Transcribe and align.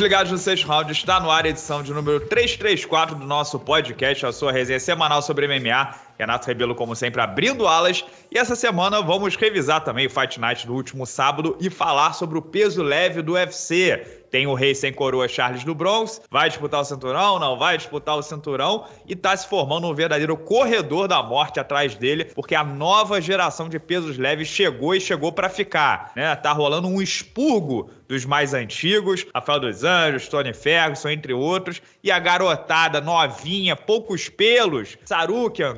ligados 0.00 0.32
no 0.32 0.38
sexto 0.38 0.66
round, 0.66 0.90
está 0.90 1.20
no 1.20 1.30
ar 1.30 1.44
a 1.44 1.48
edição 1.48 1.82
de 1.82 1.92
número 1.92 2.20
334 2.20 3.14
do 3.16 3.26
nosso 3.26 3.58
podcast, 3.58 4.26
a 4.26 4.32
sua 4.32 4.50
resenha 4.50 4.80
semanal 4.80 5.22
sobre 5.22 5.46
MMA. 5.46 5.94
Renato 6.20 6.46
Rebelo, 6.46 6.74
como 6.74 6.94
sempre, 6.94 7.20
abrindo 7.20 7.66
alas. 7.66 8.04
E 8.30 8.38
essa 8.38 8.54
semana 8.54 9.00
vamos 9.00 9.36
revisar 9.36 9.82
também 9.82 10.06
o 10.06 10.10
Fight 10.10 10.38
Night 10.38 10.66
do 10.66 10.74
último 10.74 11.06
sábado 11.06 11.56
e 11.58 11.70
falar 11.70 12.12
sobre 12.12 12.38
o 12.38 12.42
peso 12.42 12.82
leve 12.82 13.22
do 13.22 13.32
UFC. 13.32 14.20
Tem 14.30 14.46
o 14.46 14.54
rei 14.54 14.74
sem 14.76 14.92
coroa 14.92 15.26
Charles 15.26 15.64
do 15.64 15.74
Bronx, 15.74 16.22
vai 16.30 16.48
disputar 16.48 16.80
o 16.80 16.84
cinturão, 16.84 17.40
não 17.40 17.58
vai 17.58 17.76
disputar 17.76 18.16
o 18.16 18.22
cinturão 18.22 18.84
e 19.04 19.16
tá 19.16 19.36
se 19.36 19.48
formando 19.48 19.88
um 19.88 19.94
verdadeiro 19.94 20.36
corredor 20.36 21.08
da 21.08 21.20
morte 21.20 21.58
atrás 21.58 21.96
dele, 21.96 22.26
porque 22.26 22.54
a 22.54 22.62
nova 22.62 23.20
geração 23.20 23.68
de 23.68 23.80
pesos 23.80 24.16
leves 24.16 24.46
chegou 24.46 24.94
e 24.94 25.00
chegou 25.00 25.32
para 25.32 25.48
ficar, 25.48 26.12
né? 26.14 26.36
Tá 26.36 26.52
rolando 26.52 26.86
um 26.86 27.02
expurgo 27.02 27.90
dos 28.08 28.24
mais 28.24 28.54
antigos, 28.54 29.26
Rafael 29.34 29.60
dos 29.60 29.82
Anjos, 29.82 30.28
Tony 30.28 30.52
Ferguson, 30.52 31.10
entre 31.10 31.32
outros, 31.32 31.82
e 32.02 32.10
a 32.10 32.18
garotada 32.18 33.00
novinha, 33.00 33.74
poucos 33.76 34.28
pelos, 34.28 34.96
Sarukian, 35.04 35.74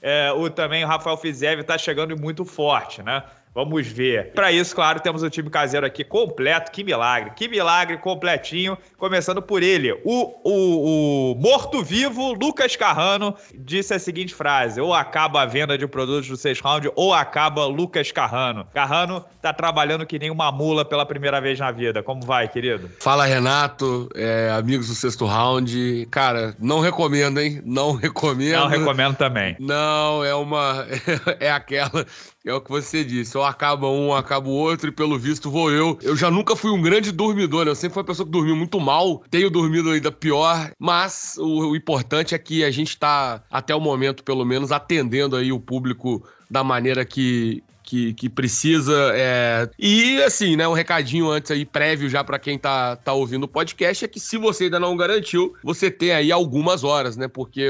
É, 0.00 0.32
o 0.32 0.48
também 0.50 0.84
o 0.84 0.86
Rafael 0.86 1.16
Fizev 1.16 1.62
tá 1.62 1.76
chegando 1.76 2.16
muito 2.18 2.44
forte, 2.44 3.02
né? 3.02 3.22
Vamos 3.54 3.86
ver. 3.86 4.32
Para 4.32 4.50
isso, 4.50 4.74
claro, 4.74 5.00
temos 5.00 5.22
o 5.22 5.28
time 5.28 5.50
caseiro 5.50 5.84
aqui 5.84 6.02
completo. 6.02 6.72
Que 6.72 6.82
milagre, 6.82 7.32
que 7.36 7.48
milagre 7.48 7.98
completinho. 7.98 8.78
Começando 8.96 9.42
por 9.42 9.62
ele, 9.62 9.92
o, 10.04 10.34
o, 10.42 11.32
o 11.32 11.34
morto-vivo 11.34 12.32
Lucas 12.32 12.76
Carrano 12.76 13.34
disse 13.54 13.92
a 13.92 13.98
seguinte 13.98 14.34
frase: 14.34 14.80
ou 14.80 14.94
acaba 14.94 15.42
a 15.42 15.46
venda 15.46 15.76
de 15.76 15.86
produtos 15.86 16.28
do 16.28 16.36
Sexto 16.36 16.64
Round, 16.64 16.90
ou 16.96 17.12
acaba 17.12 17.66
Lucas 17.66 18.10
Carrano. 18.10 18.66
Carrano 18.72 19.22
tá 19.42 19.52
trabalhando 19.52 20.06
que 20.06 20.18
nem 20.18 20.30
uma 20.30 20.50
mula 20.50 20.84
pela 20.84 21.04
primeira 21.04 21.40
vez 21.40 21.58
na 21.58 21.70
vida. 21.70 22.02
Como 22.02 22.22
vai, 22.22 22.48
querido? 22.48 22.88
Fala, 23.00 23.26
Renato, 23.26 24.08
é, 24.14 24.50
amigos 24.56 24.88
do 24.88 24.94
Sexto 24.94 25.26
Round. 25.26 26.08
Cara, 26.10 26.56
não 26.58 26.80
recomendo, 26.80 27.38
hein? 27.38 27.60
Não 27.66 27.92
recomendo. 27.92 28.56
Não 28.56 28.68
recomendo 28.68 29.16
também. 29.16 29.56
Não, 29.60 30.24
é 30.24 30.34
uma. 30.34 30.86
é 31.38 31.50
aquela 31.50 32.06
é 32.44 32.52
o 32.52 32.60
que 32.60 32.70
você 32.70 33.04
disse, 33.04 33.38
acaba 33.44 33.88
um, 33.88 34.14
acaba 34.14 34.48
o 34.48 34.52
outro, 34.52 34.88
e 34.88 34.92
pelo 34.92 35.18
visto 35.18 35.50
vou 35.50 35.70
eu. 35.70 35.98
Eu 36.02 36.16
já 36.16 36.30
nunca 36.30 36.56
fui 36.56 36.70
um 36.70 36.80
grande 36.80 37.12
dormidor, 37.12 37.64
né? 37.64 37.70
Eu 37.70 37.74
sempre 37.74 37.94
fui 37.94 38.00
uma 38.02 38.06
pessoa 38.06 38.26
que 38.26 38.32
dormiu 38.32 38.56
muito 38.56 38.80
mal, 38.80 39.22
tenho 39.30 39.50
dormido 39.50 39.90
ainda 39.90 40.10
pior, 40.10 40.70
mas 40.78 41.36
o, 41.38 41.70
o 41.70 41.76
importante 41.76 42.34
é 42.34 42.38
que 42.38 42.64
a 42.64 42.70
gente 42.70 42.96
tá, 42.96 43.42
até 43.50 43.74
o 43.74 43.80
momento, 43.80 44.22
pelo 44.22 44.44
menos, 44.44 44.72
atendendo 44.72 45.36
aí 45.36 45.52
o 45.52 45.60
público 45.60 46.22
da 46.50 46.62
maneira 46.62 47.04
que, 47.04 47.62
que, 47.92 48.14
que, 48.14 48.28
precisa. 48.30 49.12
É... 49.14 49.68
E 49.78 50.22
assim, 50.22 50.56
né, 50.56 50.66
um 50.66 50.72
recadinho 50.72 51.28
antes 51.28 51.50
aí, 51.50 51.66
prévio 51.66 52.08
já 52.08 52.24
para 52.24 52.38
quem 52.38 52.58
tá, 52.58 52.96
tá 52.96 53.12
ouvindo 53.12 53.44
o 53.44 53.48
podcast, 53.48 54.02
é 54.02 54.08
que 54.08 54.18
se 54.18 54.38
você 54.38 54.64
ainda 54.64 54.80
não 54.80 54.96
garantiu, 54.96 55.54
você 55.62 55.90
tem 55.90 56.10
aí 56.10 56.32
algumas 56.32 56.84
horas, 56.84 57.18
né? 57.18 57.28
Porque 57.28 57.68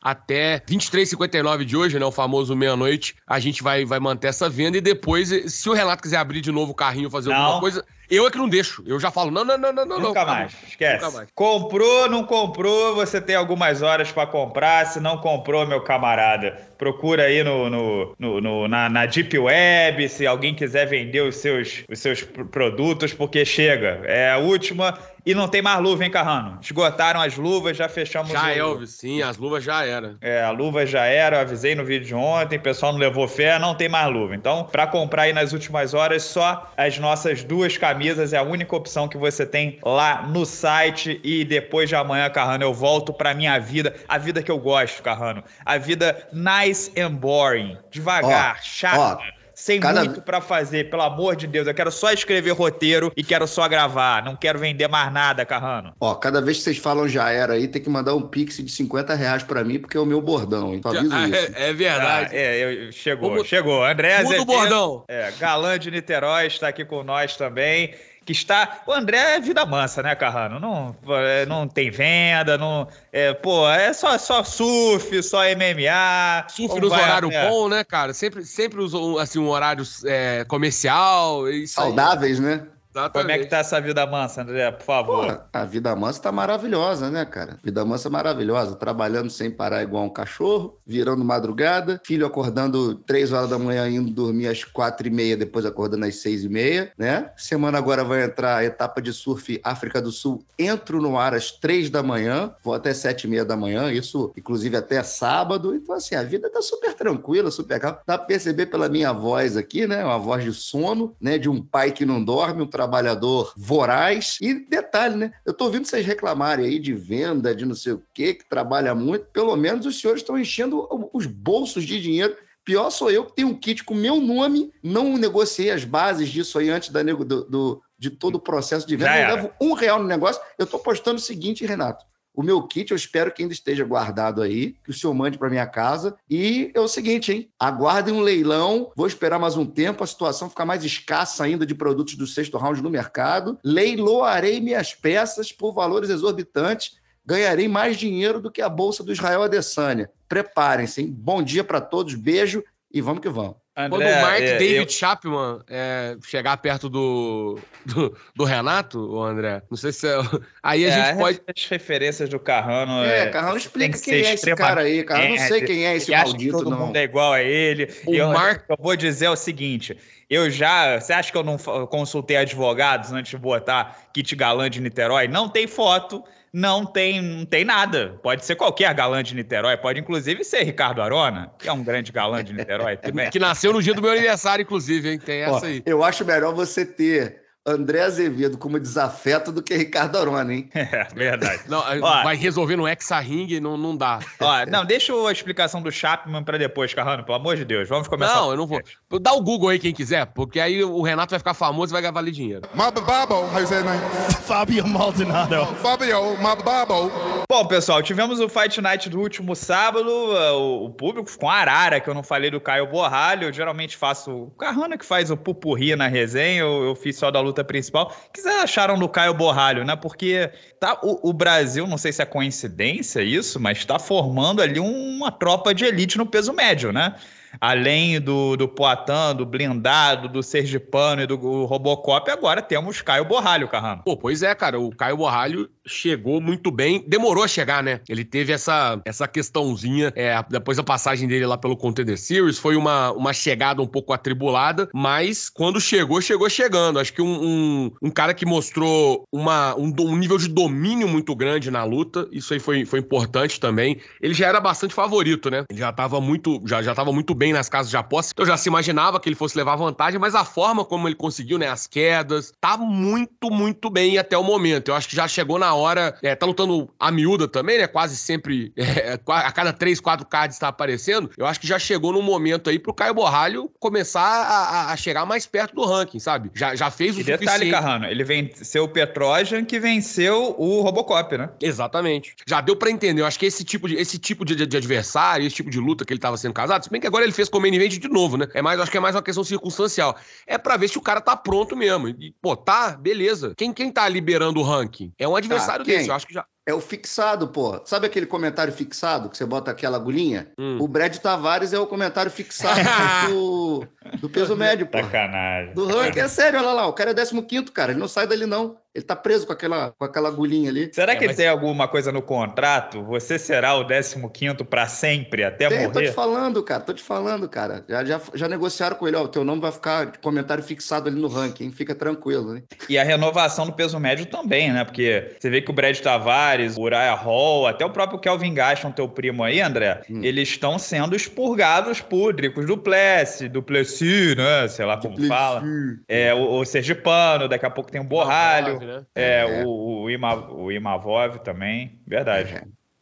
até 0.00 0.60
23h59 0.60 1.64
de 1.64 1.76
hoje, 1.76 1.98
né? 1.98 2.06
O 2.06 2.12
famoso 2.12 2.54
meia-noite, 2.54 3.16
a 3.26 3.40
gente 3.40 3.64
vai, 3.64 3.84
vai 3.84 3.98
manter 3.98 4.28
essa 4.28 4.48
venda 4.48 4.78
e 4.78 4.80
depois, 4.80 5.30
se 5.52 5.68
o 5.68 5.72
Renato 5.72 6.04
quiser 6.04 6.18
abrir 6.18 6.40
de 6.40 6.52
novo 6.52 6.70
o 6.70 6.74
carrinho, 6.74 7.10
fazer 7.10 7.30
não. 7.30 7.36
alguma 7.36 7.60
coisa, 7.60 7.84
eu 8.14 8.26
é 8.26 8.30
que 8.30 8.38
não 8.38 8.48
deixo. 8.48 8.82
Eu 8.86 8.98
já 9.00 9.10
falo, 9.10 9.30
não, 9.30 9.44
não, 9.44 9.58
não, 9.58 9.72
não, 9.72 9.86
não. 9.86 10.00
Nunca 10.00 10.24
não, 10.24 10.32
mais. 10.32 10.52
Esquece. 10.66 11.04
Nunca 11.04 11.16
mais. 11.16 11.28
Comprou, 11.34 12.08
não 12.08 12.24
comprou, 12.24 12.94
você 12.94 13.20
tem 13.20 13.36
algumas 13.36 13.82
horas 13.82 14.10
para 14.12 14.26
comprar. 14.26 14.86
Se 14.86 15.00
não 15.00 15.18
comprou, 15.18 15.66
meu 15.66 15.80
camarada, 15.80 16.58
procura 16.78 17.24
aí 17.24 17.42
no, 17.42 17.70
no, 17.70 18.14
no, 18.18 18.40
no 18.40 18.68
na, 18.68 18.88
na, 18.88 19.06
Deep 19.06 19.38
Web, 19.38 20.08
se 20.08 20.26
alguém 20.26 20.54
quiser 20.54 20.86
vender 20.86 21.22
os 21.22 21.36
seus, 21.36 21.84
os 21.88 21.98
seus 21.98 22.22
produtos, 22.22 23.12
porque 23.12 23.44
chega. 23.44 24.00
É 24.04 24.30
a 24.30 24.38
última 24.38 24.98
e 25.24 25.34
não 25.34 25.48
tem 25.48 25.62
mais 25.62 25.80
luva, 25.80 26.04
hein, 26.04 26.10
Carrano? 26.10 26.58
Esgotaram 26.60 27.20
as 27.20 27.36
luvas, 27.36 27.76
já 27.76 27.88
fechamos 27.88 28.30
Já, 28.30 28.46
o... 28.46 28.50
Elvis, 28.50 28.90
sim, 28.90 29.22
as 29.22 29.38
luvas 29.38 29.64
já 29.64 29.84
era. 29.84 30.16
É, 30.20 30.42
a 30.42 30.50
luva 30.50 30.84
já 30.84 31.04
era, 31.04 31.36
eu 31.36 31.40
avisei 31.40 31.74
no 31.74 31.84
vídeo 31.84 32.06
de 32.06 32.14
ontem, 32.14 32.58
o 32.58 32.60
pessoal 32.60 32.92
não 32.92 32.98
levou 32.98 33.26
fé, 33.26 33.58
não 33.58 33.74
tem 33.74 33.88
mais 33.88 34.12
luva. 34.12 34.34
Então, 34.34 34.64
para 34.64 34.86
comprar 34.86 35.22
aí 35.22 35.32
nas 35.32 35.52
últimas 35.52 35.94
horas, 35.94 36.22
só 36.22 36.70
as 36.76 36.98
nossas 36.98 37.42
duas 37.42 37.78
camisas 37.78 38.32
é 38.32 38.36
a 38.36 38.42
única 38.42 38.76
opção 38.76 39.08
que 39.08 39.16
você 39.16 39.46
tem 39.46 39.78
lá 39.82 40.26
no 40.26 40.44
site. 40.44 41.20
E 41.24 41.44
depois 41.44 41.88
de 41.88 41.96
amanhã, 41.96 42.28
Carrano, 42.28 42.64
eu 42.64 42.74
volto 42.74 43.12
pra 43.12 43.32
minha 43.32 43.58
vida, 43.58 43.94
a 44.08 44.18
vida 44.18 44.42
que 44.42 44.50
eu 44.50 44.58
gosto, 44.58 45.02
Carrano. 45.02 45.42
A 45.64 45.78
vida 45.78 46.28
nice 46.32 46.92
and 47.00 47.14
boring, 47.14 47.78
devagar, 47.90 48.56
ó, 48.58 48.62
chata. 48.62 49.18
Ó 49.20 49.43
sem 49.54 49.80
Cada... 49.80 50.04
muito 50.04 50.20
para 50.22 50.40
fazer, 50.40 50.90
pelo 50.90 51.02
amor 51.02 51.36
de 51.36 51.46
Deus. 51.46 51.66
Eu 51.66 51.74
quero 51.74 51.90
só 51.90 52.12
escrever 52.12 52.52
roteiro 52.52 53.12
e 53.16 53.22
quero 53.22 53.46
só 53.46 53.68
gravar. 53.68 54.24
Não 54.24 54.36
quero 54.36 54.58
vender 54.58 54.88
mais 54.88 55.12
nada, 55.12 55.44
Carrano. 55.44 55.94
Ó, 56.00 56.14
cada 56.14 56.40
vez 56.40 56.58
que 56.58 56.64
vocês 56.64 56.78
falam 56.78 57.08
já 57.08 57.30
era 57.30 57.54
aí, 57.54 57.68
tem 57.68 57.80
que 57.80 57.88
mandar 57.88 58.14
um 58.14 58.22
pix 58.22 58.56
de 58.56 58.70
50 58.70 59.14
reais 59.14 59.42
para 59.42 59.62
mim, 59.62 59.78
porque 59.78 59.96
é 59.96 60.00
o 60.00 60.06
meu 60.06 60.20
bordão, 60.20 60.74
hein? 60.74 60.80
já, 60.84 61.02
isso. 61.28 61.52
É, 61.54 61.70
é 61.70 61.72
verdade. 61.72 62.30
Ah, 62.32 62.36
é, 62.36 62.86
eu, 62.86 62.92
chegou, 62.92 63.30
Como... 63.30 63.44
chegou. 63.44 63.84
André 63.84 64.22
Muda 64.22 64.42
o 64.42 64.44
bordão. 64.44 65.04
É, 65.08 65.32
galã 65.38 65.78
de 65.78 65.90
Niterói 65.90 66.46
está 66.46 66.68
aqui 66.68 66.84
com 66.84 67.02
nós 67.02 67.36
também 67.36 67.94
que 68.24 68.32
está. 68.32 68.82
O 68.86 68.92
André 68.92 69.36
é 69.36 69.40
vida 69.40 69.64
mansa, 69.66 70.02
né, 70.02 70.14
Carrano? 70.14 70.58
Não, 70.58 70.96
é, 71.08 71.46
não 71.46 71.68
tem 71.68 71.90
venda, 71.90 72.56
não. 72.56 72.88
É, 73.12 73.32
pô, 73.34 73.68
é 73.68 73.92
só, 73.92 74.16
só 74.18 74.42
surf, 74.42 75.22
só 75.22 75.42
MMA. 75.42 76.48
Surf 76.48 76.80
nos 76.80 76.92
horários 76.92 77.34
é. 77.34 77.48
bom, 77.48 77.68
né, 77.68 77.84
cara? 77.84 78.14
Sempre, 78.14 78.44
sempre 78.44 78.80
usou 78.80 79.18
assim, 79.18 79.38
um 79.38 79.48
horário 79.48 79.84
é, 80.04 80.44
comercial. 80.48 81.42
Saudáveis, 81.66 82.38
aí. 82.40 82.44
né? 82.44 82.66
Exatamente. 82.94 83.12
Como 83.12 83.30
é 83.32 83.38
que 83.38 83.46
tá 83.46 83.58
essa 83.58 83.80
vida 83.80 84.06
mansa, 84.06 84.42
André, 84.42 84.70
por 84.70 84.84
favor? 84.84 85.26
Pô, 85.26 85.42
a 85.52 85.64
vida 85.64 85.96
mansa 85.96 86.22
tá 86.22 86.30
maravilhosa, 86.30 87.10
né, 87.10 87.24
cara? 87.24 87.58
Vida 87.62 87.84
mansa 87.84 88.08
maravilhosa. 88.08 88.76
Trabalhando 88.76 89.30
sem 89.30 89.50
parar 89.50 89.82
igual 89.82 90.04
um 90.04 90.08
cachorro, 90.08 90.78
virando 90.86 91.24
madrugada, 91.24 92.00
filho 92.06 92.24
acordando 92.24 92.94
três 92.94 93.32
horas 93.32 93.50
da 93.50 93.58
manhã, 93.58 93.88
indo 93.88 94.12
dormir 94.12 94.46
às 94.46 94.62
quatro 94.62 95.08
e 95.08 95.10
meia, 95.10 95.36
depois 95.36 95.66
acordando 95.66 96.06
às 96.06 96.16
seis 96.16 96.44
e 96.44 96.48
meia, 96.48 96.92
né? 96.96 97.32
Semana 97.36 97.78
agora 97.78 98.04
vai 98.04 98.22
entrar 98.22 98.58
a 98.58 98.64
etapa 98.64 99.02
de 99.02 99.12
surf 99.12 99.60
África 99.64 100.00
do 100.00 100.12
Sul. 100.12 100.44
Entro 100.56 101.02
no 101.02 101.18
ar 101.18 101.34
às 101.34 101.50
três 101.50 101.90
da 101.90 102.02
manhã, 102.02 102.54
vou 102.62 102.74
até 102.74 102.94
sete 102.94 103.24
e 103.24 103.28
meia 103.28 103.44
da 103.44 103.56
manhã, 103.56 103.90
isso 103.90 104.32
inclusive 104.36 104.76
até 104.76 105.02
sábado. 105.02 105.74
Então, 105.74 105.96
assim, 105.96 106.14
a 106.14 106.22
vida 106.22 106.48
tá 106.48 106.62
super 106.62 106.94
tranquila, 106.94 107.50
super 107.50 107.80
calma. 107.80 107.98
Dá 108.06 108.16
pra 108.16 108.26
perceber 108.26 108.66
pela 108.66 108.88
minha 108.88 109.12
voz 109.12 109.56
aqui, 109.56 109.84
né? 109.84 110.04
Uma 110.04 110.18
voz 110.18 110.44
de 110.44 110.52
sono, 110.52 111.12
né? 111.20 111.38
De 111.38 111.48
um 111.48 111.60
pai 111.60 111.90
que 111.90 112.06
não 112.06 112.22
dorme, 112.22 112.62
um 112.62 112.66
trabalho 112.66 112.83
trabalhador 112.84 113.52
voraz. 113.56 114.38
E 114.40 114.54
detalhe, 114.54 115.16
né? 115.16 115.32
Eu 115.44 115.52
estou 115.52 115.66
ouvindo 115.66 115.86
vocês 115.86 116.04
reclamarem 116.04 116.66
aí 116.66 116.78
de 116.78 116.92
venda, 116.92 117.54
de 117.54 117.64
não 117.64 117.74
sei 117.74 117.94
o 117.94 118.02
quê, 118.12 118.34
que 118.34 118.48
trabalha 118.48 118.94
muito. 118.94 119.26
Pelo 119.26 119.56
menos 119.56 119.86
os 119.86 120.00
senhores 120.00 120.22
estão 120.22 120.38
enchendo 120.38 120.86
os 121.12 121.26
bolsos 121.26 121.84
de 121.84 122.00
dinheiro. 122.00 122.36
Pior 122.64 122.90
sou 122.90 123.10
eu 123.10 123.26
que 123.26 123.36
tenho 123.36 123.48
um 123.48 123.54
kit 123.54 123.84
com 123.84 123.94
meu 123.94 124.20
nome, 124.20 124.72
não 124.82 125.18
negociei 125.18 125.70
as 125.70 125.84
bases 125.84 126.30
disso 126.30 126.58
aí 126.58 126.70
antes 126.70 126.88
da, 126.88 127.02
do, 127.02 127.44
do 127.44 127.82
de 127.98 128.10
todo 128.10 128.36
o 128.36 128.40
processo 128.40 128.86
de 128.86 128.96
venda. 128.96 129.18
Eu 129.18 129.36
levo 129.36 129.50
um 129.60 129.72
real 129.72 129.98
no 129.98 130.06
negócio. 130.08 130.40
Eu 130.58 130.64
estou 130.64 130.80
postando 130.80 131.16
o 131.16 131.22
seguinte, 131.22 131.66
Renato. 131.66 132.04
O 132.34 132.42
meu 132.42 132.60
kit, 132.66 132.90
eu 132.90 132.96
espero 132.96 133.32
que 133.32 133.42
ainda 133.42 133.54
esteja 133.54 133.84
guardado 133.84 134.42
aí, 134.42 134.72
que 134.82 134.90
o 134.90 134.92
senhor 134.92 135.14
mande 135.14 135.38
para 135.38 135.48
minha 135.48 135.66
casa. 135.66 136.16
E 136.28 136.72
é 136.74 136.80
o 136.80 136.88
seguinte, 136.88 137.32
hein? 137.32 137.48
Aguardem 137.56 138.12
um 138.12 138.20
leilão. 138.20 138.90
Vou 138.96 139.06
esperar 139.06 139.38
mais 139.38 139.56
um 139.56 139.64
tempo, 139.64 140.02
a 140.02 140.06
situação 140.06 140.50
ficar 140.50 140.66
mais 140.66 140.84
escassa 140.84 141.44
ainda 141.44 141.64
de 141.64 141.76
produtos 141.76 142.16
do 142.16 142.26
sexto 142.26 142.58
round 142.58 142.82
no 142.82 142.90
mercado. 142.90 143.56
Leiloarei 143.62 144.60
minhas 144.60 144.92
peças 144.92 145.52
por 145.52 145.72
valores 145.72 146.10
exorbitantes. 146.10 146.96
Ganharei 147.24 147.68
mais 147.68 147.96
dinheiro 147.96 148.40
do 148.40 148.50
que 148.50 148.60
a 148.60 148.68
bolsa 148.68 149.04
do 149.04 149.12
Israel 149.12 149.44
Adesanya. 149.44 150.10
Preparem-se, 150.28 151.02
hein? 151.02 151.14
Bom 151.16 151.40
dia 151.40 151.62
para 151.62 151.80
todos, 151.80 152.16
beijo 152.16 152.64
e 152.92 153.00
vamos 153.00 153.22
que 153.22 153.28
vamos. 153.28 153.63
André, 153.76 153.88
Quando 153.90 154.06
o 154.06 154.22
Mark 154.22 154.40
é, 154.40 154.56
David 154.56 154.76
eu... 154.76 154.88
Chapman 154.88 155.60
é, 155.68 156.16
chegar 156.24 156.56
perto 156.58 156.88
do, 156.88 157.58
do, 157.84 158.16
do, 158.32 158.44
Renato, 158.44 159.20
André, 159.20 159.62
não 159.68 159.76
sei 159.76 159.90
se 159.90 160.06
é... 160.06 160.16
Aí 160.62 160.84
a 160.84 160.88
é, 160.88 160.92
gente 160.92 161.18
pode. 161.18 161.40
As 161.44 161.66
referências 161.66 162.28
do 162.28 162.38
Carrano. 162.38 163.02
É, 163.02 163.22
é 163.22 163.26
Carrano 163.30 163.56
explica 163.56 163.98
quem 163.98 164.14
é 164.14 164.34
esse 164.34 164.54
cara 164.54 164.82
aí, 164.82 165.02
cara. 165.02 165.24
Eu 165.24 165.30
não 165.30 165.38
sei 165.38 165.62
quem 165.62 165.84
é 165.86 165.96
esse 165.96 166.12
maldito, 166.12 166.58
todo 166.58 166.70
não. 166.70 166.86
mundo 166.86 166.96
é 166.96 167.02
igual 167.02 167.32
a 167.32 167.42
ele. 167.42 167.92
O 168.06 168.14
eu, 168.14 168.28
Mark... 168.28 168.64
eu 168.68 168.76
vou 168.78 168.94
dizer 168.94 169.28
o 169.28 169.36
seguinte: 169.36 169.96
eu 170.30 170.48
já. 170.48 171.00
Você 171.00 171.12
acha 171.12 171.32
que 171.32 171.36
eu 171.36 171.42
não 171.42 171.58
consultei 171.88 172.36
advogados 172.36 173.12
antes 173.12 173.30
de 173.30 173.38
botar 173.38 174.08
kit 174.12 174.36
galã 174.36 174.70
de 174.70 174.80
Niterói? 174.80 175.26
Não 175.26 175.48
tem 175.48 175.66
foto 175.66 176.22
não 176.54 176.86
tem, 176.86 177.20
não 177.20 177.44
tem 177.44 177.64
nada. 177.64 178.16
Pode 178.22 178.44
ser 178.44 178.54
qualquer 178.54 178.94
galã 178.94 179.24
de 179.24 179.34
Niterói, 179.34 179.76
pode 179.76 179.98
inclusive 179.98 180.44
ser 180.44 180.62
Ricardo 180.62 181.02
Arona, 181.02 181.52
que 181.58 181.68
é 181.68 181.72
um 181.72 181.82
grande 181.82 182.12
galã 182.12 182.44
de 182.44 182.52
Niterói 182.52 182.96
também. 183.02 183.28
que 183.28 183.40
nasceu 183.40 183.72
no 183.72 183.82
dia 183.82 183.92
do 183.92 184.00
meu 184.00 184.12
aniversário, 184.12 184.62
inclusive, 184.62 185.10
hein? 185.10 185.18
Tem 185.18 185.40
essa 185.42 185.66
Ó, 185.66 185.68
aí. 185.68 185.82
Eu 185.84 186.04
acho 186.04 186.24
melhor 186.24 186.54
você 186.54 186.86
ter 186.86 187.42
André 187.66 188.02
Azevedo 188.02 188.58
como 188.58 188.78
desafeto 188.78 189.50
do 189.50 189.62
que 189.62 189.74
Ricardo 189.74 190.18
Arona, 190.18 190.52
hein? 190.52 190.68
É, 190.74 191.06
verdade. 191.14 191.62
Não, 191.68 191.78
ó, 191.78 192.22
vai 192.22 192.36
resolver 192.36 192.76
no 192.76 192.86
Hexa-Ring, 192.86 193.58
não, 193.58 193.76
não 193.76 193.96
dá. 193.96 194.18
Ó, 194.38 194.66
não, 194.66 194.84
deixa 194.84 195.12
a 195.14 195.32
explicação 195.32 195.80
do 195.80 195.90
Chapman 195.90 196.44
pra 196.44 196.58
depois, 196.58 196.92
Carrano, 196.92 197.24
pelo 197.24 197.36
amor 197.36 197.56
de 197.56 197.64
Deus. 197.64 197.88
Vamos 197.88 198.06
começar. 198.06 198.34
Não, 198.34 198.50
eu 198.50 198.56
não 198.56 198.66
vou. 198.66 198.80
Dá 199.20 199.32
o 199.32 199.40
Google 199.40 199.70
aí 199.70 199.78
quem 199.78 199.94
quiser, 199.94 200.26
porque 200.26 200.60
aí 200.60 200.84
o 200.84 201.02
Renato 201.02 201.30
vai 201.30 201.38
ficar 201.38 201.54
famoso 201.54 201.92
e 201.96 202.00
vai 202.00 202.12
valer 202.12 202.32
dinheiro. 202.32 202.68
Mababo, 202.74 203.34
how 203.34 203.60
you 203.60 203.66
say 203.66 203.82
name? 203.82 204.00
Fabio 204.44 204.86
Maldonado. 204.86 205.66
Fabio 205.76 206.36
Mababo. 206.40 207.10
Bom, 207.54 207.64
pessoal, 207.66 208.02
tivemos 208.02 208.40
o 208.40 208.48
Fight 208.48 208.80
Night 208.80 209.08
do 209.08 209.20
último 209.20 209.54
sábado. 209.54 210.10
O, 210.10 210.86
o 210.86 210.90
público 210.90 211.30
ficou 211.30 211.48
arara, 211.48 212.00
que 212.00 212.10
eu 212.10 212.12
não 212.12 212.24
falei 212.24 212.50
do 212.50 212.60
Caio 212.60 212.88
Borralho. 212.88 213.46
Eu 213.46 213.52
geralmente 213.52 213.96
faço. 213.96 214.46
O 214.46 214.50
Carrano 214.58 214.98
que 214.98 215.04
faz 215.04 215.30
o 215.30 215.36
pupurri 215.36 215.94
na 215.94 216.08
resenha, 216.08 216.62
eu, 216.62 216.82
eu 216.82 216.96
fiz 216.96 217.16
só 217.16 217.30
da 217.30 217.38
luta 217.38 217.62
principal. 217.62 218.12
O 218.28 218.32
que 218.32 218.40
vocês 218.40 218.56
acharam 218.56 218.98
do 218.98 219.08
Caio 219.08 219.32
Borralho, 219.34 219.84
né? 219.84 219.94
Porque 219.94 220.50
tá, 220.80 220.98
o, 221.00 221.30
o 221.30 221.32
Brasil, 221.32 221.86
não 221.86 221.96
sei 221.96 222.10
se 222.10 222.20
é 222.20 222.26
coincidência 222.26 223.22
isso, 223.22 223.60
mas 223.60 223.78
está 223.78 224.00
formando 224.00 224.60
ali 224.60 224.80
uma 224.80 225.30
tropa 225.30 225.72
de 225.72 225.84
elite 225.84 226.18
no 226.18 226.26
peso 226.26 226.52
médio, 226.52 226.92
né? 226.92 227.14
Além 227.60 228.20
do, 228.20 228.56
do 228.56 228.68
Poitin, 228.68 229.36
do 229.36 229.46
Blindado, 229.46 230.28
do 230.28 230.42
Sergipano 230.42 231.22
e 231.22 231.26
do 231.26 231.64
Robocop, 231.64 232.30
agora 232.30 232.62
temos 232.62 233.02
Caio 233.02 233.24
Borralho, 233.24 233.68
Carrano. 233.68 234.02
Pô, 234.04 234.16
pois 234.16 234.42
é, 234.42 234.54
cara, 234.54 234.78
o 234.78 234.90
Caio 234.90 235.16
Borralho 235.16 235.68
chegou 235.86 236.40
muito 236.40 236.70
bem, 236.70 237.04
demorou 237.06 237.44
a 237.44 237.48
chegar, 237.48 237.82
né? 237.82 238.00
Ele 238.08 238.24
teve 238.24 238.52
essa, 238.52 239.00
essa 239.04 239.28
questãozinha, 239.28 240.12
é, 240.16 240.42
depois 240.48 240.76
da 240.76 240.82
passagem 240.82 241.28
dele 241.28 241.46
lá 241.46 241.58
pelo 241.58 241.76
Contender 241.76 242.18
Series, 242.18 242.58
foi 242.58 242.76
uma, 242.76 243.12
uma 243.12 243.32
chegada 243.32 243.82
um 243.82 243.86
pouco 243.86 244.12
atribulada, 244.12 244.88
mas 244.94 245.50
quando 245.50 245.80
chegou, 245.80 246.20
chegou 246.20 246.48
chegando. 246.48 246.98
Acho 246.98 247.12
que 247.12 247.22
um, 247.22 247.44
um, 247.44 247.90
um 248.02 248.10
cara 248.10 248.32
que 248.32 248.46
mostrou 248.46 249.26
uma, 249.30 249.76
um, 249.76 249.92
um, 250.00 250.16
nível 250.16 250.38
de 250.38 250.48
domínio 250.48 251.08
muito 251.08 251.34
grande 251.34 251.70
na 251.70 251.84
luta, 251.84 252.28
isso 252.32 252.54
aí 252.54 252.60
foi, 252.60 252.84
foi 252.84 253.00
importante 253.00 253.60
também. 253.60 253.98
Ele 254.20 254.34
já 254.34 254.48
era 254.48 254.60
bastante 254.60 254.94
favorito, 254.94 255.50
né? 255.50 255.64
Ele 255.68 255.78
já 255.78 255.92
tava 255.92 256.20
muito, 256.20 256.62
já, 256.66 256.82
já 256.82 256.94
tava 256.94 257.12
muito 257.12 257.34
bem 257.34 257.43
bem 257.44 257.52
nas 257.52 257.68
casas 257.68 257.90
de 257.90 257.96
apostas. 257.98 258.32
Então 258.32 258.46
já 258.46 258.56
se 258.56 258.70
imaginava 258.70 259.20
que 259.20 259.28
ele 259.28 259.36
fosse 259.36 259.54
levar 259.54 259.76
vantagem, 259.76 260.18
mas 260.18 260.34
a 260.34 260.46
forma 260.46 260.82
como 260.82 261.06
ele 261.06 261.14
conseguiu, 261.14 261.58
né, 261.58 261.68
as 261.68 261.86
quedas, 261.86 262.54
tá 262.58 262.78
muito, 262.78 263.50
muito 263.50 263.90
bem 263.90 264.16
até 264.16 264.38
o 264.38 264.42
momento. 264.42 264.88
Eu 264.88 264.94
acho 264.94 265.06
que 265.06 265.14
já 265.14 265.28
chegou 265.28 265.58
na 265.58 265.74
hora, 265.74 266.16
é, 266.22 266.34
tá 266.34 266.46
lutando 266.46 266.88
a 266.98 267.10
miúda 267.10 267.46
também, 267.46 267.76
né, 267.76 267.86
quase 267.86 268.16
sempre, 268.16 268.72
é, 268.78 269.18
a 269.26 269.52
cada 269.52 269.74
três, 269.74 270.00
quatro 270.00 270.26
cards 270.26 270.58
tá 270.58 270.68
aparecendo. 270.68 271.30
Eu 271.36 271.44
acho 271.44 271.60
que 271.60 271.66
já 271.66 271.78
chegou 271.78 272.14
no 272.14 272.22
momento 272.22 272.70
aí 272.70 272.78
pro 272.78 272.94
Caio 272.94 273.12
Borralho 273.12 273.70
começar 273.78 274.22
a, 274.22 274.92
a 274.92 274.96
chegar 274.96 275.26
mais 275.26 275.44
perto 275.44 275.74
do 275.74 275.84
ranking, 275.84 276.18
sabe? 276.18 276.50
Já, 276.54 276.74
já 276.74 276.90
fez 276.90 277.14
o 277.18 277.20
e 277.20 277.24
detalhe, 277.24 277.70
Carrano, 277.70 278.06
ele 278.06 278.24
venceu 278.24 278.84
o 278.84 278.88
Petrojan 278.88 279.66
que 279.66 279.78
venceu 279.78 280.54
o 280.56 280.80
Robocop, 280.80 281.36
né? 281.36 281.50
Exatamente. 281.60 282.34
Já 282.46 282.62
deu 282.62 282.74
para 282.74 282.90
entender. 282.90 283.20
Eu 283.20 283.26
acho 283.26 283.38
que 283.38 283.44
esse 283.44 283.64
tipo 283.64 283.86
de, 283.86 283.96
esse 283.96 284.18
tipo 284.18 284.46
de, 284.46 284.64
de 284.66 284.76
adversário, 284.78 285.46
esse 285.46 285.56
tipo 285.56 285.68
de 285.68 285.78
luta 285.78 286.06
que 286.06 286.12
ele 286.14 286.20
tava 286.20 286.38
sendo 286.38 286.54
casado, 286.54 286.84
se 286.84 286.90
bem 286.90 287.00
que 287.00 287.06
agora 287.06 287.24
ele 287.24 287.33
fez 287.34 287.48
com 287.48 287.58
o 287.58 287.60
main 287.60 287.74
event 287.74 287.98
de 287.98 288.08
novo, 288.08 288.36
né? 288.36 288.46
É 288.54 288.62
mais, 288.62 288.80
acho 288.80 288.90
que 288.90 288.96
é 288.96 289.00
mais 289.00 289.14
uma 289.14 289.22
questão 289.22 289.44
circunstancial. 289.44 290.16
É 290.46 290.56
para 290.56 290.76
ver 290.76 290.88
se 290.88 290.98
o 290.98 291.02
cara 291.02 291.20
tá 291.20 291.36
pronto 291.36 291.76
mesmo. 291.76 292.08
E, 292.08 292.34
pô, 292.40 292.56
tá, 292.56 292.96
beleza. 292.96 293.54
Quem, 293.56 293.72
quem 293.72 293.90
tá 293.90 294.08
liberando 294.08 294.60
o 294.60 294.62
ranking? 294.62 295.12
É 295.18 295.26
um 295.26 295.36
adversário 295.36 295.84
tá, 295.84 295.92
desse, 295.92 296.08
eu 296.08 296.14
acho 296.14 296.26
que 296.26 296.34
já. 296.34 296.46
É 296.66 296.72
o 296.72 296.80
fixado, 296.80 297.48
pô. 297.48 297.80
Sabe 297.84 298.06
aquele 298.06 298.24
comentário 298.24 298.72
fixado 298.72 299.28
que 299.28 299.36
você 299.36 299.44
bota 299.44 299.70
aquela 299.70 299.96
agulhinha? 299.96 300.48
Hum. 300.58 300.78
O 300.80 300.88
Brad 300.88 301.14
Tavares 301.16 301.72
é 301.72 301.78
o 301.78 301.86
comentário 301.86 302.30
fixado 302.30 302.80
do, 303.28 303.86
do 304.20 304.30
peso 304.30 304.56
médio, 304.56 304.86
pô. 304.86 304.98
Sacanagem. 304.98 305.74
Do 305.74 305.86
ranking. 305.86 306.20
É 306.20 306.28
sério, 306.28 306.60
olha 306.60 306.72
lá. 306.72 306.86
O 306.86 306.92
cara 306.94 307.10
é 307.10 307.14
15, 307.14 307.64
cara. 307.72 307.92
Ele 307.92 308.00
não 308.00 308.08
sai 308.08 308.26
dali, 308.26 308.46
não. 308.46 308.78
Ele 308.94 309.04
tá 309.04 309.16
preso 309.16 309.44
com 309.44 309.52
aquela, 309.52 309.92
com 309.98 310.04
aquela 310.04 310.28
agulhinha 310.28 310.70
ali. 310.70 310.88
Será 310.92 311.16
que 311.16 311.24
é, 311.24 311.26
mas... 311.26 311.36
tem 311.36 311.48
alguma 311.48 311.88
coisa 311.88 312.12
no 312.12 312.22
contrato? 312.22 313.02
Você 313.06 313.40
será 313.40 313.74
o 313.74 313.84
15 313.84 314.62
para 314.70 314.86
sempre, 314.86 315.42
até 315.42 315.68
tem, 315.68 315.78
morrer? 315.78 315.92
Tô 315.92 316.00
te 316.00 316.12
falando, 316.12 316.62
cara. 316.62 316.80
Tô 316.80 316.92
te 316.92 317.02
falando, 317.02 317.48
cara. 317.48 317.84
Já, 317.88 318.04
já, 318.04 318.20
já 318.34 318.48
negociaram 318.48 318.94
com 318.94 319.08
ele, 319.08 319.16
ó. 319.16 319.24
O 319.24 319.28
teu 319.28 319.42
nome 319.42 319.60
vai 319.60 319.72
ficar 319.72 320.06
de 320.06 320.18
comentário 320.20 320.62
fixado 320.62 321.08
ali 321.08 321.20
no 321.20 321.26
ranking. 321.26 321.72
Fica 321.72 321.92
tranquilo, 321.92 322.54
né? 322.54 322.62
E 322.88 322.96
a 322.96 323.02
renovação 323.02 323.66
do 323.66 323.72
peso 323.72 323.98
médio 323.98 324.26
também, 324.26 324.72
né? 324.72 324.84
Porque 324.84 325.34
você 325.40 325.50
vê 325.50 325.60
que 325.60 325.72
o 325.72 325.74
Brad 325.74 325.98
Tavares, 325.98 326.53
o 326.60 326.80
Uriah 326.82 327.14
Hall, 327.14 327.66
até 327.66 327.84
o 327.84 327.90
próprio 327.90 328.18
Kelvin 328.18 328.54
Gaston, 328.54 328.90
teu 328.90 329.08
primo 329.08 329.42
aí, 329.42 329.60
André, 329.60 330.02
hum. 330.08 330.20
eles 330.22 330.48
estão 330.48 330.78
sendo 330.78 331.16
expurgados 331.16 332.00
púdricos 332.00 332.66
do 332.66 332.76
Plessis, 332.76 333.50
do 333.50 333.62
Plessis, 333.62 334.36
né? 334.36 334.68
Sei 334.68 334.84
lá 334.84 334.96
como 334.96 335.20
fala. 335.26 335.62
É, 336.08 336.32
o, 336.34 336.60
o 336.60 336.64
Sergipano, 336.64 337.48
daqui 337.48 337.66
a 337.66 337.70
pouco 337.70 337.90
tem 337.90 338.00
o 338.00 338.04
Borralho 338.04 338.78
né? 338.80 339.04
É, 339.14 339.60
é. 339.60 339.64
O, 339.64 340.02
o, 340.02 340.10
Ima, 340.10 340.50
o 340.50 340.70
Imavov 340.70 341.38
também, 341.38 341.98
verdade. 342.06 342.54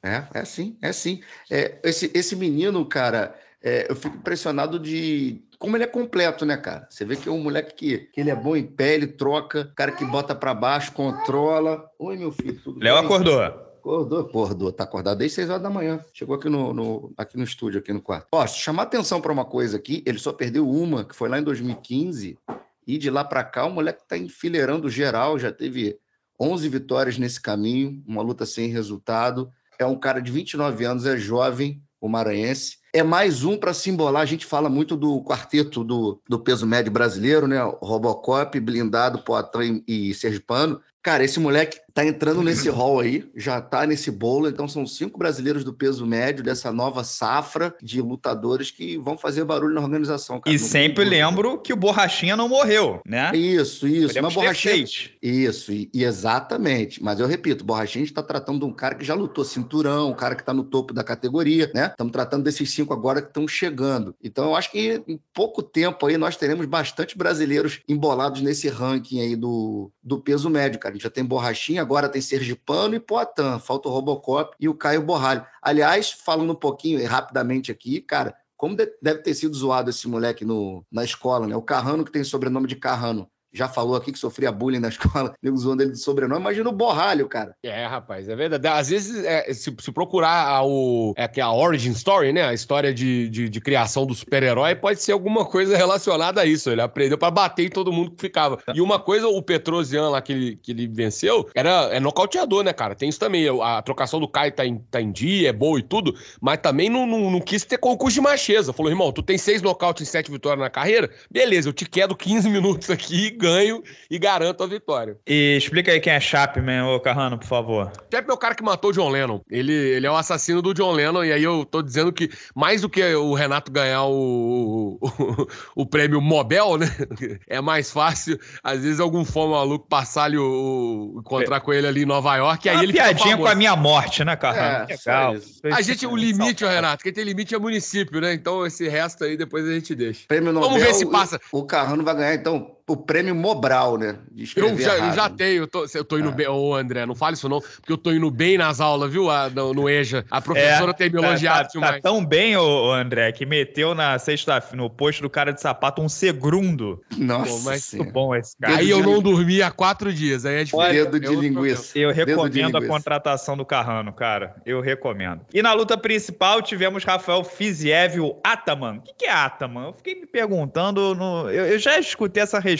É, 0.03 0.09
é, 0.09 0.25
é 0.35 0.45
sim, 0.45 0.77
é 0.83 0.93
sim. 0.93 1.21
É, 1.51 1.79
esse, 1.85 2.11
esse 2.15 2.37
menino, 2.37 2.85
cara, 2.85 3.35
é, 3.63 3.87
eu 3.89 3.95
fico 3.95 4.17
impressionado 4.17 4.79
de 4.79 5.41
como 5.63 5.77
ele 5.77 5.85
é 5.85 5.87
completo, 5.87 6.45
né, 6.45 6.57
cara? 6.57 6.89
Você 6.91 7.05
vê 7.05 7.15
que 7.15 7.29
é 7.29 7.33
um 7.33 7.41
moleque 7.41 7.73
que, 7.77 7.99
que 8.13 8.21
ele 8.21 8.31
é 8.31 8.35
bom 8.35 8.57
em 8.57 8.67
pé, 8.67 8.95
ele 8.95 9.07
troca, 9.07 9.73
cara 9.77 9.93
que 9.93 10.05
bota 10.05 10.35
para 10.35 10.53
baixo, 10.53 10.91
controla. 10.91 11.89
Oi, 12.01 12.17
meu 12.17 12.33
filho, 12.33 12.61
tudo 12.61 12.81
Léo 12.81 12.97
bem? 12.97 13.05
acordou. 13.05 13.41
Acordou, 13.41 14.21
acordou, 14.23 14.73
tá 14.73 14.83
acordado 14.83 15.19
desde 15.19 15.37
6 15.37 15.51
horas 15.51 15.63
da 15.63 15.71
manhã. 15.71 16.05
Chegou 16.13 16.35
aqui 16.35 16.49
no, 16.49 16.75
no, 16.75 17.15
aqui 17.17 17.37
no 17.37 17.45
estúdio, 17.45 17.79
aqui 17.79 17.93
no 17.93 18.03
quarto. 18.03 18.27
Ó, 18.33 18.45
chamar 18.45 18.83
atenção 18.83 19.21
para 19.21 19.31
uma 19.31 19.45
coisa 19.45 19.77
aqui, 19.77 20.03
ele 20.05 20.19
só 20.19 20.33
perdeu 20.33 20.69
uma, 20.69 21.05
que 21.05 21.15
foi 21.15 21.29
lá 21.29 21.39
em 21.39 21.45
2015, 21.45 22.37
e 22.85 22.99
de 22.99 23.09
lá 23.09 23.25
para 23.25 23.45
cá, 23.45 23.65
o 23.65 23.71
moleque 23.71 24.03
está 24.03 24.19
enfileirando 24.19 24.91
geral, 24.91 25.39
já 25.39 25.53
teve 25.53 25.97
11 26.41 26.69
vitórias 26.69 27.19
nesse 27.19 27.41
caminho, 27.41 28.03
uma 28.05 28.21
luta 28.21 28.45
sem 28.45 28.67
resultado. 28.67 29.49
É 29.79 29.87
um 29.87 29.97
cara 29.97 30.21
de 30.21 30.33
29 30.33 30.85
anos, 30.85 31.07
é 31.07 31.17
jovem, 31.17 31.81
o 32.03 32.09
maranhense. 32.09 32.79
É 32.93 33.03
mais 33.03 33.45
um 33.45 33.57
para 33.57 33.73
simbolar, 33.73 34.23
a 34.23 34.27
gente 34.27 34.45
fala 34.45 34.69
muito 34.69 34.97
do 34.97 35.23
quarteto 35.23 35.85
do, 35.85 36.21
do 36.29 36.39
peso 36.41 36.67
médio 36.67 36.91
brasileiro, 36.93 37.47
né? 37.47 37.59
Robocop, 37.81 38.59
Blindado, 38.59 39.23
Poitin 39.23 39.85
e 39.87 40.13
Sergipano. 40.13 40.81
Cara, 41.01 41.25
esse 41.25 41.39
moleque 41.41 41.79
tá 41.93 42.05
entrando 42.05 42.43
nesse 42.43 42.69
hall 42.69 43.01
aí, 43.01 43.29
já 43.35 43.61
tá 43.61 43.87
nesse 43.87 44.11
bolo, 44.11 44.49
então 44.49 44.67
são 44.67 44.87
cinco 44.87 45.19
brasileiros 45.19 45.65
do 45.65 45.73
peso 45.73 46.07
médio 46.07 46.43
dessa 46.43 46.73
nova 46.73 47.05
safra 47.05 47.75
de 47.83 48.01
lutadores 48.01 48.71
que 48.71 48.97
vão 48.99 49.17
fazer 49.17 49.45
barulho 49.45 49.75
na 49.75 49.81
organização. 49.81 50.41
Cara. 50.41 50.55
E 50.55 50.59
não 50.59 50.67
sempre 50.67 51.05
lembro 51.05 51.59
que 51.59 51.73
o 51.73 51.77
Borrachinha 51.77 52.37
não 52.37 52.49
morreu, 52.49 53.01
né? 53.07 53.31
Isso, 53.35 53.87
isso. 53.87 54.09
Podemos 54.09 54.35
mas 54.35 54.35
Borrachinha... 54.35 54.85
Isso, 55.23 55.73
e, 55.73 55.91
e, 55.93 56.05
exatamente. 56.05 57.03
Mas 57.03 57.21
eu 57.21 57.27
repito, 57.27 57.65
Borrachinha 57.65 58.03
a 58.03 58.07
gente 58.07 58.15
tá 58.15 58.23
tratando 58.23 58.61
de 58.61 58.65
um 58.65 58.73
cara 58.73 58.95
que 58.95 59.05
já 59.05 59.15
lutou 59.15 59.45
cinturão, 59.45 60.11
um 60.11 60.15
cara 60.15 60.35
que 60.35 60.45
tá 60.45 60.53
no 60.53 60.65
topo 60.65 60.95
da 60.95 61.05
categoria, 61.05 61.71
né? 61.75 61.87
Estamos 61.87 62.13
tratando 62.13 62.43
desses 62.45 62.71
cinco 62.71 62.93
agora 62.93 63.21
que 63.21 63.29
estão 63.29 63.47
chegando. 63.47 64.15
Então 64.23 64.47
eu 64.47 64.57
acho 64.57 64.71
que 64.71 65.03
em 65.07 65.21
pouco 65.35 65.63
tempo 65.63 66.07
aí 66.07 66.17
nós 66.17 66.37
teremos 66.37 66.67
bastante 66.67 67.17
brasileiros 67.17 67.81
embolados 67.89 68.41
nesse 68.41 68.69
ranking 68.69 69.21
aí 69.21 69.37
do, 69.37 69.91
do 70.03 70.19
peso 70.21 70.49
médio, 70.49 70.79
cara. 70.79 70.93
A 70.93 70.97
gente 70.97 71.05
já 71.05 71.11
tem 71.11 71.25
Borrachinha, 71.25 71.82
agora 71.83 72.09
tem 72.09 72.23
Sergipano 72.23 72.95
e 72.95 73.01
Poitin, 73.01 73.59
falta 73.61 73.89
o 73.89 73.93
Robocop 73.93 74.57
e 74.59 74.69
o 74.69 74.75
Caio 74.75 75.03
Borralho. 75.03 75.45
Aliás, 75.61 76.11
falando 76.11 76.53
um 76.53 76.57
pouquinho 76.57 77.05
rapidamente 77.07 77.71
aqui, 77.71 78.01
cara, 78.01 78.35
como 78.57 78.77
deve 78.77 79.19
ter 79.19 79.35
sido 79.35 79.55
zoado 79.57 79.91
esse 79.91 80.09
moleque 80.09 80.45
no, 80.45 80.85
na 80.91 81.05
escola, 81.05 81.47
né? 81.47 81.57
O 81.57 81.63
Carrano, 81.63 82.05
que 82.05 82.13
tem 82.13 82.23
sobrenome 82.23 82.67
de 82.67 82.77
Carrano 82.77 83.29
já 83.53 83.69
falou 83.69 83.97
aqui 83.97 84.13
que 84.13 84.19
sofria 84.19 84.51
bullying 84.51 84.79
na 84.79 84.89
escola, 84.93 85.35
nego 85.43 85.57
zoando 85.57 85.83
ele 85.83 85.93
de 85.93 85.99
sobrenome. 85.99 86.41
Imagina 86.41 86.69
o 86.69 86.73
borralho, 86.73 87.29
cara. 87.29 87.55
É, 87.63 87.87
rapaz, 87.87 88.29
é 88.29 88.35
verdade. 88.35 88.67
Às 88.67 88.89
vezes, 88.89 89.25
é, 89.25 89.53
se, 89.53 89.75
se, 89.79 89.93
procurar 89.93 90.49
a, 90.49 90.65
o, 90.65 91.15
é, 91.17 91.41
a 91.41 91.53
origin 91.53 91.93
story, 91.93 92.33
né? 92.33 92.45
A 92.45 92.55
história 92.55 92.93
de, 92.93 93.29
de, 93.29 93.49
de 93.49 93.61
criação 93.61 94.07
do 94.07 94.15
super-herói, 94.15 94.75
pode 94.75 95.03
ser 95.03 95.13
alguma 95.13 95.45
coisa 95.45 95.77
relacionada 95.77 96.41
a 96.41 96.47
isso. 96.47 96.71
Ele 96.71 96.81
aprendeu 96.81 97.19
para 97.19 97.31
bater 97.31 97.67
em 97.67 97.69
todo 97.69 97.93
mundo 97.93 98.13
que 98.13 98.21
ficava. 98.21 98.59
E 98.75 98.81
uma 98.81 98.99
coisa, 98.99 99.29
o 99.29 99.43
Petrosian 99.43 100.09
lá 100.09 100.23
que 100.23 100.33
ele, 100.33 100.57
que 100.57 100.73
ele 100.73 100.87
venceu, 100.87 101.49
era, 101.55 101.89
é 101.93 102.01
nocauteador, 102.01 102.65
né, 102.65 102.73
cara? 102.73 102.95
Tem 102.95 103.09
isso 103.09 103.19
também. 103.19 103.47
A 103.63 103.83
trocação 103.83 104.19
do 104.19 104.29
Kai 104.29 104.51
tá 104.51 104.65
em, 104.65 104.79
tá 104.91 105.01
em 105.01 105.13
dia, 105.13 105.51
é 105.51 105.53
boa 105.53 105.79
e 105.79 105.83
tudo, 105.83 106.15
mas 106.41 106.59
também 106.59 106.89
não, 106.89 107.07
não, 107.07 107.31
não 107.31 107.41
quis 107.41 107.65
ter 107.65 107.79
concurso 107.79 108.15
de 108.15 108.21
macheza. 108.21 108.73
Falou, 108.73 108.91
irmão, 108.91 109.13
tu 109.13 109.23
tem 109.23 109.37
seis 109.37 109.61
nocautes 109.61 110.09
e 110.09 110.11
sete 110.11 110.31
vitórias 110.31 110.61
na 110.61 110.71
carreira? 110.71 111.11
Beleza, 111.31 111.69
eu 111.69 111.73
te 111.73 111.85
quedo 111.85 112.17
15 112.17 112.49
minutos 112.49 112.91
aqui 112.91 113.37
ganho 113.43 113.83
e 114.09 114.19
garanto 114.19 114.63
a 114.63 114.67
vitória. 114.67 115.17
E 115.27 115.57
explica 115.57 115.91
aí 115.91 116.01
quem 116.01 116.13
é 116.13 116.21
Chapman, 116.21 116.85
ô 116.85 117.01
Carrano, 117.01 117.37
por 117.37 117.47
favor. 117.47 117.93
Chapman 118.11 118.33
é 118.33 118.35
o 118.35 118.39
cara 118.39 118.55
que 118.55 118.63
matou 118.63 118.91
o 118.91 118.93
John 118.93 119.09
Lennon. 119.09 119.41
Ele, 119.51 119.73
ele 119.73 120.07
é 120.07 120.11
o 120.11 120.17
assassino 120.17 120.63
do 120.63 120.73
John 120.73 120.93
Lennon, 120.93 121.25
e 121.25 121.33
aí 121.33 121.43
eu 121.43 121.65
tô 121.65 121.83
dizendo 121.83 122.13
que 122.13 122.31
mais 122.55 122.83
do 122.83 122.89
que 122.89 123.03
o 123.15 123.35
Renato 123.35 123.73
ganhar 123.73 124.05
o, 124.05 124.99
o, 125.01 125.47
o 125.75 125.87
prêmio 125.87 126.21
Mobel, 126.21 126.79
né? 126.79 126.87
É 127.49 127.61
mais 127.61 127.91
fácil, 127.91 128.39
às 128.63 128.83
vezes, 128.83 129.01
algum 129.01 129.25
fã 129.25 129.47
maluco 129.47 129.87
passar 129.87 130.25
ali 130.25 130.39
o, 130.39 131.17
encontrar 131.19 131.57
é. 131.57 131.61
com 131.61 131.73
ele 131.73 131.87
ali 131.87 132.03
em 132.03 132.07
Nova 132.07 132.37
York, 132.37 132.67
e 132.67 132.71
aí 132.71 132.83
ele 132.83 132.93
piadinha 132.93 133.37
com 133.37 133.47
a 133.47 133.55
minha 133.55 133.75
morte, 133.75 134.25
né, 134.25 134.37
Carrano? 134.37 134.87
É, 134.89 134.97
Legal. 135.07 135.35
A 135.73 135.83
gente, 135.83 136.07
o 136.07 136.15
limite, 136.15 136.65
o 136.65 136.69
Renato, 136.69 137.03
quem 137.03 137.13
tem 137.13 137.25
limite 137.25 137.55
é 137.55 137.59
município, 137.59 138.21
né? 138.21 138.33
Então 138.33 138.65
esse 138.67 138.89
resto 138.89 139.25
aí 139.25 139.37
depois 139.37 139.67
a 139.67 139.73
gente 139.73 139.95
deixa. 139.95 140.27
Prêmio 140.29 140.53
Nobel, 140.53 140.71
Vamos 140.71 140.85
ver 140.85 140.95
se 140.95 141.07
passa. 141.07 141.41
O, 141.51 141.59
o 141.59 141.67
Carrano 141.67 142.05
vai 142.05 142.15
ganhar, 142.15 142.35
então, 142.35 142.77
o 142.87 142.97
prêmio 142.97 143.35
Mobral, 143.35 143.97
né? 143.97 144.19
De 144.31 144.51
eu, 144.57 144.79
já, 144.79 144.97
eu 144.97 145.13
já 145.13 145.29
tenho, 145.29 145.63
eu 145.63 145.67
tô, 145.67 145.87
eu 145.95 146.05
tô 146.05 146.19
indo 146.19 146.29
ah. 146.29 146.33
bem. 146.33 146.49
Ô, 146.49 146.75
André, 146.75 147.07
não 147.07 147.15
fale 147.15 147.35
isso 147.35 147.49
não, 147.49 147.61
porque 147.61 147.93
eu 147.93 147.99
tô 147.99 148.13
indo 148.13 148.31
bem 148.31 148.59
nas 148.59 148.81
aulas, 148.81 149.13
viu? 149.13 149.31
A, 149.31 149.49
no, 149.49 149.73
no, 149.73 149.89
EJA. 149.89 150.25
A 150.31 150.41
professora 150.41 150.91
é, 150.91 150.95
tem 150.95 151.11
me 151.11 151.19
elogiado 151.19 151.69
tá, 151.73 151.81
tá, 151.81 151.93
tá 151.93 152.01
tão 152.01 152.25
bem, 152.25 152.57
ô, 152.57 152.93
André, 152.93 153.33
que 153.33 153.47
meteu 153.47 153.95
na 153.95 154.19
sexta 154.19 154.63
no 154.75 154.91
post 154.91 155.23
do 155.23 155.31
cara 155.31 155.53
de 155.53 155.61
sapato 155.61 156.03
um 156.03 156.09
segundo. 156.09 157.03
Nossa, 157.17 157.51
Pô, 157.51 157.61
mas 157.65 157.95
muito 157.95 158.13
bom 158.13 158.35
esse 158.35 158.57
cara. 158.59 158.77
Aí 158.77 158.91
eu 158.91 159.03
não 159.03 159.21
dormi 159.21 159.63
há 159.63 159.71
quatro 159.71 160.13
dias. 160.13 160.45
Aí 160.45 160.57
é 160.57 160.65
difícil. 160.65 160.93
Dedo 160.93 161.21
de 161.21 161.37
linguiça. 161.37 161.99
Eu 161.99 162.11
recomendo 162.11 162.77
a 162.77 162.87
contratação 162.87 163.57
do 163.57 163.65
Carrano, 163.65 164.13
cara. 164.13 164.57
Eu 164.65 164.81
recomendo. 164.81 165.41
E 165.53 165.63
na 165.63 165.73
luta 165.73 165.97
principal 165.97 166.61
tivemos 166.63 167.05
Rafael 167.05 167.43
Fiziev, 167.45 168.21
o 168.21 168.39
Ataman. 168.45 168.97
O 168.97 169.03
que, 169.03 169.15
que 169.15 169.25
é 169.27 169.33
Ataman? 169.33 169.87
Eu 169.87 169.93
fiquei 169.95 170.15
me 170.21 170.27
perguntando. 170.27 171.15
No... 171.15 171.51
Eu, 171.51 171.67
eu, 171.67 171.79
já 171.79 171.99
escutei 171.99 172.43
essa 172.43 172.59
resposta, 172.59 172.72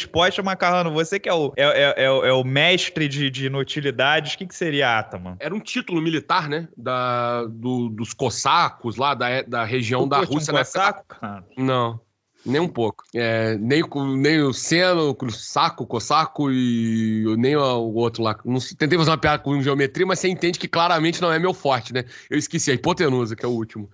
mas, 0.45 0.55
Carrano, 0.57 0.93
você 0.93 1.19
que 1.19 1.29
é 1.29 1.35
o, 1.35 1.53
é, 1.57 1.65
é, 1.65 1.95
é, 1.97 2.05
é 2.05 2.33
o 2.33 2.45
mestre 2.45 3.09
de, 3.09 3.31
de 3.31 3.47
inutilidades, 3.47 4.35
o 4.35 4.39
que, 4.39 4.47
que 4.47 4.55
seria 4.55 4.99
Ataman? 4.99 5.37
Era 5.39 5.55
um 5.55 5.61
título 5.61 6.01
militar, 6.01 6.49
né? 6.49 6.69
Da, 6.77 7.45
do, 7.45 7.89
dos 7.89 8.13
cossacos 8.13 8.97
lá, 8.97 9.15
da, 9.15 9.43
da 9.43 9.65
região 9.65 10.03
tu 10.03 10.09
da 10.09 10.21
Rússia. 10.21 10.53
Um 10.53 10.57
cossaco, 10.57 11.05
cara? 11.07 11.45
Não. 11.57 12.01
Nem 12.45 12.61
um 12.61 12.69
pouco. 12.69 13.05
É, 13.15 13.57
nem, 13.57 13.83
nem 14.17 14.43
o 14.43 14.53
Seno, 14.53 15.17
o 15.19 15.31
Saco, 15.31 15.85
o 15.85 15.87
Cossaco 15.87 16.51
e 16.51 17.25
nem 17.39 17.55
o 17.57 17.95
outro 17.95 18.23
lá. 18.23 18.37
Não, 18.45 18.59
tentei 18.77 18.99
fazer 18.99 19.11
uma 19.11 19.19
piada 19.19 19.43
com 19.43 19.63
geometria, 19.63 20.05
mas 20.05 20.19
você 20.19 20.29
entende 20.29 20.59
que 20.59 20.67
claramente 20.67 21.23
não 21.23 21.33
é 21.33 21.39
meu 21.39 21.55
forte, 21.55 21.93
né? 21.93 22.05
Eu 22.29 22.37
esqueci 22.37 22.73
a 22.73 22.75
hipotenusa, 22.75 23.37
que 23.37 23.45
é 23.45 23.49
o 23.49 23.53
último. 23.53 23.89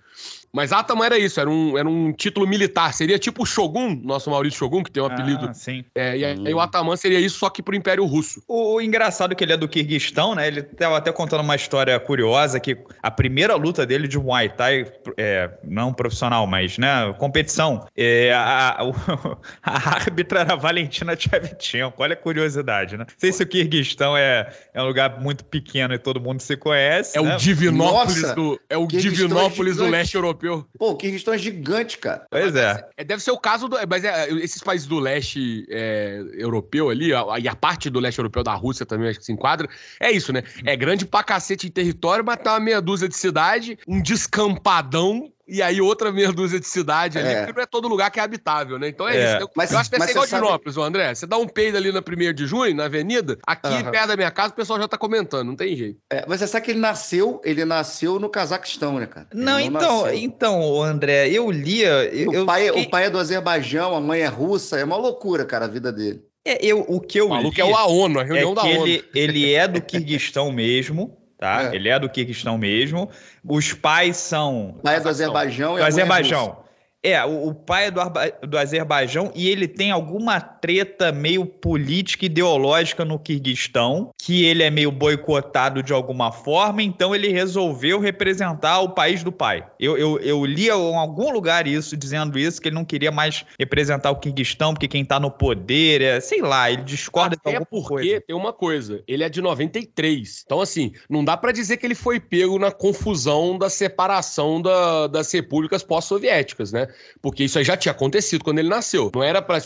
Mas 0.51 0.71
Atama 0.71 1.05
era 1.05 1.17
isso, 1.17 1.39
era 1.39 1.49
um, 1.49 1.77
era 1.77 1.87
um 1.87 2.11
título 2.11 2.47
militar. 2.47 2.93
Seria 2.93 3.19
tipo 3.19 3.43
o 3.43 3.45
Shogun, 3.45 4.01
nosso 4.03 4.29
Maurício 4.29 4.59
Shogun, 4.59 4.83
que 4.83 4.91
tem 4.91 5.01
um 5.01 5.05
ah, 5.05 5.13
apelido. 5.13 5.47
Ah, 5.49 5.53
sim. 5.53 5.85
É, 5.93 6.17
e 6.17 6.25
aí 6.25 6.37
hum. 6.37 6.55
o 6.55 6.59
Ataman 6.59 6.95
seria 6.95 7.19
isso, 7.19 7.37
só 7.37 7.49
que 7.49 7.61
pro 7.61 7.75
Império 7.75 8.05
Russo. 8.05 8.41
O, 8.47 8.75
o, 8.75 8.81
engraçado 8.81 9.33
é 9.33 9.35
que 9.35 9.43
ele 9.43 9.53
é 9.53 9.57
do 9.57 9.67
Kirguistão, 9.67 10.33
né? 10.33 10.47
Ele 10.47 10.63
tava 10.63 10.97
até 10.97 11.11
contando 11.11 11.41
uma 11.41 11.55
história 11.55 11.99
curiosa 11.99 12.59
que 12.59 12.77
a 13.01 13.11
primeira 13.11 13.55
luta 13.55 13.85
dele 13.85 14.07
de 14.07 14.17
Muay 14.17 14.49
Thai, 14.49 14.85
é, 15.17 15.51
não 15.63 15.93
profissional, 15.93 16.47
mas, 16.47 16.77
né, 16.77 17.13
competição, 17.17 17.85
é, 17.95 18.33
a, 18.33 18.79
a, 18.79 18.83
a 19.63 19.89
árbitra 19.95 20.39
era 20.41 20.53
a 20.53 20.55
Valentina 20.55 21.15
Tchevchenko. 21.15 22.01
Olha 22.01 22.13
a 22.13 22.17
curiosidade, 22.17 22.97
né? 22.97 23.05
Não 23.07 23.15
sei 23.17 23.31
se 23.31 23.43
o 23.43 23.47
Kirguistão 23.47 24.17
é, 24.17 24.51
é 24.73 24.81
um 24.81 24.85
lugar 24.85 25.19
muito 25.19 25.45
pequeno 25.45 25.93
e 25.93 25.99
todo 25.99 26.19
mundo 26.19 26.41
se 26.41 26.57
conhece. 26.57 27.17
É 27.17 27.21
né? 27.21 27.35
o 27.35 27.37
Divinópolis 27.37 28.33
do, 28.33 28.59
é 28.69 28.77
o 28.77 28.87
Divinópolis 28.87 29.77
do 29.77 29.87
leste 29.87 30.15
europeu 30.15 30.38
europeu. 30.45 30.65
Pô, 30.77 30.91
o 30.91 30.95
Kirguistão 30.95 31.33
é 31.33 31.37
gigante, 31.37 31.97
cara. 31.97 32.25
Pois 32.29 32.55
é. 32.55 32.87
é 32.97 33.03
deve 33.03 33.21
ser 33.21 33.31
o 33.31 33.37
caso 33.37 33.67
do. 33.67 33.77
Mas 33.87 34.03
é, 34.03 34.29
esses 34.29 34.61
países 34.61 34.87
do 34.87 34.99
leste 34.99 35.65
é, 35.69 36.23
europeu 36.33 36.89
ali, 36.89 37.11
e 37.41 37.47
a 37.47 37.55
parte 37.55 37.89
do 37.89 37.99
leste 37.99 38.19
europeu 38.19 38.43
da 38.43 38.53
Rússia 38.53 38.85
também, 38.85 39.09
acho 39.09 39.19
que 39.19 39.25
se 39.25 39.33
enquadra. 39.33 39.67
É 39.99 40.11
isso, 40.11 40.31
né? 40.31 40.43
É 40.65 40.75
grande 40.75 41.05
pra 41.05 41.23
cacete 41.23 41.67
em 41.67 41.71
território, 41.71 42.23
mas 42.23 42.37
tá 42.37 42.53
uma 42.53 42.59
meia 42.59 42.81
dúzia 42.81 43.07
de 43.07 43.15
cidade, 43.15 43.77
um 43.87 44.01
descampadão 44.01 45.31
e 45.49 45.61
aí 45.61 45.81
outra 45.81 46.11
meia 46.11 46.31
dúzia 46.31 46.59
de 46.59 46.67
cidade 46.67 47.17
ali, 47.17 47.29
é. 47.29 47.37
porque 47.39 47.53
não 47.53 47.63
é 47.63 47.65
todo 47.65 47.87
lugar 47.87 48.11
que 48.11 48.19
é 48.19 48.23
habitável, 48.23 48.77
né? 48.77 48.87
Então 48.89 49.07
é, 49.07 49.17
é. 49.17 49.25
isso. 49.25 49.43
Eu, 49.43 49.49
mas, 49.55 49.71
eu 49.71 49.79
acho 49.79 49.89
que 49.89 49.99
ser 49.99 50.11
igual 50.11 50.27
sabe... 50.27 50.45
Dinópolis, 50.45 50.77
André. 50.77 51.15
Você 51.15 51.25
dá 51.25 51.37
um 51.37 51.47
peido 51.47 51.77
ali 51.77 51.91
na 51.91 51.99
1 51.99 52.33
de 52.33 52.45
junho, 52.45 52.75
na 52.75 52.85
avenida, 52.85 53.37
aqui 53.45 53.67
uhum. 53.67 53.91
perto 53.91 54.07
da 54.07 54.15
minha 54.15 54.31
casa, 54.31 54.53
o 54.53 54.55
pessoal 54.55 54.79
já 54.79 54.87
tá 54.87 54.97
comentando, 54.97 55.47
não 55.47 55.55
tem 55.55 55.75
jeito. 55.75 55.99
É, 56.11 56.23
mas 56.27 56.39
você 56.39 56.47
sabe 56.47 56.65
que 56.65 56.71
ele 56.71 56.79
nasceu, 56.79 57.41
ele 57.43 57.65
nasceu 57.65 58.19
no 58.19 58.29
Cazaquistão, 58.29 58.99
né, 58.99 59.05
cara? 59.05 59.27
Não, 59.33 59.53
não 59.53 59.59
então, 59.59 60.01
nasceu. 60.03 60.19
então, 60.19 60.83
André, 60.83 61.29
eu 61.29 61.49
lia. 61.49 62.05
Eu, 62.13 62.43
o, 62.43 62.45
pai, 62.45 62.67
fiquei... 62.67 62.83
o 62.83 62.89
pai 62.89 63.05
é 63.05 63.09
do 63.09 63.17
Azerbaijão, 63.17 63.95
a 63.95 64.01
mãe 64.01 64.21
é 64.21 64.27
russa, 64.27 64.77
é 64.77 64.83
uma 64.83 64.97
loucura, 64.97 65.45
cara, 65.45 65.65
a 65.65 65.69
vida 65.69 65.91
dele. 65.91 66.23
É, 66.45 66.65
eu, 66.65 66.85
o 66.87 67.01
que 67.01 67.19
eu 67.19 67.27
o 67.27 67.29
maluco 67.29 67.55
li, 67.55 67.61
é 67.61 67.65
o 67.65 67.71
ONU, 67.71 68.19
a 68.19 68.23
reunião 68.23 68.51
é 68.53 68.55
da 68.55 68.63
ONU. 68.63 68.87
Ele, 68.87 69.05
ele 69.13 69.53
é 69.53 69.67
do 69.67 69.81
Kirguistão 69.81 70.51
mesmo, 70.51 71.18
tá? 71.39 71.71
É. 71.71 71.75
Ele 71.75 71.89
é 71.89 71.97
do 71.97 72.09
Kirguistão 72.09 72.57
mesmo. 72.57 73.09
Os 73.43 73.73
pais 73.73 74.17
são. 74.17 74.77
pai 74.83 74.97
é 74.97 74.99
do 74.99 75.09
Azerbaijão 75.09 75.77
e 75.77 75.81
Do 75.81 75.85
Azerbaijão. 75.85 76.68
É, 77.01 77.23
o, 77.23 77.53
pai 77.53 77.85
é 77.85 77.91
do, 77.91 78.01
do 78.47 78.57
Azerbaijão 78.57 79.31
e 79.33 79.47
ele 79.47 79.69
tem 79.69 79.89
alguma 79.89 80.41
treta 80.41 81.13
meio 81.13 81.45
política 81.45 82.25
ideológica 82.25 83.05
no 83.05 83.17
Quirguistão, 83.17 84.11
que 84.17 84.43
ele 84.43 84.63
é 84.63 84.69
meio 84.69 84.91
boicotado 84.91 85.81
de 85.81 85.93
alguma 85.93 86.31
forma, 86.31 86.83
então 86.83 87.15
ele 87.15 87.29
resolveu 87.29 87.99
representar 87.99 88.81
o 88.81 88.89
país 88.89 89.23
do 89.23 89.31
pai. 89.31 89.65
Eu, 89.79 89.97
eu, 89.97 90.19
eu 90.19 90.45
li 90.45 90.67
em 90.67 90.71
algum 90.97 91.31
lugar 91.31 91.67
isso, 91.67 91.95
dizendo 91.95 92.37
isso, 92.37 92.61
que 92.61 92.67
ele 92.67 92.75
não 92.75 92.83
queria 92.83 93.11
mais 93.11 93.45
representar 93.57 94.11
o 94.11 94.17
Quirguistão, 94.17 94.73
porque 94.73 94.87
quem 94.87 95.05
tá 95.05 95.21
no 95.21 95.31
poder 95.31 96.01
é, 96.01 96.19
sei 96.19 96.41
lá, 96.41 96.69
ele 96.69 96.83
discorda 96.83 97.35
Até 97.35 97.51
de 97.51 97.55
alguma 97.55 97.69
porque 97.69 98.09
coisa. 98.09 98.21
tem 98.27 98.35
uma 98.35 98.51
coisa, 98.51 99.01
ele 99.07 99.23
é 99.23 99.29
de 99.29 99.41
93. 99.41 100.43
Então, 100.45 100.59
assim, 100.59 100.91
não 101.09 101.23
dá 101.23 101.37
para 101.37 101.53
dizer 101.53 101.77
que 101.77 101.85
ele 101.85 101.95
foi 101.95 102.19
pego 102.19 102.59
na 102.59 102.71
confusão 102.71 103.57
da 103.57 103.69
separação 103.69 104.61
da, 104.61 105.07
das 105.07 105.31
repúblicas 105.31 105.81
pós-soviéticas, 105.81 106.73
né? 106.73 106.88
Porque 107.21 107.43
isso 107.43 107.57
aí 107.57 107.63
já 107.63 107.75
tinha 107.75 107.91
acontecido 107.91 108.43
quando 108.43 108.59
ele 108.59 108.69
nasceu. 108.69 109.11
Não 109.13 109.23
era 109.23 109.41
para 109.41 109.59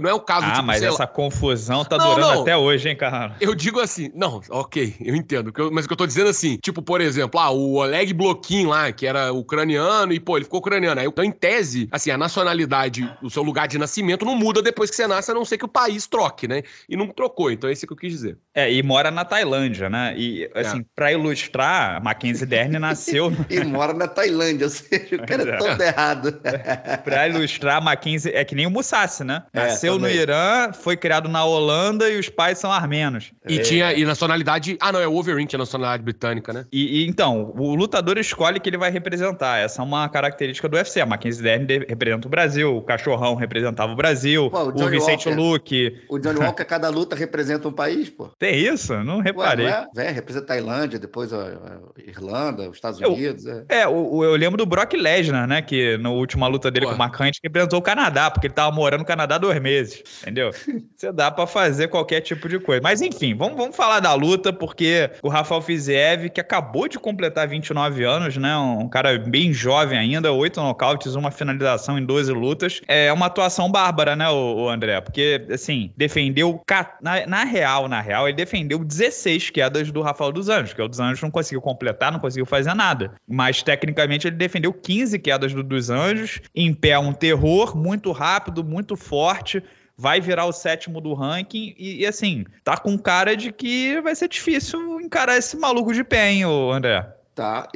não 0.00 0.10
é 0.10 0.14
o 0.14 0.20
caso 0.20 0.46
Ah, 0.46 0.52
tipo, 0.52 0.66
mas 0.66 0.82
essa 0.82 1.02
lá... 1.02 1.06
confusão 1.06 1.84
tá 1.84 1.96
não, 1.96 2.14
durando 2.14 2.34
não. 2.34 2.42
até 2.42 2.56
hoje, 2.56 2.88
hein, 2.88 2.96
cara? 2.96 3.36
Eu 3.40 3.54
digo 3.54 3.80
assim, 3.80 4.10
não, 4.14 4.40
OK, 4.50 4.96
eu 5.00 5.14
entendo, 5.14 5.52
mas 5.72 5.84
o 5.84 5.88
que 5.88 5.92
eu 5.92 5.96
tô 5.96 6.06
dizendo 6.06 6.30
assim, 6.30 6.56
tipo, 6.56 6.82
por 6.82 7.00
exemplo, 7.00 7.40
ah, 7.40 7.50
o 7.50 7.74
Oleg 7.74 8.12
Bloquin 8.12 8.66
lá, 8.66 8.92
que 8.92 9.06
era 9.06 9.32
ucraniano 9.32 10.12
e 10.12 10.20
pô, 10.20 10.36
ele 10.36 10.44
ficou 10.44 10.60
ucraniano. 10.60 11.00
Aí, 11.00 11.06
então, 11.06 11.24
em 11.24 11.32
tese, 11.32 11.88
assim, 11.90 12.10
a 12.10 12.18
nacionalidade, 12.18 13.08
o 13.22 13.30
seu 13.30 13.42
lugar 13.42 13.66
de 13.66 13.78
nascimento 13.78 14.24
não 14.24 14.36
muda 14.36 14.62
depois 14.62 14.90
que 14.90 14.96
você 14.96 15.06
nasce, 15.06 15.30
a 15.30 15.34
não 15.34 15.44
ser 15.44 15.58
que 15.58 15.64
o 15.64 15.68
país 15.68 16.06
troque, 16.06 16.46
né? 16.46 16.62
E 16.88 16.96
não 16.96 17.08
trocou, 17.08 17.50
então 17.50 17.68
é 17.68 17.72
isso 17.72 17.86
que 17.86 17.92
eu 17.92 17.96
quis 17.96 18.12
dizer. 18.12 18.38
É, 18.54 18.72
e 18.72 18.82
mora 18.82 19.10
na 19.10 19.24
Tailândia, 19.24 19.88
né? 19.88 20.14
E 20.16 20.50
assim, 20.54 20.80
é. 20.80 20.84
para 20.94 21.12
ilustrar, 21.12 22.02
Mackenzie 22.02 22.46
Dern 22.46 22.78
nasceu 22.78 23.32
e 23.48 23.60
mora 23.64 23.92
na 23.92 24.08
Tailândia, 24.08 24.66
ou 24.66 24.70
seja, 24.70 25.16
o 25.16 25.26
cara 25.26 25.42
é, 25.42 25.54
é 25.54 25.56
todo 25.56 25.80
errado. 25.80 26.40
Pra 27.04 27.28
ilustrar, 27.28 27.82
Mackenzie 27.82 28.32
é 28.34 28.44
que 28.44 28.54
nem 28.54 28.66
o 28.66 28.70
Musashi, 28.70 29.24
né? 29.24 29.42
É, 29.52 29.60
Nasceu 29.60 29.98
no 29.98 30.08
Irã, 30.08 30.72
foi 30.72 30.96
criado 30.96 31.28
na 31.28 31.44
Holanda 31.44 32.08
e 32.08 32.18
os 32.18 32.28
pais 32.28 32.58
são 32.58 32.70
armenos. 32.70 33.32
E 33.48 33.58
é. 33.58 33.62
tinha 33.62 33.92
e 33.92 34.04
nacionalidade. 34.04 34.76
Ah, 34.80 34.92
não, 34.92 35.00
é 35.00 35.06
o 35.06 35.12
Wolverine 35.12 35.46
que 35.46 35.56
é 35.56 35.58
nacionalidade 35.58 36.02
britânica, 36.02 36.52
né? 36.52 36.66
E, 36.72 37.02
e, 37.02 37.08
então, 37.08 37.52
o 37.56 37.74
lutador 37.74 38.18
escolhe 38.18 38.60
que 38.60 38.68
ele 38.68 38.78
vai 38.78 38.90
representar. 38.90 39.58
Essa 39.58 39.82
é 39.82 39.84
uma 39.84 40.08
característica 40.08 40.68
do 40.68 40.76
UFC. 40.76 41.00
A 41.00 41.06
Mackenzie 41.06 41.42
Dern 41.42 41.66
representa 41.88 42.26
o 42.26 42.30
Brasil, 42.30 42.76
o 42.76 42.82
Cachorrão 42.82 43.34
representava 43.34 43.92
o 43.92 43.96
Brasil, 43.96 44.50
pô, 44.50 44.64
o, 44.64 44.84
o 44.84 44.88
Vicente 44.88 45.28
Walker, 45.28 45.40
Luke. 45.40 46.00
O 46.08 46.18
Johnny 46.18 46.40
Walker, 46.44 46.64
cada 46.64 46.88
luta 46.88 47.16
representa 47.16 47.68
um 47.68 47.72
país, 47.72 48.08
pô. 48.10 48.28
Tem 48.38 48.56
isso? 48.58 48.94
Não 49.04 49.20
reparei. 49.20 49.66
Ué, 49.66 49.86
não 49.94 50.02
é? 50.02 50.06
é? 50.06 50.10
representa 50.10 50.44
a 50.44 50.48
Tailândia, 50.48 50.98
depois 50.98 51.32
a, 51.32 51.38
a 51.38 52.00
Irlanda, 52.06 52.68
os 52.68 52.76
Estados 52.76 53.00
Unidos. 53.00 53.46
Eu, 53.46 53.64
é, 53.68 53.80
é 53.80 53.84
eu, 53.84 54.20
eu, 54.22 54.36
lembro 54.36 54.56
do 54.56 54.66
Brock 54.66 54.94
Lesnar, 54.94 55.46
né? 55.46 55.62
Que 55.62 55.96
na 55.98 56.10
última 56.10 56.46
luta 56.46 56.59
dele 56.68 56.86
pô. 56.86 56.90
com 56.90 56.96
o 56.96 56.98
Marcante 56.98 57.38
representou 57.42 57.78
o 57.78 57.82
Canadá, 57.82 58.28
porque 58.28 58.48
ele 58.48 58.54
tava 58.54 58.74
morando 58.74 59.00
no 59.00 59.06
Canadá 59.06 59.38
dois 59.38 59.60
meses, 59.60 60.02
entendeu? 60.22 60.50
Você 60.96 61.12
dá 61.12 61.30
para 61.30 61.46
fazer 61.46 61.88
qualquer 61.88 62.20
tipo 62.20 62.48
de 62.48 62.58
coisa. 62.58 62.80
Mas 62.82 63.00
enfim, 63.00 63.34
vamos, 63.34 63.56
vamos 63.56 63.76
falar 63.76 64.00
da 64.00 64.12
luta, 64.14 64.52
porque 64.52 65.10
o 65.22 65.28
Rafael 65.28 65.62
Fiziev, 65.62 66.28
que 66.28 66.40
acabou 66.40 66.88
de 66.88 66.98
completar 66.98 67.46
29 67.46 68.04
anos, 68.04 68.36
né? 68.36 68.56
Um 68.56 68.88
cara 68.88 69.18
bem 69.18 69.52
jovem 69.52 69.98
ainda, 69.98 70.32
oito 70.32 70.60
nocautes, 70.60 71.14
uma 71.14 71.30
finalização 71.30 71.98
em 71.98 72.04
12 72.04 72.32
lutas. 72.32 72.80
É 72.88 73.12
uma 73.12 73.26
atuação 73.26 73.70
bárbara, 73.70 74.16
né, 74.16 74.28
o, 74.28 74.68
André? 74.68 75.00
Porque, 75.00 75.46
assim, 75.50 75.92
defendeu. 75.96 76.60
Na, 77.00 77.26
na 77.26 77.44
real, 77.44 77.88
na 77.88 78.00
real, 78.00 78.28
ele 78.28 78.36
defendeu 78.36 78.84
16 78.84 79.50
quedas 79.50 79.90
do 79.90 80.02
Rafael 80.02 80.32
dos 80.32 80.48
Anjos, 80.48 80.72
que 80.72 80.82
o 80.82 80.88
dos 80.88 81.00
Anjos 81.00 81.22
não 81.22 81.30
conseguiu 81.30 81.60
completar, 81.60 82.12
não 82.12 82.20
conseguiu 82.20 82.46
fazer 82.46 82.74
nada. 82.74 83.12
Mas, 83.28 83.62
tecnicamente, 83.62 84.26
ele 84.26 84.36
defendeu 84.36 84.72
15 84.72 85.18
quedas 85.18 85.54
do 85.54 85.62
dos 85.62 85.88
Anjos, 85.88 86.40
em 86.54 86.72
pé 86.74 86.98
um 86.98 87.12
terror 87.12 87.76
muito 87.76 88.12
rápido, 88.12 88.64
muito 88.64 88.96
forte, 88.96 89.62
vai 89.96 90.20
virar 90.20 90.46
o 90.46 90.52
sétimo 90.52 91.00
do 91.00 91.12
ranking 91.12 91.74
e, 91.78 92.00
e, 92.00 92.06
assim, 92.06 92.44
tá 92.64 92.76
com 92.76 92.96
cara 92.98 93.36
de 93.36 93.52
que 93.52 94.00
vai 94.00 94.14
ser 94.14 94.28
difícil 94.28 95.00
encarar 95.00 95.36
esse 95.36 95.56
maluco 95.58 95.92
de 95.92 96.02
pé, 96.02 96.30
hein, 96.30 96.44
André? 96.44 97.02
Tá, 97.34 97.68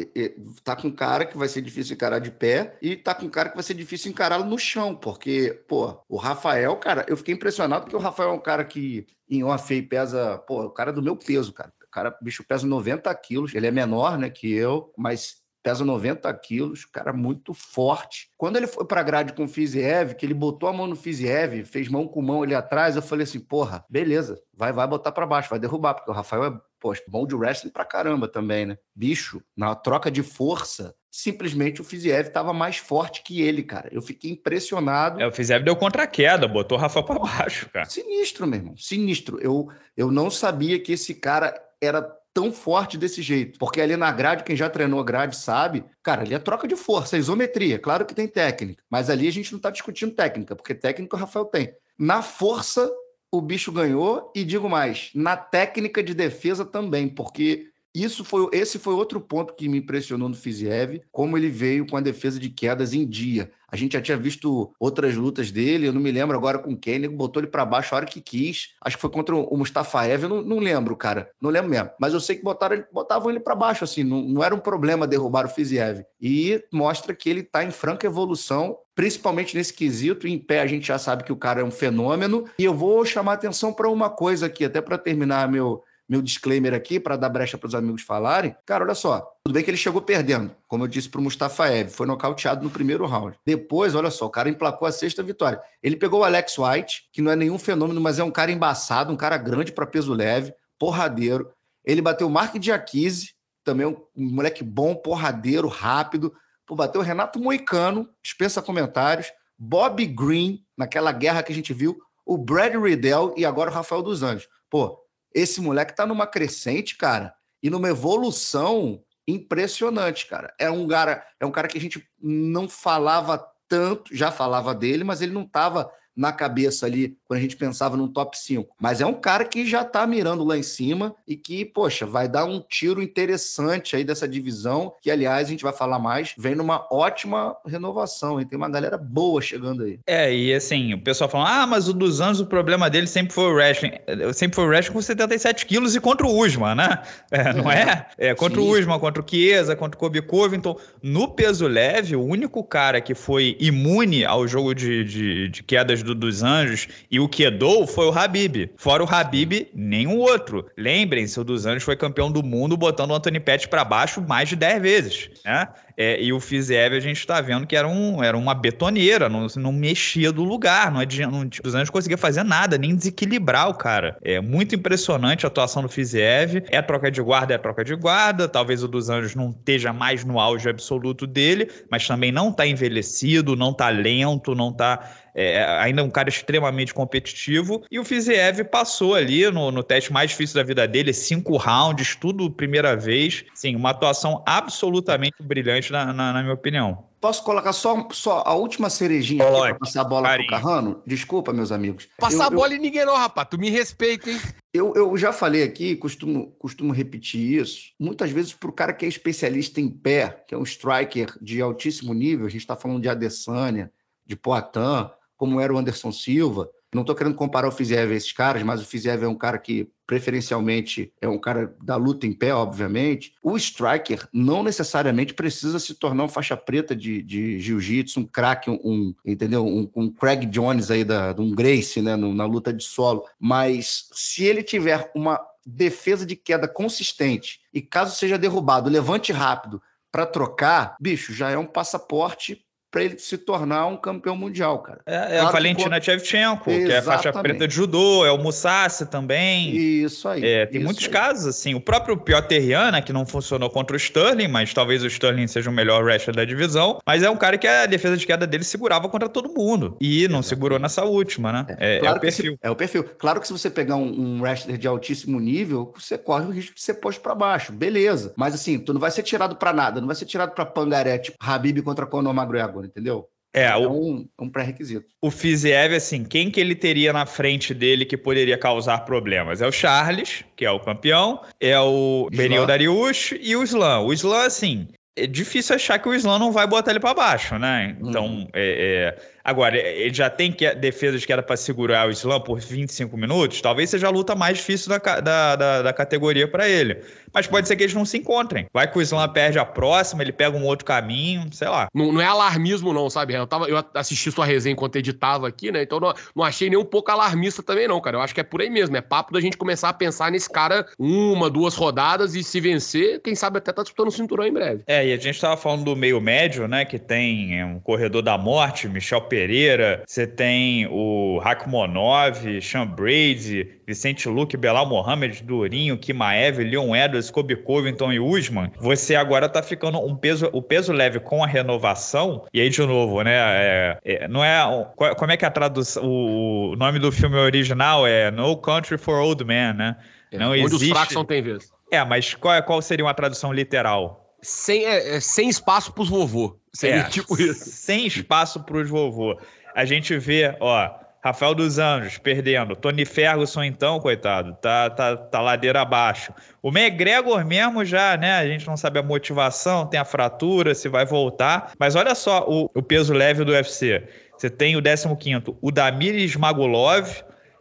tá 0.63 0.75
com 0.75 0.91
cara 0.91 1.25
que 1.25 1.37
vai 1.37 1.49
ser 1.49 1.63
difícil 1.63 1.95
encarar 1.95 2.19
de 2.19 2.31
pé 2.31 2.77
e 2.83 2.97
tá 2.97 3.15
com 3.15 3.31
cara 3.31 3.51
que 3.51 3.55
vai 3.55 3.63
ser 3.63 3.75
difícil 3.75 4.11
encará-lo 4.11 4.45
no 4.45 4.59
chão, 4.59 4.95
porque, 4.95 5.63
pô, 5.69 6.03
o 6.09 6.17
Rafael, 6.17 6.77
cara, 6.77 7.05
eu 7.09 7.17
fiquei 7.17 7.35
impressionado 7.35 7.85
porque 7.85 7.97
o 7.97 8.01
Rafael 8.01 8.31
é 8.31 8.33
um 8.33 8.41
cara 8.41 8.65
que 8.65 9.07
em 9.29 9.45
off 9.45 9.83
pesa, 9.83 10.39
pô, 10.39 10.65
o 10.65 10.71
cara 10.71 10.91
é 10.91 10.93
do 10.95 11.03
meu 11.03 11.17
peso, 11.17 11.53
cara. 11.53 11.73
O 11.83 11.91
cara, 11.91 12.17
bicho, 12.21 12.45
pesa 12.45 12.67
90 12.67 13.15
quilos, 13.17 13.55
ele 13.55 13.67
é 13.67 13.71
menor, 13.71 14.19
né, 14.19 14.29
que 14.29 14.53
eu, 14.53 14.93
mas 14.99 15.44
pesa 15.65 15.83
90 15.83 16.33
quilos, 16.35 16.85
cara 16.85 17.11
muito 17.11 17.55
forte. 17.55 18.29
Quando 18.37 18.57
ele 18.57 18.67
foi 18.67 18.85
para 18.85 19.01
a 19.01 19.03
grade 19.03 19.33
com 19.33 19.45
o 19.45 19.49
Fiziev, 19.49 20.15
que 20.15 20.27
ele 20.27 20.35
botou 20.35 20.69
a 20.69 20.73
mão 20.75 20.87
no 20.87 20.95
Fiziev, 20.95 21.65
fez 21.65 21.89
mão 21.89 22.07
com 22.07 22.21
mão 22.21 22.43
ali 22.43 22.55
atrás, 22.55 22.95
eu 22.95 23.03
falei 23.03 23.25
assim, 23.25 23.41
porra, 23.41 23.83
beleza, 23.89 24.39
vai, 24.53 24.75
vai 24.75 24.87
botar 24.87 25.11
para 25.11 25.27
baixo, 25.27 25.49
vai 25.49 25.59
derrubar, 25.59 25.95
porque 25.95 26.11
o 26.11 26.15
Rafael 26.15 26.45
é, 26.45 26.61
poxa, 26.79 27.03
bom 27.09 27.27
de 27.27 27.35
wrestling 27.35 27.71
pra 27.71 27.83
caramba 27.83 28.29
também, 28.29 28.67
né? 28.67 28.77
Bicho, 28.95 29.43
na 29.57 29.75
troca 29.75 30.11
de 30.11 30.23
força, 30.23 30.95
simplesmente 31.11 31.81
o 31.81 31.85
Fiziev 31.85 32.29
estava 32.29 32.53
mais 32.53 32.77
forte 32.77 33.23
que 33.23 33.41
ele, 33.41 33.63
cara. 33.63 33.89
Eu 33.91 34.03
fiquei 34.03 34.31
impressionado. 34.31 35.19
É, 35.19 35.27
o 35.27 35.33
Fiziev 35.33 35.65
deu 35.65 35.75
contra-queda, 35.75 36.47
botou 36.47 36.77
o 36.77 36.81
Rafael 36.81 37.07
para 37.07 37.19
baixo, 37.19 37.71
cara. 37.71 37.87
Sinistro, 37.87 38.47
meu 38.47 38.59
irmão, 38.59 38.77
sinistro. 38.77 39.41
Eu, 39.41 39.71
eu 39.97 40.11
não 40.11 40.31
sabia 40.31 40.79
que 40.79 40.93
esse 40.93 41.15
cara 41.15 41.59
era 41.81 42.03
tão 42.35 42.53
forte 42.53 42.99
desse 42.99 43.23
jeito. 43.23 43.59
Porque 43.59 43.81
ali 43.81 43.97
na 43.97 44.11
grade, 44.11 44.43
quem 44.43 44.57
já 44.57 44.69
treinou 44.69 45.03
grade 45.05 45.37
sabe, 45.37 45.85
cara, 46.03 46.23
ali 46.23 46.35
é 46.35 46.39
troca 46.39 46.67
de 46.67 46.75
força, 46.75 47.17
é 47.17 47.21
isometria. 47.21 47.79
Claro 47.79 48.05
que 48.05 48.15
tem 48.15 48.27
técnica, 48.27 48.83
mas 48.91 49.09
ali 49.09 49.29
a 49.29 49.33
gente 49.33 49.53
não 49.53 49.59
está 49.59 49.71
discutindo 49.71 50.15
técnica, 50.15 50.57
porque 50.57 50.75
técnica 50.75 51.17
o 51.17 51.19
Rafael 51.19 51.45
tem. 51.45 51.73
Na 51.97 52.21
força, 52.21 52.91
o 53.31 53.41
bicho 53.41 53.71
ganhou, 53.71 54.33
e 54.35 54.45
digo 54.45 54.69
mais, 54.69 55.11
na 55.15 55.37
técnica 55.37 56.03
de 56.03 56.13
defesa 56.13 56.65
também, 56.65 57.09
porque 57.09 57.71
isso 57.95 58.25
foi, 58.25 58.49
esse 58.53 58.79
foi 58.79 58.95
outro 58.95 59.21
ponto 59.21 59.55
que 59.55 59.69
me 59.69 59.79
impressionou 59.79 60.29
no 60.29 60.35
Fiziev, 60.35 61.01
como 61.13 61.39
ele 61.39 61.49
veio 61.49 61.87
com 61.87 61.97
a 61.97 62.01
defesa 62.01 62.41
de 62.41 62.51
quedas 62.51 62.93
em 62.93 63.07
dia. 63.07 63.53
A 63.75 63.77
gente 63.77 63.95
já 63.95 64.01
tinha 64.01 64.17
visto 64.17 64.73
outras 64.79 65.17
lutas 65.17 65.51
dele, 65.51 65.89
eu 65.89 65.93
não 65.93 66.01
me 66.01 66.13
lembro 66.13 66.37
agora 66.37 66.59
com 66.59 66.77
quem, 66.77 66.95
ele 66.95 67.09
botou 67.09 67.41
ele 67.41 67.51
para 67.51 67.65
baixo 67.65 67.93
a 67.93 67.99
hora 67.99 68.07
que 68.07 68.21
quis. 68.21 68.75
Acho 68.81 68.97
que 68.97 69.01
foi 69.01 69.11
contra 69.11 69.35
o 69.35 69.57
Mustafaev, 69.57 70.23
eu 70.23 70.29
não, 70.29 70.43
não 70.43 70.59
lembro, 70.59 70.97
cara. 70.97 71.31
Não 71.41 71.51
lembro 71.51 71.71
mesmo. 71.71 71.91
Mas 72.01 72.13
eu 72.13 72.21
sei 72.21 72.37
que 72.37 72.43
botaram 72.43 72.85
botavam 72.93 73.31
ele 73.31 73.41
para 73.41 73.55
baixo, 73.55 73.83
assim, 73.83 74.05
não, 74.05 74.23
não 74.23 74.45
era 74.45 74.55
um 74.55 74.61
problema 74.61 75.07
derrubar 75.07 75.47
o 75.47 75.49
Fiziev. 75.49 76.05
E 76.21 76.63
mostra 76.73 77.15
que 77.15 77.29
ele 77.29 77.41
está 77.41 77.65
em 77.65 77.71
franca 77.73 78.07
evolução, 78.07 78.79
principalmente 78.95 79.57
nesse 79.57 79.73
quesito. 79.73 80.29
Em 80.29 80.39
pé, 80.39 80.61
a 80.61 80.67
gente 80.67 80.87
já 80.87 80.99
sabe 80.99 81.25
que 81.25 81.33
o 81.33 81.37
cara 81.37 81.61
é 81.61 81.65
um 81.65 81.71
fenômeno. 81.71 82.45
E 82.57 82.65
eu 82.65 82.75
vou 82.75 83.05
chamar 83.05 83.35
atenção 83.35 83.73
para 83.73 83.89
uma 83.89 84.09
coisa 84.09 84.47
aqui, 84.47 84.65
até 84.65 84.81
para 84.81 84.99
terminar 84.99 85.51
meu 85.51 85.83
meu 86.09 86.21
disclaimer 86.21 86.75
aqui 86.75 87.01
para 87.01 87.17
dar 87.17 87.29
brecha 87.29 87.57
para 87.57 87.67
os 87.67 87.75
amigos 87.75 88.03
falarem. 88.03 88.55
Cara, 88.67 88.85
olha 88.85 88.95
só. 88.95 89.21
Tudo 89.45 89.55
bem 89.55 89.63
que 89.63 89.71
ele 89.71 89.77
chegou 89.77 90.03
perdendo, 90.03 90.55
como 90.69 90.85
eu 90.85 90.89
disse 90.89 91.09
para 91.09 91.21
o 91.21 91.25
Mustafaev, 91.25 91.91
foi 91.91 92.07
nocauteado 92.07 92.63
no 92.63 92.71
primeiro 92.71 93.07
round. 93.07 93.39
Depois, 93.45 93.95
olha 93.95 94.11
só, 94.11 94.27
o 94.27 94.31
cara 94.31 94.49
emplacou 94.49 94.87
a 94.87 94.93
sexta 94.93 95.23
vitória. 95.23 95.61
Ele 95.83 95.97
pegou 95.97 96.21
o 96.21 96.25
Alex 96.25 96.59
White, 96.59 97.09
que 97.13 97.23
não 97.23 97.31
é 97.31 97.37
nenhum 97.37 97.59
fenômeno, 97.59 98.01
mas 98.01 98.19
é 98.19 98.25
um 98.25 98.31
cara 98.31 98.51
embaçado, 98.51 99.13
um 99.13 99.17
cara 99.17 99.37
grande 99.37 99.73
para 99.73 99.87
peso 99.87 100.13
leve, 100.13 100.55
porradeiro. 100.79 101.51
Ele 101.85 102.01
bateu 102.03 102.27
o 102.27 102.31
Mark 102.31 102.55
Diakise, 102.57 103.35
também 103.63 103.87
um 103.87 103.97
moleque 104.15 104.63
bom, 104.63 104.95
porradeiro, 104.95 105.69
rápido. 105.69 106.35
Pô, 106.67 106.75
bateu 106.75 107.01
o 107.01 107.05
Renato 107.05 107.41
Moicano, 107.41 108.09
dispensa 108.23 108.63
comentários. 108.63 109.33
Bob 109.59 110.05
Green, 110.07 110.65
naquela 110.77 111.13
guerra 111.13 111.43
que 111.43 111.53
a 111.53 111.55
gente 111.55 111.73
viu. 111.73 111.99
O 112.27 112.39
Brad 112.39 112.75
Riddell 112.75 113.35
e 113.37 113.45
agora 113.45 113.71
o 113.71 113.75
Rafael 113.75 114.03
dos 114.03 114.23
Anjos. 114.23 114.49
Pô, 114.71 115.04
esse 115.35 115.61
moleque 115.61 115.95
tá 115.95 116.07
numa 116.07 116.27
crescente, 116.27 116.97
cara, 116.97 117.35
e 117.63 117.69
numa 117.69 117.89
evolução 117.89 119.03
impressionante, 119.27 120.27
cara. 120.27 120.55
É 120.59 120.71
um 120.71 120.87
cara, 120.87 121.27
é 121.41 121.47
um 121.47 121.51
cara 121.51 121.67
que 121.67 121.77
a 121.77 121.81
gente 121.81 122.07
não 122.21 122.69
falava 122.69 123.45
tanto, 123.69 124.15
já 124.15 124.31
falava 124.31 124.75
dele, 124.75 125.03
mas 125.03 125.21
ele 125.21 125.33
não 125.33 125.47
tava 125.47 125.91
na 126.17 126.33
cabeça 126.33 126.87
ali 126.87 127.17
quando 127.27 127.39
a 127.39 127.43
gente 127.43 127.57
pensava 127.57 127.97
num 127.97 128.09
top 128.09 128.39
5. 128.39 128.75
Mas 128.81 129.01
é 129.01 129.07
um 129.07 129.15
cara 129.15 129.45
que 129.45 129.67
já 129.67 129.85
tá 129.85 130.07
mirando 130.07 130.45
lá 130.45 130.57
em 130.57 130.63
cima 130.63 131.15
e 131.27 131.37
que, 131.37 131.65
poxa, 131.65 132.07
vai 132.07 132.29
dar 132.29 132.45
um 132.45 132.61
tiro 132.61 133.03
interessante 133.03 133.97
aí 133.97 134.05
dessa 134.05 134.29
divisão, 134.29 134.93
que 135.03 135.11
aliás 135.11 135.49
a 135.49 135.51
gente 135.51 135.65
vai 135.65 135.73
falar 135.73 135.99
mais, 135.99 136.35
vem 136.39 136.55
numa 136.55 136.87
ótima 136.91 137.57
renovação, 137.67 138.41
e 138.41 138.45
tem 138.45 138.57
uma 138.57 138.69
galera 138.69 138.97
boa 138.97 139.41
chegando 139.41 139.83
aí. 139.83 139.99
É, 140.07 140.35
e 140.35 140.55
assim, 140.55 140.95
o 140.95 141.01
pessoal 141.01 141.29
fala: 141.29 141.63
"Ah, 141.63 141.67
mas 141.67 141.89
o 141.89 141.93
dos 141.93 142.21
anos 142.21 142.41
o 142.41 142.47
problema 142.47 142.89
dele 142.89 143.07
sempre 143.07 143.35
foi 143.35 143.45
o 143.45 143.55
wrestling". 143.55 143.93
Sempre 144.33 144.55
foi 144.57 144.65
o 144.65 144.69
wrestling 144.69 144.95
com 144.95 145.03
77 145.03 145.67
quilos 145.67 145.97
e 145.97 146.01
contra 146.01 146.27
o 146.27 146.39
Usman, 146.39 146.75
né? 146.75 147.03
É, 147.31 147.53
não 147.53 147.71
é? 147.71 148.07
é? 148.19 148.29
é 148.29 148.35
contra 148.35 148.61
Sim. 148.61 148.67
o 148.67 148.71
Usman, 148.71 148.99
contra 148.99 149.23
o 149.23 149.29
Chiesa, 149.29 149.75
contra 149.75 149.97
o 149.97 150.01
Kobe 150.01 150.23
Covington. 150.23 150.79
No 151.03 151.29
peso 151.29 151.67
leve, 151.67 152.15
o 152.15 152.23
único 152.23 152.63
cara 152.63 153.01
que 153.01 153.15
foi 153.15 153.57
imune 153.59 154.25
ao 154.25 154.47
jogo 154.47 154.75
de, 154.75 155.05
de, 155.05 155.49
de 155.49 155.63
quedas 155.63 156.04
do, 156.05 156.15
dos 156.15 156.43
Anjos 156.43 156.87
e 157.11 157.19
o 157.19 157.29
Kedou 157.29 157.87
foi 157.87 158.07
o 158.07 158.13
Habib. 158.13 158.71
Fora 158.77 159.03
o 159.03 159.09
Habib, 159.09 159.69
nenhum 159.75 160.19
outro. 160.19 160.67
Lembrem-se, 160.77 161.41
o 161.41 161.45
dos 161.45 161.67
Anjos 161.67 161.83
foi 161.83 161.97
campeão 161.97 162.31
do 162.31 162.43
mundo 162.43 162.77
botando 162.77 163.11
o 163.11 163.15
Anthony 163.15 163.41
Pettis 163.41 163.67
para 163.67 163.85
baixo 163.85 164.21
mais 164.21 164.49
de 164.49 164.57
10 164.57 164.83
vezes, 164.83 165.31
né? 165.45 165.69
É, 165.97 166.21
e 166.21 166.33
o 166.33 166.41
Fiziev 166.41 166.95
a 166.95 167.01
gente 167.01 167.19
está 167.19 167.41
vendo 167.41 167.67
que 167.67 167.77
era, 167.77 167.87
um, 167.87 168.23
era 168.23 168.37
uma 168.37 168.55
betoneira, 168.55 169.29
não, 169.29 169.47
não 169.57 169.73
mexia 169.73 170.33
do 170.33 170.43
lugar, 170.43 170.91
não, 170.91 171.01
adianta, 171.01 171.37
não 171.37 171.47
dos 171.47 171.75
anos 171.75 171.91
conseguia 171.91 172.19
fazer 172.19 172.43
nada, 172.43 172.77
nem 172.77 172.95
desequilibrar 172.95 173.69
o 173.69 173.75
cara. 173.75 174.17
É 174.23 174.41
muito 174.41 174.75
impressionante 174.75 175.47
a 175.47 175.49
atuação 175.49 175.83
do 175.83 175.89
Fiziev. 175.89 176.65
É 176.69 176.83
troca 176.83 177.11
de 177.11 177.23
guarda, 177.23 177.55
é 177.55 177.59
troca 177.59 177.85
de 177.85 177.95
guarda. 177.95 178.49
Talvez 178.49 178.83
o 178.83 178.89
dos 178.89 179.09
Anjos 179.09 179.35
não 179.35 179.51
esteja 179.51 179.93
mais 179.93 180.25
no 180.25 180.41
auge 180.41 180.69
absoluto 180.69 181.27
dele, 181.27 181.71
mas 181.91 182.07
também 182.07 182.33
não 182.33 182.51
está 182.51 182.67
envelhecido, 182.67 183.57
não 183.57 183.71
está 183.71 183.89
lento, 183.89 184.55
não 184.55 184.71
está 184.71 185.11
é, 185.35 185.65
ainda 185.81 186.05
um 186.05 186.11
cara 186.11 186.29
extremamente 186.29 186.95
competitivo. 186.95 187.85
E 187.91 187.99
o 187.99 188.05
Fiziev 188.05 188.63
passou 188.65 189.15
ali 189.15 189.51
no, 189.51 189.71
no 189.73 189.83
teste 189.83 190.13
mais 190.13 190.31
difícil 190.31 190.55
da 190.55 190.63
vida 190.63 190.87
dele, 190.87 191.13
cinco 191.13 191.57
rounds, 191.57 192.15
tudo 192.15 192.51
primeira 192.51 192.97
vez. 192.97 193.45
Sim, 193.55 193.75
uma 193.75 193.91
atuação 193.91 194.43
absolutamente 194.47 195.43
brilhante, 195.43 195.84
na, 195.91 196.13
na, 196.13 196.33
na 196.33 196.43
minha 196.43 196.55
opinião. 196.55 197.05
Posso 197.21 197.43
colocar 197.43 197.73
só, 197.73 198.07
só 198.11 198.43
a 198.45 198.55
última 198.55 198.91
cerejinha 198.91 199.43
aqui 199.43 199.61
pra 199.61 199.75
passar 199.77 200.03
a 200.03 200.05
bola 200.05 200.29
Carinho. 200.29 200.49
pro 200.49 200.57
Carrano? 200.61 201.03
Desculpa, 201.07 201.53
meus 201.53 201.73
amigos. 201.73 202.09
Passar 202.19 202.45
eu, 202.45 202.49
a 202.49 202.51
bola 202.51 202.73
eu... 202.73 202.77
em 202.77 202.81
ninguém 202.81 203.07
não, 203.07 203.17
rapaz. 203.17 203.49
Tu 203.51 203.59
me 203.59 203.71
respeita, 203.71 204.31
hein? 204.31 204.39
Eu, 204.73 204.93
eu 204.95 205.17
já 205.17 205.33
falei 205.33 205.63
aqui, 205.63 205.97
costumo, 205.97 206.51
costumo 206.59 206.93
repetir 206.93 207.61
isso. 207.61 207.93
Muitas 207.99 208.31
vezes, 208.31 208.53
para 208.53 208.69
o 208.69 208.73
cara 208.73 208.93
que 208.93 209.07
é 209.07 209.09
especialista 209.09 209.81
em 209.81 209.89
pé, 209.89 210.45
que 210.47 210.55
é 210.55 210.59
um 210.59 210.65
striker 210.65 211.35
de 211.41 211.63
altíssimo 211.63 212.13
nível, 212.13 212.47
a 212.47 212.51
gente 212.51 212.61
está 212.61 212.77
falando 212.77 213.01
de 213.01 213.09
Adesanya, 213.09 213.91
de 214.27 214.37
Poitin, 214.37 215.11
como 215.37 215.61
era 215.61 215.73
o 215.73 215.79
Anderson 215.79 216.13
Silva. 216.13 216.69
Não 216.95 217.03
estou 217.03 217.17
querendo 217.17 217.35
comparar 217.35 217.69
o 217.69 217.73
Fiziev 217.73 218.13
a 218.13 218.17
esses 218.17 218.33
caras, 218.33 218.63
mas 218.63 218.81
o 218.81 218.87
Fiziev 218.87 219.25
é 219.25 219.29
um 219.29 219.35
cara 219.35 219.59
que, 219.59 219.89
preferencialmente, 220.07 221.13
é 221.21 221.29
um 221.29 221.39
cara 221.39 221.75
da 221.83 221.97
luta 221.97 222.27
em 222.27 222.33
pé, 222.33 222.55
obviamente. 222.55 223.33
O 223.43 223.57
striker 223.57 224.29
não 224.33 224.63
necessariamente 224.63 225.35
precisa 225.35 225.79
se 225.79 225.95
tornar 225.95 226.25
um 226.25 226.29
faixa 226.29 226.57
preta 226.57 226.95
de, 226.95 227.23
de 227.23 227.59
jiu-jitsu, 227.61 228.21
um 228.21 228.27
craque, 228.27 228.71
um, 228.71 229.15
entendeu? 229.25 229.67
Um, 229.67 229.91
um, 229.95 230.11
Craig 230.11 230.47
Jones 230.47 230.91
aí, 230.91 231.05
da, 231.05 231.35
um 231.39 231.53
Grace, 231.53 232.03
né, 232.03 232.17
na 232.17 232.47
luta 232.47 232.73
de 232.73 232.85
solo. 232.85 233.25
Mas 233.39 234.09
se 234.13 234.45
ele 234.45 234.63
tiver 234.63 235.11
uma 235.15 235.41
defesa 235.67 236.27
de 236.27 236.37
queda 236.37 236.69
consistente 236.69 237.61
e 237.73 237.81
caso 237.81 238.15
seja 238.15 238.39
derrubado, 238.39 238.91
levante 238.91 239.33
rápido 239.33 239.81
para 240.13 240.27
trocar, 240.27 240.97
bicho, 241.01 241.33
já 241.33 241.51
é 241.51 241.59
um 241.59 241.67
passaporte 241.67 242.65
para 242.95 243.03
ele 243.03 243.19
se 243.19 243.37
tornar 243.37 243.89
um 243.89 243.97
campeão 243.97 244.37
mundial, 244.37 244.79
cara. 244.79 245.01
É, 245.05 245.17
é 245.17 245.29
claro 245.31 245.49
a 245.49 245.51
Valentina 245.51 245.99
que... 245.99 246.07
Shevchenko, 246.07 246.65
que 246.67 246.93
é 246.93 247.03
faixa 247.03 247.33
preta 247.33 247.67
de 247.67 247.75
judô, 247.75 248.25
é 248.25 248.31
o 248.31 248.39
Musashi 248.39 249.05
também. 249.05 249.75
Isso 249.77 250.29
aí. 250.29 250.45
É, 250.45 250.65
tem 250.65 250.77
isso 250.77 250.85
muitos 250.85 251.05
aí. 251.07 251.11
casos, 251.11 251.47
assim. 251.47 251.75
O 251.75 251.81
próprio 251.81 252.17
Piotr 252.17 252.55
Riana, 252.55 253.03
que 253.03 253.13
não 253.13 253.27
funcionou 253.27 253.69
contra 253.69 253.97
o 253.97 253.99
Sterling, 253.99 254.47
mas 254.47 254.73
talvez 254.73 255.03
o 255.03 255.09
Sterling 255.09 255.49
seja 255.49 255.69
o 255.69 255.73
melhor 255.73 256.05
wrestler 256.05 256.37
da 256.37 256.45
divisão, 256.45 257.01
mas 257.05 257.25
é 257.25 257.29
um 257.29 257.37
cara 257.37 257.59
que 257.59 257.67
a 257.67 257.85
defesa 257.87 258.17
de 258.17 258.25
queda 258.25 258.47
dele 258.47 258.63
segurava 258.63 259.09
contra 259.09 259.29
todo 259.29 259.53
mundo. 259.53 259.97
E 260.01 260.29
não 260.29 260.41
segurou 260.41 260.79
nessa 260.79 261.03
última, 261.03 261.53
né? 261.53 261.67
É, 261.81 261.97
é, 261.97 261.99
claro 261.99 262.15
é 262.15 262.19
o 262.19 262.21
perfil. 262.21 262.53
Se, 262.53 262.59
é 262.63 262.71
o 262.71 262.77
perfil. 262.77 263.05
Claro 263.19 263.41
que 263.41 263.49
se 263.49 263.53
você 263.53 263.69
pegar 263.69 263.97
um, 263.97 264.37
um 264.37 264.41
wrestler 264.41 264.79
de 264.79 264.87
altíssimo 264.87 265.41
nível, 265.41 265.93
você 265.99 266.17
corre 266.17 266.47
o 266.47 266.51
risco 266.51 266.77
de 266.77 266.81
ser 266.81 266.95
posto 266.95 267.21
para 267.21 267.35
baixo. 267.35 267.73
Beleza. 267.73 268.33
Mas 268.37 268.55
assim, 268.55 268.79
tu 268.79 268.95
não 268.95 269.01
vai 269.01 269.11
ser 269.11 269.25
tirado 269.25 269.57
para 269.57 269.73
nada, 269.73 270.01
não 270.01 270.07
vai 270.07 270.15
ser 270.15 270.27
tirado 270.27 270.53
para 270.53 270.65
pangaré, 270.65 271.19
tipo 271.19 271.37
Habib 271.41 271.83
contra 271.83 272.07
Conor 272.07 272.33
McGregor 272.33 272.84
entendeu? 272.87 273.29
É, 273.55 273.67
é 273.67 273.77
um, 273.77 274.29
um 274.41 274.51
pré-requisito. 274.51 275.07
O 275.23 275.31
Fiziev, 275.31 275.95
assim, 275.95 276.25
quem 276.25 276.51
que 276.51 276.59
ele 276.59 276.75
teria 276.75 277.13
na 277.13 277.25
frente 277.25 277.73
dele 277.73 278.05
que 278.05 278.17
poderia 278.17 278.59
causar 278.59 279.05
problemas? 279.05 279.63
É 279.63 279.67
o 279.67 279.71
Charles, 279.71 280.45
que 280.57 280.65
é 280.65 280.71
o 280.71 280.81
campeão, 280.81 281.41
é 281.61 281.79
o 281.79 282.29
Benil 282.35 282.67
Dariush 282.67 283.37
e 283.41 283.55
o 283.55 283.63
Islam. 283.63 284.01
O 284.01 284.13
Islam, 284.13 284.45
assim, 284.45 284.89
é 285.17 285.25
difícil 285.27 285.77
achar 285.77 286.01
que 286.01 286.09
o 286.09 286.15
Islam 286.15 286.41
não 286.41 286.51
vai 286.51 286.67
botar 286.67 286.91
ele 286.91 286.99
para 286.99 287.15
baixo, 287.15 287.57
né? 287.57 287.97
Então, 288.01 288.27
uhum. 288.27 288.49
é, 288.53 289.15
é 289.17 289.34
Agora, 289.45 289.77
ele 289.77 290.15
já 290.15 290.31
tem 290.31 290.51
que, 290.51 290.75
defesas 290.75 291.25
que 291.25 291.33
era 291.33 291.43
para 291.43 291.55
segurar 291.57 292.09
o 292.09 292.11
Slam 292.11 292.41
por 292.41 292.59
25 292.59 293.15
minutos, 293.15 293.61
talvez 293.61 293.91
seja 293.91 294.07
a 294.07 294.11
luta 294.11 294.35
mais 294.35 294.57
difícil 294.57 294.89
da, 294.89 295.21
da, 295.21 295.55
da, 295.55 295.83
da 295.83 295.93
categoria 295.93 296.49
para 296.49 296.67
ele. 296.67 297.03
Mas 297.33 297.47
pode 297.47 297.69
ser 297.69 297.77
que 297.77 297.83
eles 297.83 297.95
não 297.95 298.05
se 298.05 298.17
encontrem. 298.17 298.67
Vai 298.73 298.91
que 298.91 298.97
o 298.97 299.03
Slam 299.03 299.29
perde 299.29 299.59
a 299.59 299.65
próxima, 299.65 300.23
ele 300.23 300.33
pega 300.33 300.57
um 300.57 300.65
outro 300.65 300.87
caminho, 300.87 301.47
sei 301.53 301.69
lá. 301.69 301.89
Não, 301.93 302.13
não 302.13 302.21
é 302.21 302.25
alarmismo, 302.25 302.93
não, 302.93 303.11
sabe? 303.11 303.35
Eu, 303.35 303.47
tava, 303.47 303.67
eu 303.67 303.85
assisti 303.93 304.31
sua 304.31 304.47
resenha 304.47 304.73
enquanto 304.73 304.97
editava 304.97 305.49
aqui, 305.49 305.73
né? 305.73 305.83
Então 305.83 305.99
não, 306.01 306.15
não 306.35 306.45
achei 306.45 306.71
nem 306.71 306.79
um 306.79 306.85
pouco 306.85 307.11
alarmista 307.11 307.63
também, 307.63 307.89
não, 307.89 308.01
cara. 308.01 308.17
Eu 308.17 308.21
acho 308.23 308.33
que 308.33 308.41
é 308.41 308.45
por 308.45 308.63
aí 308.63 308.71
mesmo. 308.71 308.97
É 308.97 309.01
papo 309.01 309.33
da 309.33 309.41
gente 309.41 309.57
começar 309.57 309.89
a 309.89 309.93
pensar 309.93 310.31
nesse 310.31 310.49
cara 310.49 310.87
uma, 310.99 311.51
duas 311.51 311.75
rodadas 311.75 312.35
e 312.35 312.43
se 312.43 312.61
vencer, 312.61 313.21
quem 313.21 313.35
sabe 313.35 313.59
até 313.59 313.73
tá 313.73 313.83
disputando 313.83 314.09
o 314.09 314.13
cinturão 314.13 314.47
em 314.47 314.53
breve. 314.53 314.83
É, 314.87 315.07
e 315.07 315.13
a 315.13 315.17
gente 315.17 315.41
tava 315.41 315.57
falando 315.57 315.85
do 315.85 315.97
meio 315.97 316.21
médio, 316.21 316.69
né? 316.69 316.85
Que 316.85 316.99
tem 316.99 317.63
um 317.65 317.81
corredor 317.81 318.23
da 318.23 318.39
morte, 318.39 318.89
Michel 318.89 319.23
Pereira, 319.35 320.01
você 320.07 320.29
tem 320.29 320.87
o 320.87 321.41
Rakhmonov, 321.41 322.63
Sean 322.63 322.87
Brady, 322.87 323.69
Vicente 323.85 324.29
Luque, 324.29 324.57
Belal 324.57 324.87
Mohamed, 324.87 325.43
Durinho, 325.43 325.99
Kimaev, 325.99 326.63
Leon 326.63 326.95
Edwards, 326.95 327.33
Kobe 327.33 327.57
Covington 327.57 328.13
e 328.13 328.21
Usman, 328.21 328.71
você 328.79 329.17
agora 329.17 329.49
tá 329.49 329.61
ficando 329.61 329.99
um 329.99 330.15
peso, 330.15 330.49
o 330.53 330.63
peso 330.63 330.93
leve 330.93 331.19
com 331.19 331.43
a 331.43 331.49
renovação, 331.49 332.47
e 332.55 332.61
aí 332.61 332.71
de 332.71 332.81
novo, 332.83 333.23
né, 333.23 333.35
é, 333.35 333.99
é, 334.05 334.29
não 334.29 334.45
é, 334.45 334.63
como 334.95 335.33
é 335.33 335.37
que 335.37 335.45
é 335.45 335.49
a 335.49 335.51
tradução, 335.51 336.05
o, 336.05 336.77
nome 336.77 337.01
do 337.01 337.11
filme 337.11 337.37
original 337.37 338.07
é 338.07 338.31
No 338.31 338.57
Country 338.57 338.97
for 338.97 339.19
Old 339.19 339.45
Men, 339.45 339.75
né? 339.75 339.97
É, 340.31 340.39
não 340.39 340.53
onde 340.53 340.61
existe... 340.61 340.85
os 340.85 340.91
fracos 340.91 341.15
não 341.17 341.25
tem 341.25 341.43
vez. 341.43 341.73
É, 341.91 342.05
mas 342.05 342.35
qual, 342.35 342.63
qual 342.63 342.81
seria 342.81 343.05
uma 343.05 343.15
tradução 343.15 343.53
literal? 343.53 344.37
Sem, 344.41 344.85
é, 344.85 345.17
é 345.17 345.21
sem 345.21 345.49
espaço 345.49 345.93
pros 345.93 346.09
vovô. 346.09 346.57
Seria 346.75 347.03
é, 347.03 347.05
tipo 347.05 347.41
isso. 347.41 347.71
Sem 347.71 348.07
espaço 348.07 348.63
pros 348.65 348.91
vovô. 348.91 349.39
A 349.75 349.85
gente 349.85 350.19
vê, 350.19 350.57
ó, 350.61 350.91
Rafael 351.25 351.55
dos 351.55 351.79
Anjos 351.79 352.19
perdendo. 352.19 352.77
Tony 352.77 353.07
Ferguson, 353.07 353.65
então, 353.65 353.99
coitado, 353.99 354.55
tá, 354.61 354.91
tá, 354.91 355.17
tá 355.17 355.41
ladeira 355.41 355.81
abaixo. 355.81 356.35
O 356.61 356.69
McGregor 356.69 357.43
mesmo 357.47 357.83
já, 357.83 358.15
né? 358.17 358.35
A 358.35 358.47
gente 358.47 358.67
não 358.67 358.77
sabe 358.77 358.99
a 358.99 359.03
motivação, 359.03 359.87
tem 359.87 359.99
a 359.99 360.05
fratura, 360.05 360.75
se 360.75 360.87
vai 360.87 361.07
voltar. 361.07 361.73
Mas 361.79 361.95
olha 361.95 362.15
só 362.15 362.45
o, 362.47 362.71
o 362.75 362.83
peso 362.83 363.15
leve 363.15 363.43
do 363.43 363.53
UFC. 363.53 364.03
Você 364.37 364.51
tem 364.51 364.77
o 364.77 364.83
15, 364.83 365.57
o 365.63 365.71
Damir 365.71 366.39
Magulov, 366.39 367.09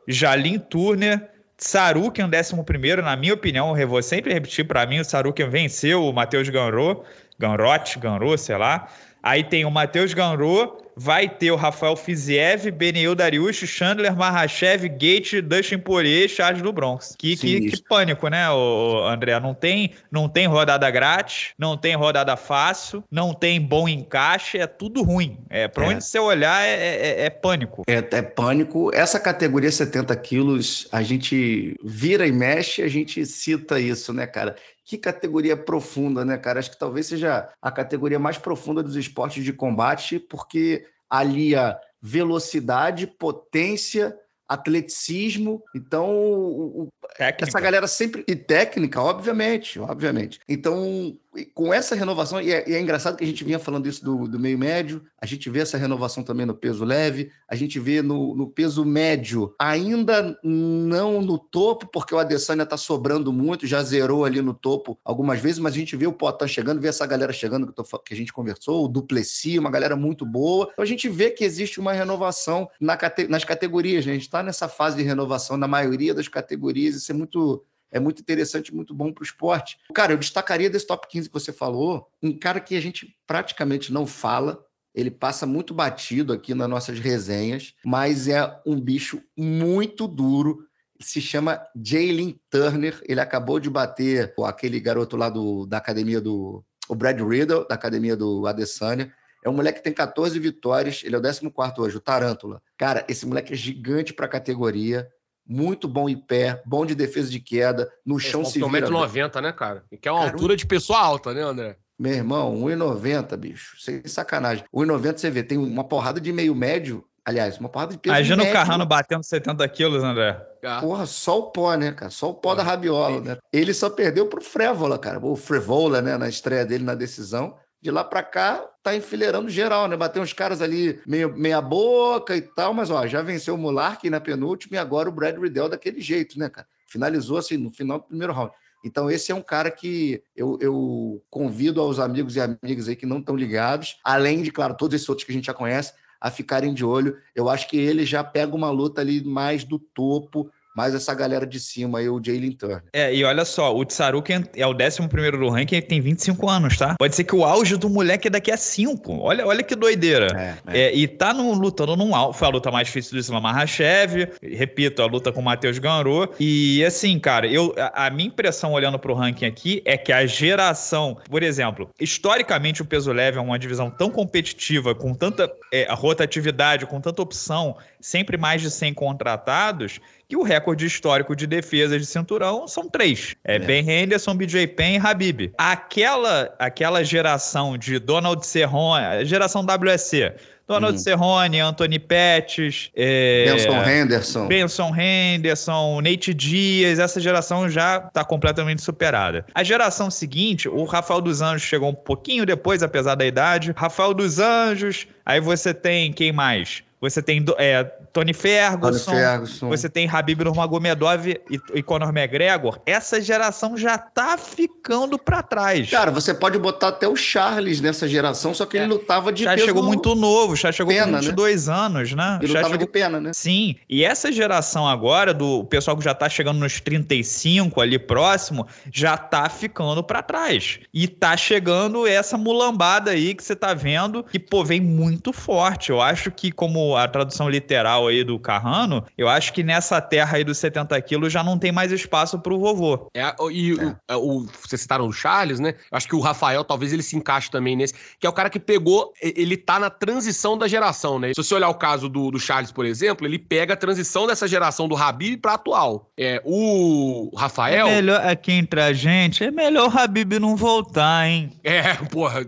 Jalim 0.07 0.59
Turner, 0.59 1.29
Sarukian, 1.57 2.29
11, 2.29 3.01
na 3.01 3.15
minha 3.15 3.33
opinião, 3.33 3.77
eu 3.77 3.87
vou 3.87 4.01
sempre 4.01 4.33
repetir 4.33 4.67
para 4.67 4.85
mim: 4.85 4.99
o 4.99 5.05
Sarukian 5.05 5.49
venceu 5.49 6.03
o 6.03 6.11
Matheus 6.11 6.49
Ganro, 6.49 7.03
Ganrote, 7.37 7.99
Ganro, 7.99 8.37
sei 8.37 8.57
lá. 8.57 8.87
Aí 9.21 9.41
tem 9.41 9.63
o 9.63 9.71
Matheus 9.71 10.13
Ganro, 10.13 10.83
vai 10.95 11.29
ter 11.29 11.49
o 11.49 11.55
Rafael 11.55 11.95
Fiziev, 11.95 12.69
Benil 12.71 13.15
Dariush, 13.15 13.65
Chandler 13.67 14.15
Mahashev, 14.15 14.87
Gate, 14.89 15.41
Dustin 15.41 15.77
Poirier, 15.77 16.27
Charles 16.27 16.61
do 16.61 16.71
Bronx. 16.71 17.15
Que, 17.17 17.37
que, 17.37 17.61
que, 17.61 17.83
pânico, 17.83 18.27
né, 18.27 18.49
o 18.49 19.05
André? 19.05 19.39
Não 19.39 19.53
tem, 19.53 19.91
não 20.11 20.27
tem 20.27 20.45
rodada 20.45 20.89
grátis, 20.91 21.53
não 21.57 21.77
tem 21.77 21.95
rodada 21.95 22.35
fácil, 22.35 23.03
não 23.09 23.33
tem 23.33 23.61
bom 23.61 23.87
encaixe, 23.87 24.57
é 24.57 24.67
tudo 24.67 25.01
ruim. 25.01 25.37
É, 25.49 25.67
pra 25.67 25.85
é. 25.85 25.87
onde 25.89 26.03
você 26.03 26.19
olhar 26.19 26.61
é, 26.63 26.73
é, 26.73 27.25
é 27.25 27.29
pânico. 27.29 27.83
É, 27.87 27.97
é 27.97 28.21
pânico. 28.21 28.91
Essa 28.93 29.19
categoria 29.19 29.71
70 29.71 30.15
quilos, 30.17 30.87
a 30.91 31.01
gente 31.01 31.75
vira 31.83 32.27
e 32.27 32.31
mexe, 32.31 32.81
a 32.81 32.87
gente 32.87 33.25
cita 33.25 33.79
isso, 33.79 34.13
né, 34.13 34.27
cara? 34.27 34.55
Que 34.85 34.97
categoria 34.97 35.55
profunda, 35.55 36.25
né, 36.25 36.37
cara? 36.37 36.59
Acho 36.59 36.71
que 36.71 36.79
talvez 36.79 37.07
seja 37.07 37.49
a 37.61 37.71
categoria 37.71 38.19
mais 38.19 38.37
profunda 38.37 38.83
dos 38.83 38.95
esportes 38.95 39.43
de 39.43 39.53
combate, 39.53 40.19
porque 40.19 40.85
alia 41.09 41.79
velocidade, 42.01 43.07
potência, 43.07 44.17
atleticismo. 44.47 45.63
Então, 45.73 46.13
o, 46.13 46.89
essa 47.17 47.59
galera 47.59 47.87
sempre. 47.87 48.23
E 48.27 48.35
técnica, 48.35 49.01
obviamente, 49.01 49.79
obviamente. 49.79 50.39
Então, 50.47 51.17
com 51.53 51.73
essa 51.73 51.95
renovação, 51.95 52.41
e 52.41 52.51
é, 52.51 52.69
e 52.69 52.73
é, 52.73 52.79
engraçado 52.79 53.17
que 53.17 53.23
a 53.23 53.27
gente 53.27 53.43
vinha 53.43 53.57
falando 53.57 53.87
isso 53.87 54.03
do, 54.03 54.27
do, 54.27 54.39
meio 54.39 54.57
médio, 54.57 55.03
a 55.19 55.25
gente 55.25 55.49
vê 55.49 55.59
essa 55.59 55.77
renovação 55.77 56.23
também 56.23 56.45
no 56.45 56.53
peso 56.53 56.85
leve, 56.85 57.31
a 57.47 57.55
gente 57.55 57.79
vê 57.79 58.01
no, 58.01 58.35
no 58.35 58.47
peso 58.47 58.85
médio, 58.85 59.53
ainda 59.57 60.37
não 60.43 61.21
no 61.21 61.37
topo, 61.37 61.87
porque 61.87 62.13
o 62.13 62.19
Adesanya 62.19 62.63
está 62.63 62.77
sobrando 62.77 63.33
muito, 63.33 63.65
já 63.65 63.81
zerou 63.81 64.25
ali 64.25 64.41
no 64.41 64.53
topo 64.53 64.97
algumas 65.03 65.39
vezes, 65.39 65.59
mas 65.59 65.73
a 65.73 65.77
gente 65.77 65.95
vê 65.95 66.05
o 66.05 66.13
Potan 66.13 66.47
chegando, 66.47 66.81
vê 66.81 66.87
essa 66.87 67.05
galera 67.05 67.33
chegando 67.33 67.67
que, 67.67 67.73
tô, 67.73 67.83
que 67.83 68.13
a 68.13 68.17
gente 68.17 68.31
conversou, 68.31 68.85
o 68.85 68.87
Duplessis, 68.87 69.57
uma 69.57 69.71
galera 69.71 69.95
muito 69.95 70.25
boa. 70.25 70.69
Então 70.71 70.83
a 70.83 70.87
gente 70.87 71.09
vê 71.09 71.31
que 71.31 71.43
existe 71.43 71.79
uma 71.79 71.93
renovação 71.93 72.69
na, 72.79 72.97
nas 73.27 73.43
categorias, 73.43 74.05
né? 74.05 74.11
a 74.11 74.15
gente 74.15 74.23
está 74.23 74.43
nessa 74.43 74.67
fase 74.67 74.97
de 74.97 75.03
renovação 75.03 75.57
na 75.57 75.67
maioria 75.67 76.13
das 76.13 76.27
categorias, 76.27 76.92
isso 76.95 77.11
é 77.11 77.15
muito 77.15 77.63
é 77.93 77.99
muito 77.99 78.19
interessante, 78.19 78.73
muito 78.73 78.93
bom 78.93 79.13
para 79.13 79.21
o 79.21 79.25
esporte. 79.25 79.77
Cara, 79.93 80.13
eu 80.13 80.17
destacaria 80.17 80.67
desse 80.67 80.87
top 80.87 81.07
15 81.07 81.29
que 81.29 81.33
você 81.33 81.53
falou, 81.53 82.09
um 82.23 82.35
cara 82.35 82.59
que 82.59 82.75
a 82.75 82.81
gente 82.81 83.15
praticamente 83.27 83.93
não 83.93 84.07
fala, 84.07 84.65
ele 84.93 85.11
passa 85.11 85.45
muito 85.45 85.73
batido 85.73 86.33
aqui 86.33 86.53
nas 86.53 86.69
nossas 86.69 86.99
resenhas, 86.99 87.73
mas 87.85 88.27
é 88.27 88.61
um 88.65 88.79
bicho 88.79 89.21
muito 89.37 90.07
duro. 90.07 90.67
Se 90.99 91.19
chama 91.19 91.61
Jalen 91.75 92.39
Turner. 92.49 93.01
Ele 93.07 93.19
acabou 93.19 93.59
de 93.59 93.69
bater 93.69 94.33
aquele 94.45 94.79
garoto 94.79 95.17
lá 95.17 95.29
do, 95.29 95.65
da 95.65 95.77
academia 95.77 96.21
do. 96.21 96.63
O 96.87 96.95
Brad 96.95 97.19
Riddle, 97.19 97.67
da 97.67 97.75
academia 97.75 98.15
do 98.15 98.45
Adesanya. 98.45 99.13
É 99.43 99.49
um 99.49 99.53
moleque 99.53 99.79
que 99.79 99.83
tem 99.83 99.93
14 99.93 100.37
vitórias, 100.39 101.01
ele 101.03 101.15
é 101.15 101.19
o 101.19 101.21
14 101.21 101.73
hoje, 101.77 101.97
o 101.97 101.99
Tarântula. 101.99 102.61
Cara, 102.77 103.05
esse 103.09 103.25
moleque 103.25 103.53
é 103.53 103.55
gigante 103.55 104.13
para 104.13 104.25
a 104.25 104.29
categoria 104.29 105.09
muito 105.47 105.87
bom 105.87 106.09
em 106.09 106.17
pé, 106.17 106.61
bom 106.65 106.85
de 106.85 106.95
defesa 106.95 107.29
de 107.29 107.39
queda, 107.39 107.91
no 108.05 108.19
chão 108.19 108.43
se 108.45 108.59
vira. 108.59 108.87
1,90m, 108.87 109.41
né, 109.41 109.51
cara? 109.51 109.83
E 109.91 109.97
que 109.97 110.07
é 110.07 110.11
uma 110.11 110.21
cara, 110.21 110.31
altura 110.31 110.55
de 110.55 110.65
pessoa 110.65 110.99
alta, 110.99 111.33
né, 111.33 111.41
André? 111.41 111.77
Meu 111.97 112.13
irmão, 112.13 112.55
1,90, 112.55 113.37
bicho. 113.37 113.75
Sem 113.79 114.05
sacanagem. 114.05 114.65
1,90 114.73 115.17
você 115.17 115.29
vê, 115.29 115.43
tem 115.43 115.57
uma 115.57 115.83
porrada 115.83 116.19
de 116.19 116.31
meio 116.31 116.55
médio. 116.55 117.05
Aliás, 117.25 117.57
uma 117.57 117.69
porrada 117.69 117.93
de 117.93 117.97
peso 117.99 118.13
Imagina 118.13 118.43
médio. 118.43 118.51
o 118.51 118.53
Carrano 118.53 118.85
batendo 118.85 119.23
70 119.23 119.65
quilos, 119.69 120.03
André. 120.03 120.37
Ah. 120.63 120.81
Porra, 120.81 121.05
só 121.05 121.39
o 121.39 121.51
pó, 121.51 121.73
né, 121.75 121.91
cara? 121.93 122.11
Só 122.11 122.31
o 122.31 122.33
pó 122.33 122.53
da 122.53 122.63
rabiola, 122.63 123.21
né? 123.21 123.37
Ele 123.51 123.73
só 123.73 123.89
perdeu 123.89 124.27
pro 124.27 124.41
Frévola, 124.41 124.97
cara. 124.97 125.25
O 125.25 125.35
Frevola, 125.35 126.01
né, 126.01 126.17
na 126.17 126.27
estreia 126.27 126.65
dele 126.65 126.83
na 126.83 126.95
decisão 126.95 127.55
de 127.83 127.91
lá 127.91 128.01
para 128.01 128.23
cá 128.23 128.65
tá 128.81 128.95
enfileirando 128.95 129.49
geral, 129.49 129.89
né? 129.89 129.97
Bateu 129.97 130.23
uns 130.23 130.31
caras 130.31 130.61
ali 130.61 131.01
meio 131.05 131.37
meia 131.37 131.61
boca 131.61 132.35
e 132.35 132.41
tal, 132.41 132.73
mas 132.73 132.89
ó, 132.89 133.05
já 133.05 133.21
venceu 133.21 133.55
o 133.55 133.57
Mulark 133.57 134.09
na 134.09 134.21
penúltima 134.21 134.77
e 134.77 134.79
agora 134.79 135.09
o 135.09 135.11
Brad 135.11 135.37
Riddell 135.37 135.67
daquele 135.67 135.99
jeito, 135.99 136.39
né, 136.39 136.49
cara? 136.49 136.65
Finalizou 136.87 137.37
assim 137.37 137.57
no 137.57 137.71
final 137.71 137.99
do 137.99 138.05
primeiro 138.05 138.31
round. 138.31 138.53
Então, 138.85 139.11
esse 139.11 139.31
é 139.33 139.35
um 139.35 139.41
cara 139.41 139.69
que 139.69 140.23
eu, 140.35 140.57
eu 140.61 141.21
convido 141.29 141.81
aos 141.81 141.99
amigos 141.99 142.37
e 142.37 142.41
amigas 142.41 142.87
aí 142.87 142.95
que 142.95 143.05
não 143.05 143.19
estão 143.19 143.35
ligados, 143.35 143.97
além 144.03 144.41
de, 144.41 144.51
claro, 144.51 144.75
todos 144.75 144.95
esses 144.95 145.07
outros 145.07 145.25
que 145.25 145.31
a 145.31 145.35
gente 145.35 145.45
já 145.45 145.53
conhece, 145.53 145.93
a 146.19 146.31
ficarem 146.31 146.73
de 146.73 146.85
olho. 146.85 147.17
Eu 147.35 147.49
acho 147.49 147.67
que 147.67 147.77
ele 147.77 148.05
já 148.05 148.23
pega 148.23 148.55
uma 148.55 148.69
luta 148.69 149.01
ali 149.01 149.23
mais 149.23 149.65
do 149.65 149.77
topo, 149.77 150.49
mais 150.75 150.95
essa 150.95 151.13
galera 151.13 151.45
de 151.45 151.59
cima 151.59 151.99
aí, 151.99 152.09
o 152.09 152.21
Jalen 152.23 152.51
Turner. 152.51 152.83
É, 152.91 153.13
e 153.13 153.23
olha 153.23 153.45
só, 153.45 153.75
o 153.75 153.85
Tsaruken 153.85 154.43
é 154.55 154.65
o 154.65 154.71
11 154.71 155.07
do 155.37 155.49
ranking, 155.49 155.75
ele 155.75 155.85
tem 155.85 156.01
25 156.01 156.49
anos, 156.49 156.77
tá? 156.77 156.95
Pode 156.97 157.15
ser 157.15 157.23
que 157.23 157.35
o 157.35 157.43
auge 157.43 157.77
do 157.77 157.89
moleque 157.89 158.27
é 158.27 158.31
daqui 158.31 158.51
a 158.51 158.57
5. 158.57 159.19
Olha, 159.19 159.45
olha 159.45 159.63
que 159.63 159.75
doideira. 159.75 160.27
É, 160.35 160.55
é. 160.67 160.81
É, 160.83 160.95
e 160.95 161.07
tá 161.07 161.33
no, 161.33 161.53
lutando 161.53 161.95
num 161.95 162.15
alto. 162.15 162.37
Foi 162.37 162.47
a 162.47 162.51
luta 162.51 162.71
mais 162.71 162.87
difícil 162.87 163.13
do 163.13 163.19
Islam 163.19 163.41
Mahashev. 163.41 164.29
Repito, 164.41 165.01
a 165.01 165.05
luta 165.05 165.31
com 165.31 165.41
o 165.41 165.43
Matheus 165.43 165.77
Ganro. 165.77 166.29
E 166.39 166.83
assim, 166.83 167.19
cara, 167.19 167.47
eu, 167.47 167.73
a, 167.77 168.07
a, 168.07 168.09
minha 168.09 168.27
impressão 168.27 168.73
olhando 168.73 168.97
pro 168.97 169.13
ranking 169.13 169.45
aqui 169.45 169.81
é 169.85 169.97
que 169.97 170.11
a 170.11 170.25
geração, 170.25 171.17
por 171.29 171.43
exemplo, 171.43 171.89
historicamente 171.99 172.81
o 172.81 172.85
peso 172.85 173.11
leve 173.11 173.37
é 173.37 173.41
uma 173.41 173.59
divisão 173.59 173.89
tão 173.89 174.09
competitiva, 174.09 174.95
com 174.95 175.13
tanta 175.13 175.51
é, 175.71 175.87
rotatividade, 175.93 176.85
com 176.85 176.99
tanta 176.99 177.21
opção, 177.21 177.77
sempre 177.99 178.37
mais 178.37 178.61
de 178.61 178.69
100 178.69 178.93
contratados, 178.93 179.99
que 180.27 180.37
o 180.37 180.43
recorde 180.43 180.85
histórico 180.85 181.35
de 181.35 181.45
defesas 181.45 182.01
de 182.01 182.05
cinturão 182.05 182.67
são 182.67 182.89
três. 182.89 183.35
É, 183.43 183.55
é. 183.55 183.59
Ben 183.59 183.89
Henderson, 183.89 184.35
BJ 184.35 184.67
Penn 184.67 184.95
e 184.95 184.97
Habib. 184.97 185.51
Aquela, 185.57 186.53
aquela 186.57 187.03
geração 187.03 187.77
de 187.77 187.99
Donald 187.99 188.45
Cerrone, 188.45 189.25
geração 189.25 189.63
WSC, 189.63 190.33
Donald 190.67 190.95
hum. 190.95 190.97
Cerrone, 190.97 191.59
Anthony 191.59 191.99
Pettis, 191.99 192.89
é, 192.95 193.45
Benson 193.45 193.83
Henderson. 193.83 194.47
Benson 194.47 194.95
Henderson, 194.95 196.01
Nate 196.01 196.33
Dias, 196.33 196.99
essa 196.99 197.19
geração 197.19 197.69
já 197.69 197.97
está 197.97 198.23
completamente 198.23 198.81
superada. 198.81 199.45
A 199.53 199.63
geração 199.63 200.09
seguinte, 200.09 200.69
o 200.69 200.85
Rafael 200.85 201.21
dos 201.21 201.41
Anjos 201.41 201.63
chegou 201.63 201.89
um 201.89 201.95
pouquinho 201.95 202.45
depois, 202.45 202.81
apesar 202.81 203.15
da 203.15 203.25
idade. 203.25 203.73
Rafael 203.75 204.13
dos 204.13 204.39
Anjos, 204.39 205.05
aí 205.25 205.41
você 205.41 205.73
tem 205.73 206.13
quem 206.13 206.31
mais? 206.31 206.81
Você 207.03 207.21
tem 207.21 207.43
é, 207.57 207.83
Tony, 208.13 208.33
Ferguson, 208.33 209.11
Tony 209.11 209.19
Ferguson, 209.19 209.67
você 209.67 209.89
tem 209.89 210.09
Habib 210.09 210.41
Nurmagomedov 210.41 211.27
e, 211.27 211.59
e 211.73 211.83
Conor 211.83 212.15
McGregor. 212.15 212.79
Essa 212.85 213.21
geração 213.21 213.75
já 213.75 213.97
tá 213.97 214.37
ficando 214.37 215.19
para 215.19 215.43
trás. 215.43 215.89
Cara, 215.89 216.11
você 216.11 216.33
pode 216.33 216.57
botar 216.57 216.87
até 216.87 217.05
o 217.05 217.15
Charles 217.15 217.81
nessa 217.81 218.07
geração, 218.07 218.53
só 218.53 218.65
que 218.65 218.77
é, 218.77 218.83
ele 218.83 218.93
lutava 218.93 219.33
de 219.33 219.43
já 219.43 219.53
peso... 219.53 219.65
chegou 219.65 219.83
muito 219.83 220.15
novo, 220.15 220.55
já 220.55 220.71
chegou 220.71 220.93
pena, 220.93 221.17
com 221.17 221.25
22 221.25 221.67
né? 221.67 221.73
anos, 221.73 222.13
né? 222.13 222.39
Ele 222.41 222.53
já 222.53 222.59
lutava 222.59 222.73
chegou... 222.75 222.87
de 222.87 222.91
pena, 222.93 223.19
né? 223.19 223.31
Sim. 223.33 223.75
E 223.89 224.05
essa 224.05 224.31
geração 224.31 224.87
agora, 224.87 225.33
do 225.33 225.65
pessoal 225.65 225.97
que 225.97 226.03
já 226.05 226.13
tá 226.13 226.29
chegando 226.29 226.59
nos 226.59 226.79
35 226.79 227.81
ali 227.81 227.99
próximo, 227.99 228.65
já 228.89 229.17
tá 229.17 229.49
ficando 229.49 230.01
para 230.01 230.23
trás. 230.23 230.79
E 230.93 231.05
tá 231.05 231.35
chegando 231.35 232.07
essa 232.07 232.37
mulambada 232.37 233.11
aí 233.11 233.35
que 233.35 233.43
você 233.43 233.57
tá 233.57 233.73
vendo, 233.73 234.23
que, 234.23 234.39
pô, 234.39 234.63
vem 234.63 234.79
muito 234.79 235.33
forte. 235.33 235.89
Eu 235.89 235.99
acho 235.99 236.31
que 236.31 236.49
como 236.49 236.92
como 236.93 236.97
a 236.97 237.07
tradução 237.07 237.49
literal 237.49 238.07
aí 238.07 238.23
do 238.23 238.39
Carrano, 238.39 239.03
eu 239.17 239.27
acho 239.27 239.51
que 239.51 239.63
nessa 239.63 239.99
terra 239.99 240.37
aí 240.37 240.43
dos 240.43 240.57
70 240.57 240.99
quilos 241.01 241.33
já 241.33 241.43
não 241.43 241.57
tem 241.57 241.71
mais 241.71 241.91
espaço 241.91 242.39
pro 242.39 242.59
vovô. 242.59 243.09
É, 243.13 243.33
e 243.51 243.73
o, 243.73 243.95
é, 244.07 244.15
o, 244.15 244.45
vocês 244.61 244.81
citaram 244.81 245.07
o 245.07 245.13
Charles, 245.13 245.59
né? 245.59 245.75
Acho 245.91 246.07
que 246.07 246.15
o 246.15 246.19
Rafael 246.19 246.63
talvez 246.63 246.93
ele 246.93 247.03
se 247.03 247.15
encaixe 247.15 247.49
também 247.49 247.75
nesse, 247.75 247.93
que 248.19 248.27
é 248.27 248.29
o 248.29 248.33
cara 248.33 248.49
que 248.49 248.59
pegou, 248.59 249.13
ele 249.21 249.57
tá 249.57 249.79
na 249.79 249.89
transição 249.89 250.57
da 250.57 250.67
geração, 250.67 251.17
né? 251.17 251.29
Se 251.29 251.43
você 251.43 251.55
olhar 251.55 251.69
o 251.69 251.75
caso 251.75 252.07
do, 252.07 252.29
do 252.29 252.39
Charles, 252.39 252.71
por 252.71 252.85
exemplo, 252.85 253.25
ele 253.25 253.39
pega 253.39 253.73
a 253.73 253.77
transição 253.77 254.27
dessa 254.27 254.47
geração 254.47 254.87
do 254.87 254.95
Habib 254.95 255.41
pra 255.41 255.53
atual. 255.53 256.09
É, 256.17 256.41
o 256.45 257.31
Rafael. 257.35 257.87
É 257.87 257.95
melhor 257.95 258.25
aqui 258.25 258.51
entre 258.51 258.81
a 258.81 258.93
gente, 258.93 259.43
é 259.43 259.51
melhor 259.51 259.89
o 259.93 259.97
Habib 259.97 260.33
não 260.39 260.55
voltar, 260.55 261.27
hein? 261.27 261.51
É, 261.63 261.93
porra, 262.11 262.45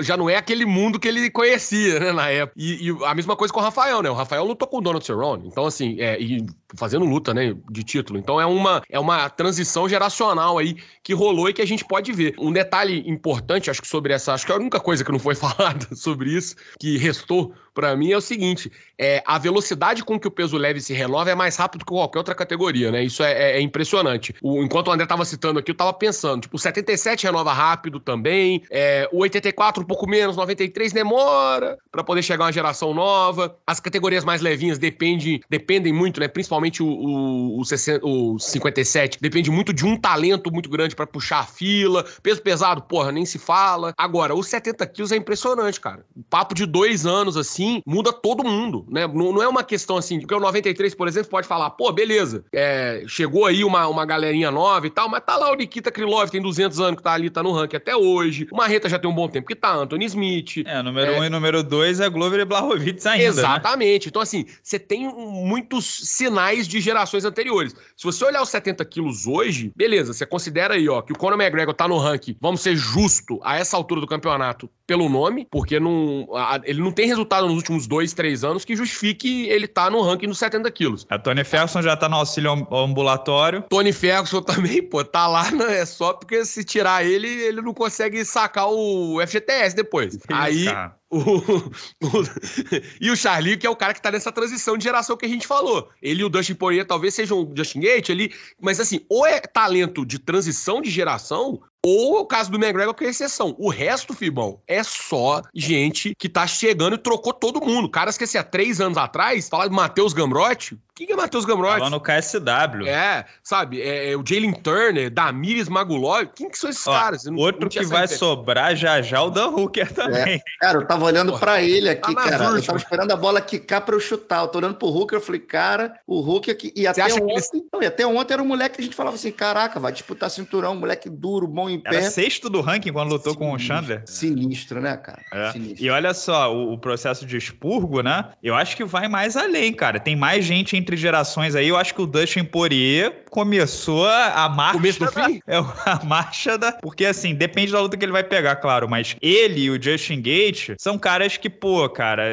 já 0.00 0.16
não 0.16 0.30
é 0.30 0.36
aquele 0.36 0.64
mundo 0.64 0.98
que 0.98 1.08
ele 1.08 1.30
conhecia, 1.30 2.00
né, 2.00 2.12
na 2.12 2.30
época. 2.30 2.54
E, 2.56 2.88
e, 2.88 3.04
a 3.04 3.14
mesma 3.18 3.36
coisa 3.36 3.52
com 3.52 3.60
o 3.60 3.62
Rafael, 3.62 4.00
né? 4.00 4.08
O 4.08 4.14
Rafael 4.14 4.44
lutou 4.44 4.68
com 4.68 4.78
o 4.78 4.80
Donald 4.80 5.04
Cerrone. 5.04 5.48
Então, 5.48 5.66
assim, 5.66 6.00
é, 6.00 6.20
e 6.20 6.46
fazendo 6.76 7.04
luta, 7.04 7.32
né, 7.32 7.54
de 7.70 7.82
título. 7.82 8.18
Então 8.18 8.40
é 8.40 8.46
uma, 8.46 8.82
é 8.88 8.98
uma 8.98 9.28
transição 9.30 9.88
geracional 9.88 10.58
aí 10.58 10.76
que 11.02 11.14
rolou 11.14 11.48
e 11.48 11.52
que 11.52 11.62
a 11.62 11.66
gente 11.66 11.84
pode 11.84 12.12
ver. 12.12 12.34
Um 12.38 12.52
detalhe 12.52 13.02
importante, 13.06 13.70
acho 13.70 13.80
que 13.80 13.88
sobre 13.88 14.12
essa, 14.12 14.34
acho 14.34 14.44
que 14.44 14.52
é 14.52 14.54
a 14.54 14.58
única 14.58 14.80
coisa 14.80 15.04
que 15.04 15.12
não 15.12 15.18
foi 15.18 15.34
falada 15.36 15.94
sobre 15.94 16.30
isso, 16.30 16.54
que 16.78 16.98
restou 16.98 17.54
para 17.78 17.94
mim 17.94 18.10
é 18.10 18.16
o 18.16 18.20
seguinte: 18.20 18.72
é, 18.98 19.22
a 19.24 19.38
velocidade 19.38 20.02
com 20.02 20.18
que 20.18 20.26
o 20.26 20.30
peso 20.32 20.56
leve 20.56 20.80
se 20.80 20.92
renova 20.92 21.30
é 21.30 21.34
mais 21.36 21.54
rápido 21.54 21.84
que 21.84 21.92
qualquer 21.92 22.18
outra 22.18 22.34
categoria, 22.34 22.90
né? 22.90 23.04
Isso 23.04 23.22
é, 23.22 23.32
é, 23.32 23.58
é 23.58 23.60
impressionante. 23.60 24.34
O, 24.42 24.64
enquanto 24.64 24.88
o 24.88 24.90
André 24.90 25.06
tava 25.06 25.24
citando 25.24 25.60
aqui, 25.60 25.70
eu 25.70 25.76
tava 25.76 25.92
pensando, 25.92 26.42
tipo, 26.42 26.56
o 26.56 26.58
77 26.58 27.22
renova 27.24 27.52
rápido 27.52 28.00
também, 28.00 28.64
é, 28.68 29.08
o 29.12 29.18
84 29.20 29.80
um 29.80 29.86
pouco 29.86 30.08
menos, 30.08 30.36
93 30.36 30.92
demora 30.92 31.78
para 31.92 32.02
poder 32.02 32.22
chegar 32.22 32.46
uma 32.46 32.52
geração 32.52 32.92
nova. 32.92 33.56
As 33.64 33.78
categorias 33.78 34.24
mais 34.24 34.40
levinhas 34.40 34.76
dependem, 34.76 35.40
dependem 35.48 35.92
muito, 35.92 36.18
né? 36.18 36.26
Principalmente 36.26 36.57
o, 36.82 36.86
o, 36.86 37.60
o, 37.60 37.64
60, 37.64 38.06
o 38.06 38.38
57, 38.38 39.18
depende 39.20 39.50
muito 39.50 39.72
de 39.72 39.84
um 39.84 39.96
talento 39.96 40.52
muito 40.52 40.68
grande 40.68 40.94
para 40.94 41.06
puxar 41.06 41.40
a 41.40 41.44
fila. 41.44 42.04
Peso 42.22 42.42
pesado, 42.42 42.82
porra, 42.82 43.12
nem 43.12 43.24
se 43.24 43.38
fala. 43.38 43.92
Agora, 43.96 44.34
os 44.34 44.46
70 44.48 44.86
quilos 44.86 45.12
é 45.12 45.16
impressionante, 45.16 45.80
cara. 45.80 46.04
O 46.16 46.22
papo 46.22 46.54
de 46.54 46.66
dois 46.66 47.06
anos 47.06 47.36
assim 47.36 47.82
muda 47.86 48.12
todo 48.12 48.44
mundo, 48.44 48.86
né? 48.88 49.06
Não, 49.06 49.32
não 49.32 49.42
é 49.42 49.48
uma 49.48 49.62
questão 49.62 49.96
assim, 49.96 50.20
porque 50.20 50.34
o 50.34 50.40
93, 50.40 50.94
por 50.94 51.08
exemplo, 51.08 51.30
pode 51.30 51.46
falar, 51.46 51.70
pô, 51.70 51.92
beleza, 51.92 52.44
é, 52.52 53.02
chegou 53.06 53.46
aí 53.46 53.64
uma, 53.64 53.86
uma 53.88 54.04
galerinha 54.04 54.50
nova 54.50 54.86
e 54.86 54.90
tal, 54.90 55.08
mas 55.08 55.22
tá 55.24 55.36
lá 55.36 55.50
o 55.52 55.54
Nikita 55.54 55.90
Krylov, 55.90 56.30
tem 56.30 56.40
200 56.40 56.80
anos 56.80 56.96
que 56.96 57.02
tá 57.02 57.12
ali, 57.12 57.30
tá 57.30 57.42
no 57.42 57.52
ranking 57.52 57.76
até 57.76 57.96
hoje. 57.96 58.46
O 58.50 58.56
Marreta 58.56 58.88
já 58.88 58.98
tem 58.98 59.10
um 59.10 59.14
bom 59.14 59.28
tempo 59.28 59.46
que 59.46 59.54
tá, 59.54 59.74
Anthony 59.74 60.06
Smith. 60.06 60.62
É, 60.64 60.82
número 60.82 61.12
é... 61.12 61.20
um 61.20 61.24
e 61.24 61.28
número 61.28 61.62
dois 61.62 62.00
é 62.00 62.08
Glover 62.08 62.40
e 62.40 62.44
Blachowicz 62.44 63.06
ainda, 63.06 63.22
né? 63.22 63.28
Exatamente. 63.28 64.06
Né? 64.06 64.08
Então, 64.08 64.22
assim, 64.22 64.46
você 64.62 64.78
tem 64.78 65.08
muitos 65.08 65.84
sinais 65.84 66.47
de 66.56 66.80
gerações 66.80 67.24
anteriores. 67.24 67.74
Se 67.96 68.04
você 68.04 68.24
olhar 68.24 68.42
os 68.42 68.48
70 68.48 68.84
quilos 68.84 69.26
hoje, 69.26 69.72
beleza, 69.76 70.12
você 70.12 70.24
considera 70.24 70.74
aí, 70.74 70.88
ó, 70.88 71.02
que 71.02 71.12
o 71.12 71.18
Conor 71.18 71.38
McGregor 71.40 71.74
tá 71.74 71.86
no 71.86 71.98
ranking, 71.98 72.36
vamos 72.40 72.60
ser 72.60 72.76
justo, 72.76 73.38
a 73.42 73.56
essa 73.56 73.76
altura 73.76 74.00
do 74.00 74.06
campeonato, 74.06 74.70
pelo 74.86 75.08
nome, 75.08 75.46
porque 75.50 75.78
não, 75.78 76.26
a, 76.34 76.60
ele 76.64 76.80
não 76.80 76.90
tem 76.90 77.06
resultado 77.06 77.46
nos 77.46 77.56
últimos 77.56 77.86
dois, 77.86 78.12
três 78.12 78.42
anos 78.42 78.64
que 78.64 78.74
justifique 78.74 79.46
ele 79.48 79.66
estar 79.66 79.84
tá 79.84 79.90
no 79.90 80.00
ranking 80.00 80.28
dos 80.28 80.38
70 80.38 80.70
quilos. 80.70 81.06
A 81.10 81.18
Tony 81.18 81.44
Ferguson 81.44 81.82
já 81.82 81.96
tá 81.96 82.08
no 82.08 82.16
auxílio 82.16 82.66
ambulatório. 82.72 83.64
Tony 83.68 83.92
Ferguson 83.92 84.40
também, 84.42 84.82
pô, 84.82 85.04
tá 85.04 85.26
lá, 85.26 85.50
né? 85.50 85.80
É 85.80 85.86
só 85.86 86.14
porque 86.14 86.44
se 86.44 86.64
tirar 86.64 87.04
ele, 87.04 87.28
ele 87.28 87.60
não 87.60 87.74
consegue 87.74 88.24
sacar 88.24 88.68
o 88.68 89.20
FGTS 89.26 89.76
depois. 89.76 90.14
Isso, 90.14 90.24
Aí. 90.30 90.64
Cara. 90.64 90.97
O, 91.10 91.20
o, 91.20 91.72
e 93.00 93.10
o 93.10 93.16
Charlie, 93.16 93.56
que 93.56 93.66
é 93.66 93.70
o 93.70 93.76
cara 93.76 93.94
que 93.94 94.02
tá 94.02 94.10
nessa 94.10 94.30
transição 94.30 94.76
de 94.76 94.84
geração 94.84 95.16
que 95.16 95.24
a 95.24 95.28
gente 95.28 95.46
falou. 95.46 95.88
Ele 96.02 96.20
e 96.20 96.24
o 96.24 96.28
Dustin 96.28 96.54
Poirier 96.54 96.86
talvez 96.86 97.14
sejam 97.14 97.40
o 97.40 97.52
Justin 97.56 97.80
Gate 97.80 98.10
ali, 98.10 98.34
mas 98.60 98.78
assim, 98.78 99.00
ou 99.08 99.26
é 99.26 99.40
talento 99.40 100.04
de 100.04 100.18
transição 100.18 100.82
de 100.82 100.90
geração, 100.90 101.60
ou 101.88 102.20
o 102.20 102.26
caso 102.26 102.50
do 102.50 102.58
McGregor, 102.58 102.94
que 102.94 103.04
é 103.04 103.08
exceção. 103.08 103.54
O 103.58 103.70
resto, 103.70 104.14
Fibão, 104.14 104.60
é 104.66 104.82
só 104.82 105.42
gente 105.54 106.14
que 106.18 106.28
tá 106.28 106.46
chegando 106.46 106.94
e 106.94 106.98
trocou 106.98 107.32
todo 107.32 107.64
mundo. 107.64 107.88
Caras 107.88 108.18
que, 108.18 108.24
assim, 108.24 108.38
há 108.38 108.44
três 108.44 108.80
anos 108.80 108.98
atrás, 108.98 109.48
falar 109.48 109.68
de 109.68 109.74
Matheus 109.74 110.12
Gamrotti. 110.12 110.78
Quem 110.98 111.06
que 111.06 111.12
é 111.12 111.16
Matheus 111.16 111.44
Gamrotti? 111.44 111.78
Lá 111.78 111.90
no 111.90 112.00
KSW. 112.00 112.88
É, 112.88 113.24
sabe? 113.40 113.80
É, 113.80 114.10
é 114.10 114.16
o 114.16 114.24
Jalen 114.26 114.52
Turner, 114.52 115.08
Damires 115.08 115.68
Magulov. 115.68 116.26
Quem 116.34 116.50
que 116.50 116.58
são 116.58 116.68
esses 116.68 116.84
Ó, 116.88 116.92
caras? 116.92 117.24
Não, 117.24 117.36
outro 117.36 117.62
não 117.62 117.68
que 117.68 117.84
vai 117.84 118.04
ideia. 118.04 118.18
sobrar 118.18 118.74
já 118.74 119.00
já 119.00 119.22
o 119.22 119.30
Dan 119.30 119.46
Hooker 119.46 119.92
também. 119.94 120.34
É. 120.34 120.40
Cara, 120.60 120.78
eu 120.78 120.86
tava 120.88 121.04
olhando 121.04 121.38
para 121.38 121.62
ele 121.62 121.88
aqui, 121.88 122.12
tá 122.12 122.22
cara. 122.22 122.44
Eu 122.46 122.62
tava 122.64 122.78
esperando 122.78 123.12
a 123.12 123.16
bola 123.16 123.40
quicar 123.40 123.82
pra 123.82 123.94
eu 123.94 124.00
chutar. 124.00 124.42
Eu 124.42 124.48
tô 124.48 124.58
olhando 124.58 124.74
pro 124.74 124.88
Hooker, 124.88 125.18
eu 125.18 125.22
falei, 125.22 125.40
cara, 125.40 125.94
o 126.04 126.20
Hooker 126.20 126.52
aqui. 126.52 126.72
E 126.74 126.84
até 126.84 127.04
ontem, 127.04 127.48
ele... 127.54 127.66
não, 127.72 127.80
e 127.80 127.86
até 127.86 128.04
ontem 128.04 128.34
era 128.34 128.42
um 128.42 128.46
moleque 128.46 128.74
que 128.74 128.80
a 128.80 128.84
gente 128.84 128.96
falava 128.96 129.14
assim: 129.14 129.30
caraca, 129.30 129.78
vai 129.78 129.92
disputar 129.92 130.28
cinturão, 130.28 130.74
moleque 130.74 131.08
duro, 131.08 131.46
bom 131.46 131.70
em 131.70 131.77
pé. 131.80 131.96
Era 131.96 132.10
sexto 132.10 132.48
do 132.48 132.60
ranking 132.60 132.92
quando 132.92 133.10
lutou 133.10 133.32
Sinistro. 133.32 133.46
com 133.46 133.52
o 133.52 133.58
Chandler. 133.58 134.02
Sinistro, 134.06 134.80
né, 134.80 134.96
cara? 134.96 135.22
É. 135.32 135.52
E 135.78 135.90
olha 135.90 136.12
só, 136.14 136.54
o, 136.54 136.72
o, 136.72 136.78
processo 136.78 137.26
de 137.26 137.36
expurgo, 137.36 138.02
né? 138.02 138.30
Eu 138.42 138.54
acho 138.54 138.76
que 138.76 138.84
vai 138.84 139.08
mais 139.08 139.36
além, 139.36 139.72
cara. 139.72 139.98
Tem 140.00 140.16
mais 140.16 140.44
gente 140.44 140.76
entre 140.76 140.96
gerações 140.96 141.54
aí. 141.54 141.68
Eu 141.68 141.76
acho 141.76 141.94
que 141.94 142.02
o 142.02 142.06
Dustin 142.06 142.44
Poirier 142.44 143.24
começou 143.30 144.06
a 144.06 144.48
marcha. 144.48 144.72
Começo 144.74 144.98
do 145.00 145.12
fim? 145.12 145.40
É 145.48 145.56
a 145.56 146.04
marcha 146.04 146.58
da. 146.58 146.72
Porque 146.72 147.04
assim, 147.04 147.34
depende 147.34 147.72
da 147.72 147.80
luta 147.80 147.96
que 147.96 148.04
ele 148.04 148.12
vai 148.12 148.24
pegar, 148.24 148.56
claro. 148.56 148.88
Mas 148.88 149.16
ele 149.20 149.62
e 149.62 149.70
o 149.70 149.82
Justin 149.82 150.20
Gate 150.20 150.70
são 150.78 150.98
caras 150.98 151.36
que, 151.36 151.48
pô, 151.48 151.88
cara, 151.88 152.24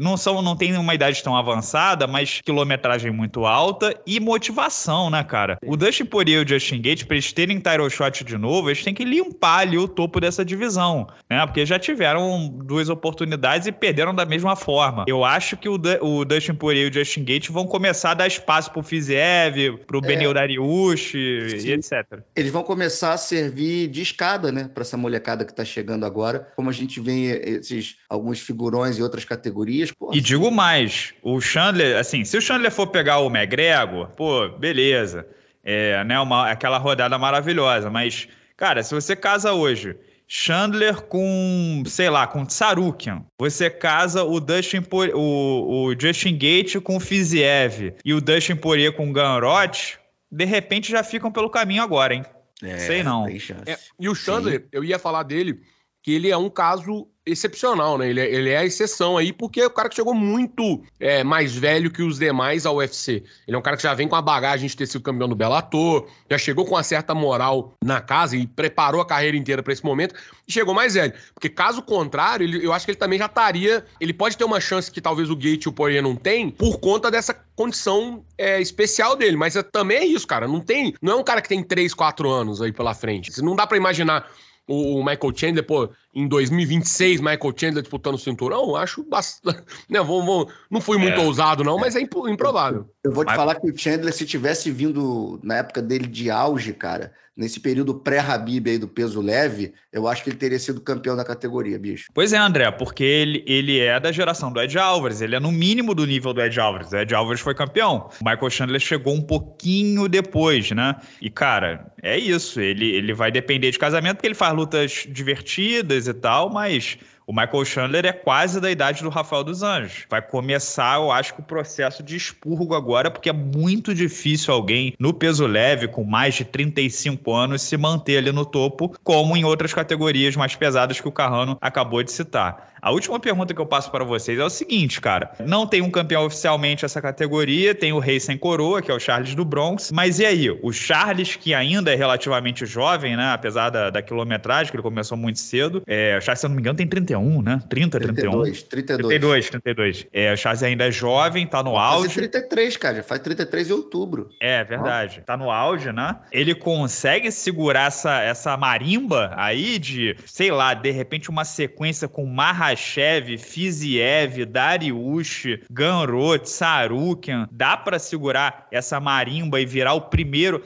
não 0.00 0.16
são, 0.16 0.40
não 0.40 0.56
tem 0.56 0.76
uma 0.76 0.94
idade 0.94 1.22
tão 1.22 1.36
avançada, 1.36 2.06
mas 2.06 2.40
quilometragem 2.44 3.10
muito 3.10 3.44
alta 3.44 3.94
e 4.06 4.20
motivação, 4.20 5.10
né, 5.10 5.22
cara? 5.24 5.58
O 5.66 5.76
Dustin 5.76 6.04
Poirier 6.04 6.40
e 6.40 6.44
o 6.44 6.48
Justin 6.48 6.80
Gate, 6.80 7.04
pra 7.04 7.16
eles 7.16 7.32
terem 7.32 7.58
title 7.58 7.90
shot 7.90 8.24
de 8.24 8.38
novo, 8.38 8.68
eles 8.68 8.82
têm 8.82 8.94
que 8.94 9.04
limpar 9.04 9.60
ali 9.60 9.78
o 9.78 9.88
topo 9.88 10.20
dessa 10.20 10.44
divisão, 10.44 11.06
né? 11.28 11.44
Porque 11.46 11.66
já 11.66 11.78
tiveram 11.78 12.48
duas 12.48 12.88
oportunidades 12.88 13.66
e 13.66 13.72
perderam 13.72 14.14
da 14.14 14.24
mesma 14.24 14.54
forma. 14.56 15.04
Eu 15.06 15.24
acho 15.24 15.56
que 15.56 15.68
o, 15.68 15.78
o 16.00 16.24
Dustin 16.24 16.54
Poirier 16.54 16.86
e 16.86 16.90
o 16.90 16.92
Justin 16.92 17.24
Gate 17.24 17.50
vão 17.50 17.66
começar 17.66 18.12
a 18.12 18.14
dar 18.14 18.26
espaço 18.26 18.70
pro 18.70 18.82
Fiziev, 18.82 19.78
pro. 19.86 20.00
Benil 20.08 20.34
Dariush 20.34 21.14
e 21.14 21.72
etc. 21.72 22.20
Eles 22.34 22.50
vão 22.50 22.62
começar 22.62 23.12
a 23.12 23.16
servir 23.16 23.88
de 23.88 24.02
escada, 24.02 24.50
né, 24.50 24.70
para 24.72 24.82
essa 24.82 24.96
molecada 24.96 25.44
que 25.44 25.54
tá 25.54 25.64
chegando 25.64 26.04
agora. 26.04 26.48
Como 26.56 26.70
a 26.70 26.72
gente 26.72 27.00
vê 27.00 27.58
esses 27.60 27.96
alguns 28.08 28.40
figurões 28.40 28.98
e 28.98 29.02
outras 29.02 29.24
categorias. 29.24 29.92
Pô, 29.92 30.10
e 30.12 30.20
digo 30.20 30.50
mais, 30.50 31.14
o 31.22 31.40
Chandler, 31.40 31.96
assim, 31.96 32.24
se 32.24 32.36
o 32.36 32.40
Chandler 32.40 32.70
for 32.70 32.86
pegar 32.88 33.18
o 33.18 33.28
McGregor, 33.28 34.08
pô, 34.08 34.48
beleza. 34.48 35.26
É, 35.64 36.02
né, 36.04 36.18
uma, 36.18 36.50
aquela 36.50 36.78
rodada 36.78 37.18
maravilhosa, 37.18 37.90
mas, 37.90 38.26
cara, 38.56 38.82
se 38.82 38.94
você 38.94 39.14
casa 39.14 39.52
hoje 39.52 39.96
Chandler 40.30 41.00
com, 41.00 41.82
sei 41.86 42.10
lá, 42.10 42.26
com 42.26 42.44
Tsarukian. 42.44 43.24
Você 43.38 43.70
casa 43.70 44.22
o 44.22 44.38
Dustin 44.38 44.82
o, 45.14 45.86
o 45.86 45.94
Justin 45.98 46.36
Gate 46.36 46.78
com 46.82 46.96
o 46.96 47.00
Fiziev 47.00 47.94
e 48.04 48.12
o 48.12 48.20
Dustin 48.20 48.54
Poirier 48.54 48.92
com 48.92 49.08
o 49.08 49.12
Ganrot, 49.12 49.97
de 50.30 50.44
repente 50.44 50.90
já 50.90 51.02
ficam 51.02 51.30
pelo 51.30 51.50
caminho 51.50 51.82
agora, 51.82 52.14
hein? 52.14 52.24
É, 52.62 52.78
Sei 52.78 53.02
não. 53.02 53.26
É, 53.28 53.78
e 54.00 54.08
o 54.08 54.14
Chandler, 54.14 54.62
Sim. 54.62 54.68
eu 54.72 54.84
ia 54.84 54.98
falar 54.98 55.22
dele, 55.22 55.62
que 56.02 56.12
ele 56.12 56.30
é 56.30 56.36
um 56.36 56.50
caso 56.50 57.08
excepcional, 57.30 57.98
né? 57.98 58.08
Ele 58.08 58.20
é, 58.20 58.34
ele 58.34 58.50
é 58.50 58.58
a 58.58 58.64
exceção 58.64 59.16
aí, 59.16 59.32
porque 59.32 59.60
é 59.60 59.66
o 59.66 59.70
cara 59.70 59.88
que 59.88 59.94
chegou 59.94 60.14
muito 60.14 60.82
é, 60.98 61.22
mais 61.22 61.54
velho 61.54 61.90
que 61.90 62.02
os 62.02 62.18
demais 62.18 62.66
ao 62.66 62.76
UFC. 62.76 63.22
Ele 63.46 63.56
é 63.56 63.58
um 63.58 63.62
cara 63.62 63.76
que 63.76 63.82
já 63.82 63.94
vem 63.94 64.08
com 64.08 64.16
a 64.16 64.22
bagagem 64.22 64.68
de 64.68 64.76
ter 64.76 64.86
sido 64.86 65.02
campeão 65.02 65.28
do 65.28 65.36
Bellator, 65.36 66.06
já 66.30 66.38
chegou 66.38 66.64
com 66.64 66.74
uma 66.74 66.82
certa 66.82 67.14
moral 67.14 67.74
na 67.82 68.00
casa 68.00 68.36
e 68.36 68.46
preparou 68.46 69.00
a 69.00 69.06
carreira 69.06 69.36
inteira 69.36 69.62
para 69.62 69.72
esse 69.72 69.84
momento 69.84 70.14
e 70.46 70.52
chegou 70.52 70.74
mais 70.74 70.94
velho. 70.94 71.12
Porque 71.34 71.48
caso 71.48 71.82
contrário, 71.82 72.44
ele, 72.44 72.64
eu 72.64 72.72
acho 72.72 72.84
que 72.84 72.92
ele 72.92 72.98
também 72.98 73.18
já 73.18 73.26
estaria. 73.26 73.84
Ele 74.00 74.12
pode 74.12 74.36
ter 74.36 74.44
uma 74.44 74.60
chance 74.60 74.90
que 74.90 75.00
talvez 75.00 75.30
o 75.30 75.36
Gate 75.36 75.64
e 75.64 75.68
o 75.68 75.72
Poirier 75.72 76.02
não 76.02 76.16
tem 76.16 76.50
por 76.50 76.78
conta 76.78 77.10
dessa 77.10 77.34
condição 77.54 78.24
é, 78.36 78.60
especial 78.60 79.16
dele. 79.16 79.36
Mas 79.36 79.56
é, 79.56 79.62
também 79.62 79.98
é 79.98 80.04
isso, 80.04 80.26
cara. 80.26 80.48
Não 80.48 80.60
tem. 80.60 80.94
Não 81.02 81.14
é 81.14 81.16
um 81.16 81.24
cara 81.24 81.42
que 81.42 81.48
tem 81.48 81.62
3, 81.62 81.92
4 81.94 82.30
anos 82.30 82.62
aí 82.62 82.72
pela 82.72 82.94
frente. 82.94 83.42
Não 83.42 83.54
dá 83.54 83.66
para 83.66 83.76
imaginar 83.76 84.28
o 84.68 85.02
Michael 85.02 85.32
Chandler, 85.34 85.64
pô, 85.64 85.88
em 86.14 86.28
2026, 86.28 87.20
Michael 87.20 87.54
Chandler 87.56 87.82
disputando 87.82 88.14
o 88.14 88.18
cinturão, 88.18 88.76
acho 88.76 89.02
bastante. 89.02 89.62
Não, 89.88 90.04
vou, 90.04 90.22
vou, 90.22 90.50
não 90.70 90.80
fui 90.80 90.98
muito 90.98 91.18
é, 91.18 91.24
ousado, 91.24 91.64
não, 91.64 91.78
é. 91.78 91.80
mas 91.80 91.96
é 91.96 92.00
improvável. 92.00 92.80
Eu, 93.02 93.10
eu 93.10 93.12
vou 93.12 93.24
te 93.24 93.28
mas... 93.28 93.36
falar 93.36 93.54
que 93.54 93.70
o 93.70 93.76
Chandler, 93.76 94.12
se 94.12 94.26
tivesse 94.26 94.70
vindo 94.70 95.40
na 95.42 95.56
época 95.56 95.80
dele 95.80 96.06
de 96.06 96.30
auge, 96.30 96.74
cara, 96.74 97.12
nesse 97.38 97.60
período 97.60 97.94
pré-Habib 97.94 98.68
aí 98.68 98.78
do 98.78 98.88
peso 98.88 99.20
leve, 99.20 99.72
eu 99.92 100.08
acho 100.08 100.24
que 100.24 100.30
ele 100.30 100.36
teria 100.36 100.58
sido 100.58 100.80
campeão 100.80 101.14
da 101.16 101.24
categoria, 101.24 101.78
bicho. 101.78 102.10
Pois 102.12 102.32
é, 102.32 102.36
André, 102.36 102.68
porque 102.72 103.04
ele, 103.04 103.44
ele 103.46 103.78
é 103.78 104.00
da 104.00 104.10
geração 104.10 104.52
do 104.52 104.60
Ed 104.60 104.76
Alvarez, 104.76 105.22
ele 105.22 105.36
é 105.36 105.40
no 105.40 105.52
mínimo 105.52 105.94
do 105.94 106.04
nível 106.04 106.34
do 106.34 106.42
Ed 106.42 106.58
Alvarez. 106.58 106.92
O 106.92 106.96
Ed 106.96 107.14
Alvarez 107.14 107.40
foi 107.40 107.54
campeão. 107.54 108.10
O 108.20 108.28
Michael 108.28 108.50
Chandler 108.50 108.80
chegou 108.80 109.14
um 109.14 109.22
pouquinho 109.22 110.08
depois, 110.08 110.72
né? 110.72 110.96
E, 111.22 111.30
cara, 111.30 111.92
é 112.02 112.18
isso. 112.18 112.60
Ele, 112.60 112.90
ele 112.90 113.14
vai 113.14 113.30
depender 113.30 113.70
de 113.70 113.78
casamento, 113.78 114.16
porque 114.16 114.26
ele 114.26 114.34
faz 114.34 114.52
lutas 114.52 115.06
divertidas 115.08 116.08
e 116.08 116.14
tal, 116.14 116.50
mas 116.50 116.98
O 117.28 117.32
Michael 117.34 117.62
Chandler 117.66 118.06
é 118.06 118.12
quase 118.12 118.58
da 118.58 118.70
idade 118.70 119.02
do 119.02 119.10
Rafael 119.10 119.44
dos 119.44 119.62
Anjos. 119.62 120.06
Vai 120.08 120.22
começar, 120.22 120.96
eu 120.96 121.12
acho 121.12 121.34
que 121.34 121.40
o 121.40 121.44
processo 121.44 122.02
de 122.02 122.16
expurgo 122.16 122.74
agora, 122.74 123.10
porque 123.10 123.28
é 123.28 123.34
muito 123.34 123.94
difícil 123.94 124.54
alguém 124.54 124.94
no 124.98 125.12
peso 125.12 125.46
leve 125.46 125.88
com 125.88 126.04
mais 126.04 126.36
de 126.36 126.46
35 126.46 127.30
anos 127.30 127.60
se 127.60 127.76
manter 127.76 128.16
ali 128.16 128.32
no 128.32 128.46
topo, 128.46 128.98
como 129.04 129.36
em 129.36 129.44
outras 129.44 129.74
categorias 129.74 130.36
mais 130.36 130.56
pesadas 130.56 131.02
que 131.02 131.06
o 131.06 131.12
Carrano 131.12 131.58
acabou 131.60 132.02
de 132.02 132.10
citar. 132.10 132.72
A 132.80 132.90
última 132.90 133.18
pergunta 133.18 133.52
que 133.52 133.60
eu 133.60 133.66
passo 133.66 133.90
para 133.90 134.04
vocês 134.04 134.38
é 134.38 134.44
o 134.44 134.50
seguinte, 134.50 135.00
cara. 135.00 135.32
Não 135.40 135.66
tem 135.66 135.82
um 135.82 135.90
campeão 135.90 136.24
oficialmente 136.24 136.84
essa 136.84 137.00
categoria, 137.00 137.74
tem 137.74 137.92
o 137.92 137.98
Rei 137.98 138.20
Sem 138.20 138.38
Coroa, 138.38 138.80
que 138.80 138.90
é 138.90 138.94
o 138.94 139.00
Charles 139.00 139.34
do 139.34 139.44
Bronx. 139.44 139.90
Mas 139.92 140.18
e 140.18 140.26
aí? 140.26 140.50
O 140.62 140.72
Charles, 140.72 141.36
que 141.36 141.54
ainda 141.54 141.92
é 141.92 141.96
relativamente 141.96 142.64
jovem, 142.64 143.16
né? 143.16 143.32
Apesar 143.32 143.70
da, 143.70 143.90
da 143.90 144.02
quilometragem, 144.02 144.70
que 144.70 144.76
ele 144.76 144.82
começou 144.82 145.16
muito 145.16 145.38
cedo. 145.38 145.82
É, 145.86 146.16
o 146.16 146.20
Charles, 146.20 146.40
se 146.40 146.46
eu 146.46 146.48
não 146.48 146.56
me 146.56 146.62
engano, 146.62 146.76
tem 146.76 146.86
31, 146.86 147.42
né? 147.42 147.62
30, 147.68 147.98
32, 147.98 148.62
31. 148.62 148.96
32. 149.06 149.48
32, 149.48 149.50
32. 149.50 150.06
É, 150.12 150.32
o 150.32 150.36
Charles 150.36 150.62
ainda 150.62 150.86
é 150.86 150.90
jovem, 150.90 151.46
tá 151.46 151.62
no 151.62 151.76
auge. 151.76 152.14
33, 152.14 152.76
cara. 152.76 152.96
Já 152.96 153.02
faz 153.02 153.20
33 153.20 153.70
em 153.70 153.72
outubro. 153.72 154.30
É, 154.40 154.62
verdade. 154.64 155.22
Tá 155.26 155.36
no 155.36 155.50
auge, 155.50 155.92
né? 155.92 156.16
Ele 156.30 156.54
consegue 156.54 157.30
segurar 157.30 157.88
essa, 157.88 158.20
essa 158.20 158.56
marimba 158.56 159.32
aí 159.36 159.78
de, 159.78 160.16
sei 160.26 160.50
lá, 160.50 160.74
de 160.74 160.90
repente 160.90 161.30
uma 161.30 161.44
sequência 161.44 162.08
com 162.08 162.24
Marra 162.26 162.67
Mahashev, 162.68 163.38
Fiziev, 163.38 164.44
Dariush, 164.44 165.60
Ganrot, 165.70 166.48
Sarukian. 166.48 167.48
Dá 167.50 167.76
para 167.76 167.98
segurar 167.98 168.66
essa 168.70 169.00
marimba 169.00 169.60
e 169.60 169.66
virar 169.66 169.94
o 169.94 170.02
primeiro. 170.02 170.62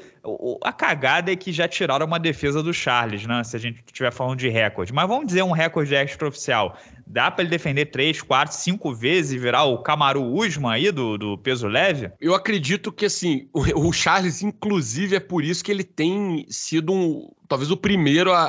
A 0.65 0.73
cagada 0.73 1.33
é 1.33 1.37
que 1.37 1.53
já 1.53 1.69
tiraram 1.69 2.07
uma 2.07 2.19
defesa 2.19 2.63
do 2.63 2.73
Charles, 2.73 3.27
né? 3.27 3.43
Se 3.45 3.57
a 3.57 3.59
gente 3.59 3.83
estiver 3.87 4.13
falando 4.13 4.39
de 4.39 4.49
recorde. 4.49 4.93
Mas 4.93 5.09
vamos 5.09 5.27
dizer 5.27 5.43
um 5.43 5.53
recorde 5.53 5.95
extraoficial. 5.95 6.77
Dá 7.07 7.31
para 7.31 7.43
ele 7.43 7.51
defender 7.51 7.87
três, 7.87 8.23
quatro, 8.23 8.57
cinco 8.57 8.95
vezes 8.95 9.33
e 9.33 9.39
virar 9.39 9.65
o 9.65 9.79
Camaru 9.79 10.25
Usman 10.25 10.73
aí 10.73 10.91
do, 10.91 11.19
do 11.19 11.39
peso 11.39 11.69
leve? 11.69 12.11
Eu 12.21 12.35
acredito 12.35 12.91
que, 12.91 13.07
assim, 13.07 13.49
o, 13.53 13.89
o, 13.89 13.93
Charles, 13.93 14.43
inclusive, 14.43 15.17
é 15.17 15.21
por 15.21 15.45
isso 15.45 15.63
que 15.63 15.71
ele 15.71 15.85
tem 15.85 16.47
sido 16.49 16.93
um, 16.93 17.29
talvez 17.49 17.71
o 17.71 17.77
primeiro 17.77 18.33
a, 18.33 18.45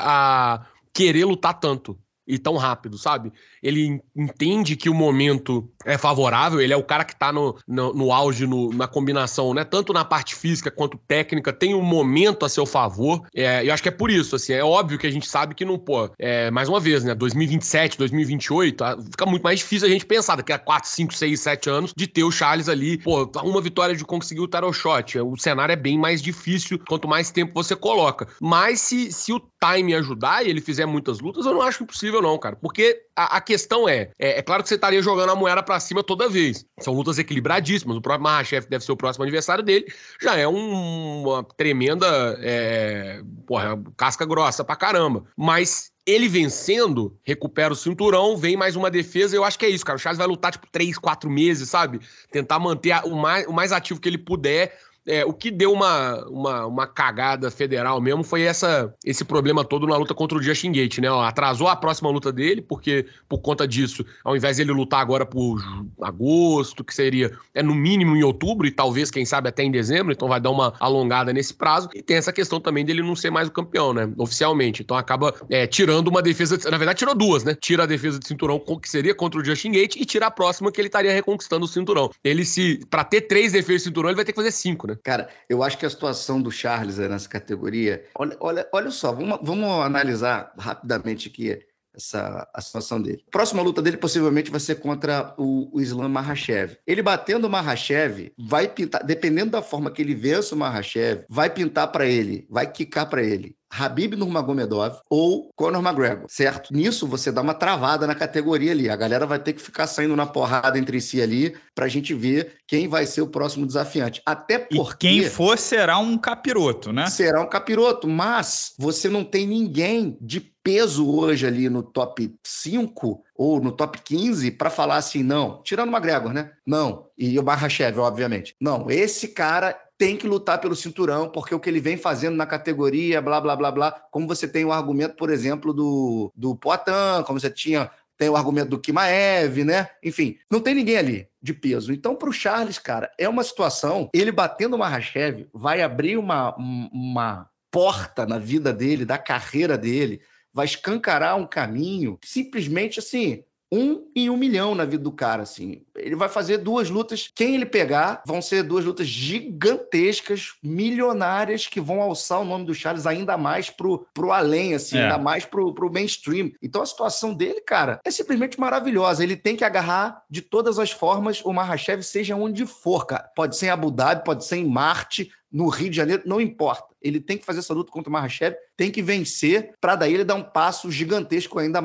a 0.53 0.65
querer 0.93 1.25
lutar 1.25 1.59
tanto 1.59 1.97
e 2.27 2.37
tão 2.39 2.55
rápido, 2.57 2.97
sabe? 2.97 3.31
Ele 3.63 4.01
entende 4.15 4.75
que 4.75 4.89
o 4.89 4.93
momento 4.93 5.69
é 5.85 5.97
favorável, 5.97 6.61
ele 6.61 6.73
é 6.73 6.77
o 6.77 6.83
cara 6.83 7.03
que 7.03 7.15
tá 7.15 7.31
no, 7.31 7.57
no, 7.67 7.93
no 7.93 8.11
auge, 8.11 8.45
no, 8.45 8.69
na 8.73 8.87
combinação, 8.87 9.53
né? 9.53 9.63
Tanto 9.63 9.93
na 9.93 10.03
parte 10.03 10.35
física 10.35 10.69
quanto 10.69 10.97
técnica, 11.07 11.53
tem 11.53 11.73
um 11.73 11.81
momento 11.81 12.45
a 12.45 12.49
seu 12.49 12.65
favor. 12.65 13.21
É, 13.33 13.65
eu 13.65 13.73
acho 13.73 13.81
que 13.81 13.89
é 13.89 13.91
por 13.91 14.11
isso, 14.11 14.35
assim, 14.35 14.53
é 14.53 14.63
óbvio 14.63 14.99
que 14.99 15.07
a 15.07 15.11
gente 15.11 15.27
sabe 15.27 15.55
que 15.55 15.65
não, 15.65 15.79
pô, 15.79 16.09
é, 16.19 16.51
mais 16.51 16.69
uma 16.69 16.79
vez, 16.79 17.03
né? 17.03 17.15
2027, 17.15 17.97
2028, 17.97 18.75
tá? 18.75 18.97
fica 18.97 19.25
muito 19.25 19.43
mais 19.43 19.59
difícil 19.59 19.87
a 19.87 19.91
gente 19.91 20.05
pensar 20.05 20.35
daqui 20.35 20.51
a 20.51 20.59
4, 20.59 20.89
5, 20.89 21.13
6, 21.13 21.39
7 21.39 21.69
anos 21.69 21.93
de 21.95 22.07
ter 22.07 22.23
o 22.23 22.31
Charles 22.31 22.69
ali, 22.69 22.97
pô, 22.97 23.29
uma 23.43 23.61
vitória 23.61 23.95
de 23.95 24.03
conseguir 24.03 24.41
o 24.41 24.47
title 24.47 24.73
shot. 24.73 25.19
O 25.19 25.37
cenário 25.37 25.73
é 25.73 25.77
bem 25.77 25.97
mais 25.97 26.21
difícil 26.21 26.79
quanto 26.87 27.07
mais 27.07 27.31
tempo 27.31 27.53
você 27.53 27.75
coloca. 27.75 28.27
Mas 28.41 28.81
se, 28.81 29.11
se 29.11 29.31
o 29.31 29.41
time 29.63 29.93
ajudar 29.95 30.45
e 30.45 30.49
ele 30.49 30.61
fizer 30.61 30.85
muitas 30.85 31.19
lutas, 31.19 31.45
eu 31.45 31.53
não 31.53 31.61
acho 31.61 31.83
impossível, 31.83 32.21
não, 32.21 32.37
cara. 32.37 32.55
Porque 32.55 33.01
a, 33.15 33.37
a 33.37 33.41
questão 33.41 33.87
é, 33.87 34.11
é, 34.17 34.39
é, 34.39 34.41
claro 34.41 34.63
que 34.63 34.69
você 34.69 34.75
estaria 34.75 35.01
jogando 35.01 35.29
a 35.31 35.35
moeda 35.35 35.61
para 35.61 35.79
cima 35.79 36.03
toda 36.03 36.29
vez. 36.29 36.65
São 36.79 36.93
lutas 36.93 37.19
equilibradíssimas. 37.19 37.97
O 37.97 38.01
próprio 38.01 38.23
Mahachef 38.23 38.67
deve 38.67 38.83
ser 38.83 38.91
o 38.91 38.97
próximo 38.97 39.23
aniversário 39.23 39.63
dele. 39.63 39.85
Já 40.21 40.35
é 40.35 40.47
um, 40.47 41.23
uma 41.23 41.43
tremenda 41.43 42.07
é, 42.41 43.21
porra, 43.45 43.81
casca 43.95 44.25
grossa 44.25 44.63
pra 44.63 44.75
caramba. 44.75 45.23
Mas 45.37 45.91
ele 46.05 46.27
vencendo, 46.27 47.17
recupera 47.23 47.71
o 47.71 47.75
cinturão, 47.75 48.35
vem 48.35 48.57
mais 48.57 48.75
uma 48.75 48.91
defesa. 48.91 49.35
Eu 49.35 49.43
acho 49.43 49.57
que 49.57 49.65
é 49.65 49.69
isso, 49.69 49.85
cara. 49.85 49.95
O 49.95 49.99
Charles 49.99 50.17
vai 50.17 50.27
lutar, 50.27 50.51
tipo, 50.51 50.67
três, 50.71 50.97
quatro 50.97 51.29
meses, 51.29 51.69
sabe? 51.69 51.99
Tentar 52.31 52.59
manter 52.59 52.93
o 53.05 53.15
mais, 53.15 53.47
o 53.47 53.53
mais 53.53 53.71
ativo 53.71 53.99
que 53.99 54.09
ele 54.09 54.17
puder 54.17 54.77
é, 55.07 55.25
o 55.25 55.33
que 55.33 55.51
deu 55.51 55.71
uma, 55.71 56.25
uma, 56.27 56.65
uma 56.65 56.87
cagada 56.87 57.51
federal 57.51 57.99
mesmo 57.99 58.23
foi 58.23 58.43
essa, 58.43 58.93
esse 59.05 59.25
problema 59.25 59.63
todo 59.63 59.85
na 59.85 59.97
luta 59.97 60.13
contra 60.13 60.37
o 60.37 60.41
Justin 60.41 60.71
Gate, 60.71 60.99
né? 60.99 61.11
Ó, 61.11 61.21
atrasou 61.21 61.67
a 61.67 61.75
próxima 61.75 62.09
luta 62.09 62.31
dele, 62.31 62.61
porque 62.61 63.05
por 63.27 63.39
conta 63.39 63.67
disso, 63.67 64.05
ao 64.23 64.35
invés 64.35 64.57
de 64.57 64.63
ele 64.63 64.71
lutar 64.71 65.01
agora 65.01 65.25
por 65.25 65.61
agosto, 66.01 66.83
que 66.83 66.93
seria 66.93 67.31
é 67.53 67.61
no 67.61 67.75
mínimo 67.75 68.15
em 68.15 68.23
outubro, 68.23 68.65
e 68.65 68.71
talvez, 68.71 69.11
quem 69.11 69.25
sabe, 69.25 69.49
até 69.49 69.63
em 69.63 69.71
dezembro, 69.71 70.13
então 70.13 70.27
vai 70.27 70.39
dar 70.39 70.51
uma 70.51 70.73
alongada 70.79 71.33
nesse 71.33 71.53
prazo. 71.53 71.89
E 71.93 72.01
tem 72.01 72.17
essa 72.17 72.31
questão 72.31 72.59
também 72.59 72.85
dele 72.85 73.01
não 73.01 73.15
ser 73.15 73.29
mais 73.29 73.47
o 73.47 73.51
campeão, 73.51 73.93
né? 73.93 74.11
Oficialmente. 74.17 74.81
Então 74.81 74.95
acaba 74.95 75.33
é, 75.49 75.67
tirando 75.67 76.07
uma 76.07 76.21
defesa. 76.21 76.57
De, 76.57 76.69
na 76.69 76.77
verdade, 76.77 76.99
tirou 76.99 77.15
duas, 77.15 77.43
né? 77.43 77.55
Tira 77.55 77.83
a 77.83 77.85
defesa 77.85 78.19
de 78.19 78.27
cinturão, 78.27 78.59
que 78.81 78.89
seria 78.89 79.13
contra 79.13 79.39
o 79.39 79.45
Justin 79.45 79.71
Gate, 79.71 79.97
e 79.97 80.05
tira 80.05 80.27
a 80.27 80.31
próxima 80.31 80.71
que 80.71 80.79
ele 80.79 80.87
estaria 80.87 81.11
reconquistando 81.11 81.65
o 81.65 81.67
cinturão. 81.67 82.09
Ele 82.23 82.45
se. 82.45 82.79
para 82.89 83.03
ter 83.03 83.21
três 83.21 83.51
defesas 83.51 83.81
de 83.81 83.87
cinturão, 83.89 84.09
ele 84.09 84.15
vai 84.15 84.25
ter 84.25 84.31
que 84.31 84.37
fazer 84.37 84.51
cinco, 84.51 84.87
né? 84.87 84.92
Cara, 85.03 85.29
eu 85.49 85.63
acho 85.63 85.77
que 85.77 85.85
a 85.85 85.89
situação 85.89 86.41
do 86.41 86.51
Charles 86.51 86.97
nessa 86.97 87.29
categoria. 87.29 88.05
Olha, 88.15 88.37
olha, 88.39 88.69
olha 88.73 88.91
só, 88.91 89.11
vamos, 89.11 89.39
vamos 89.41 89.69
analisar 89.85 90.53
rapidamente 90.57 91.29
aqui 91.29 91.59
essa 91.95 92.47
a 92.53 92.61
situação 92.61 93.01
dele. 93.01 93.23
A 93.27 93.31
próxima 93.31 93.61
luta 93.61 93.81
dele 93.81 93.97
possivelmente 93.97 94.51
vai 94.51 94.59
ser 94.59 94.75
contra 94.75 95.33
o, 95.37 95.69
o 95.77 95.81
Islam 95.81 96.09
Mahashev. 96.09 96.77
Ele 96.85 97.01
batendo 97.01 97.47
o 97.47 97.49
Mahashev 97.49 98.31
vai 98.37 98.67
pintar, 98.67 99.03
dependendo 99.03 99.51
da 99.51 99.61
forma 99.61 99.91
que 99.91 100.01
ele 100.01 100.15
vença 100.15 100.55
o 100.55 100.57
Mahashev, 100.57 101.25
vai 101.29 101.49
pintar 101.49 101.91
para 101.91 102.05
ele, 102.05 102.47
vai 102.49 102.69
quicar 102.71 103.09
para 103.09 103.23
ele 103.23 103.55
Habib 103.75 104.13
Nurmagomedov 104.13 104.97
ou 105.09 105.49
Conor 105.55 105.81
McGregor, 105.81 106.25
certo? 106.29 106.71
Nisso 106.71 107.07
você 107.07 107.31
dá 107.31 107.41
uma 107.41 107.55
travada 107.55 108.05
na 108.05 108.13
categoria 108.13 108.71
ali. 108.71 108.89
A 108.89 108.95
galera 108.95 109.25
vai 109.25 109.39
ter 109.39 109.53
que 109.53 109.61
ficar 109.61 109.87
saindo 109.87 110.15
na 110.15 110.27
porrada 110.27 110.77
entre 110.77 111.01
si 111.01 111.21
ali 111.21 111.55
pra 111.73 111.87
gente 111.87 112.13
ver 112.13 112.57
quem 112.67 112.87
vai 112.87 113.05
ser 113.05 113.21
o 113.21 113.27
próximo 113.27 113.65
desafiante. 113.65 114.21
Até 114.25 114.59
porque... 114.59 115.07
E 115.07 115.21
quem 115.21 115.29
for 115.29 115.57
será 115.57 115.97
um 115.97 116.17
capiroto, 116.17 116.93
né? 116.93 117.07
Será 117.07 117.41
um 117.41 117.49
capiroto, 117.49 118.07
mas 118.07 118.73
você 118.77 119.09
não 119.09 119.23
tem 119.23 119.47
ninguém 119.47 120.17
de 120.21 120.52
peso 120.63 121.09
hoje 121.09 121.45
ali 121.45 121.69
no 121.69 121.83
top 121.83 122.33
5 122.41 123.23
ou 123.35 123.59
no 123.59 123.71
top 123.71 124.01
15 124.01 124.51
para 124.51 124.69
falar 124.69 124.95
assim, 124.95 125.21
não, 125.21 125.61
tirando 125.61 125.89
o 125.89 125.91
McGregor, 125.91 126.31
né? 126.31 126.51
Não. 126.65 127.07
E 127.17 127.37
o 127.37 127.43
Barrachev, 127.43 127.99
obviamente. 127.99 128.55
Não, 128.59 128.89
esse 128.89 129.27
cara 129.27 129.77
tem 129.97 130.17
que 130.17 130.27
lutar 130.27 130.59
pelo 130.59 130.75
cinturão, 130.75 131.29
porque 131.29 131.53
o 131.53 131.59
que 131.59 131.69
ele 131.69 131.79
vem 131.79 131.97
fazendo 131.97 132.35
na 132.35 132.45
categoria, 132.45 133.21
blá, 133.21 133.39
blá, 133.39 133.55
blá, 133.55 133.71
blá. 133.71 133.91
Como 134.09 134.27
você 134.27 134.47
tem 134.47 134.65
o 134.65 134.71
argumento, 134.71 135.15
por 135.15 135.29
exemplo, 135.29 135.73
do, 135.73 136.31
do 136.35 136.55
Poitin, 136.55 137.23
como 137.25 137.39
você 137.39 137.49
tinha 137.49 137.91
tem 138.15 138.29
o 138.29 138.35
argumento 138.35 138.69
do 138.69 138.79
Kimaev, 138.79 139.63
né? 139.63 139.89
Enfim, 140.03 140.37
não 140.49 140.59
tem 140.59 140.75
ninguém 140.75 140.97
ali 140.97 141.27
de 141.41 141.53
peso. 141.53 141.91
Então, 141.91 142.15
para 142.15 142.29
o 142.29 142.33
Charles, 142.33 142.77
cara, 142.77 143.11
é 143.17 143.27
uma 143.27 143.43
situação. 143.43 144.09
Ele 144.13 144.31
batendo 144.31 144.75
o 144.75 144.79
Mahashev 144.79 145.47
vai 145.51 145.81
abrir 145.81 146.17
uma, 146.17 146.55
uma 146.55 147.49
porta 147.71 148.25
na 148.25 148.37
vida 148.37 148.71
dele, 148.71 149.03
da 149.03 149.17
carreira 149.17 149.77
dele, 149.77 150.21
vai 150.53 150.65
escancarar 150.65 151.37
um 151.37 151.47
caminho 151.47 152.17
simplesmente 152.23 152.99
assim 152.99 153.43
um 153.73 154.11
em 154.15 154.29
um 154.29 154.37
milhão 154.37 154.75
na 154.75 154.85
vida 154.85 155.03
do 155.03 155.11
cara, 155.11 155.41
assim. 155.41 155.83
Ele 155.95 156.15
vai 156.15 156.29
fazer 156.29 156.57
duas 156.57 156.89
lutas. 156.89 157.29
Quem 157.33 157.55
ele 157.55 157.65
pegar 157.65 158.23
vão 158.25 158.41
ser 158.41 158.63
duas 158.63 158.83
lutas 158.85 159.07
gigantescas, 159.07 160.53
milionárias, 160.63 161.67
que 161.67 161.79
vão 161.79 162.01
alçar 162.01 162.41
o 162.41 162.45
nome 162.45 162.65
do 162.65 162.73
Charles 162.73 163.05
ainda 163.05 163.37
mais 163.37 163.69
pro, 163.69 164.07
pro 164.13 164.31
além, 164.31 164.73
assim, 164.73 164.97
é. 164.97 165.03
ainda 165.03 165.17
mais 165.17 165.45
pro, 165.45 165.73
pro 165.73 165.91
mainstream. 165.91 166.51
Então 166.61 166.81
a 166.81 166.85
situação 166.85 167.33
dele, 167.33 167.61
cara, 167.61 167.99
é 168.03 168.11
simplesmente 168.11 168.59
maravilhosa. 168.59 169.23
Ele 169.23 169.35
tem 169.35 169.55
que 169.55 169.63
agarrar 169.63 170.23
de 170.29 170.41
todas 170.41 170.79
as 170.79 170.91
formas 170.91 171.41
o 171.43 171.53
Mahashev, 171.53 172.01
seja 172.03 172.35
onde 172.35 172.65
for, 172.65 173.05
cara. 173.05 173.29
Pode 173.35 173.55
ser 173.57 173.67
em 173.67 173.69
Abu 173.69 173.91
Dhabi, 173.91 174.23
pode 174.23 174.45
ser 174.45 174.57
em 174.57 174.65
Marte, 174.65 175.31
no 175.53 175.67
Rio 175.67 175.91
de 175.91 175.95
Janeiro, 175.95 176.23
não 176.25 176.41
importa. 176.41 176.87
Ele 176.99 177.19
tem 177.19 177.37
que 177.37 177.45
fazer 177.45 177.59
essa 177.59 177.73
luta 177.73 177.91
contra 177.91 178.09
o 178.09 178.13
Mahashev, 178.13 178.55
tem 178.77 178.89
que 178.89 179.01
vencer 179.01 179.73
para 179.79 179.95
daí 179.95 180.13
ele 180.13 180.23
dar 180.23 180.35
um 180.35 180.43
passo 180.43 180.89
gigantesco 180.89 181.59
ainda, 181.59 181.81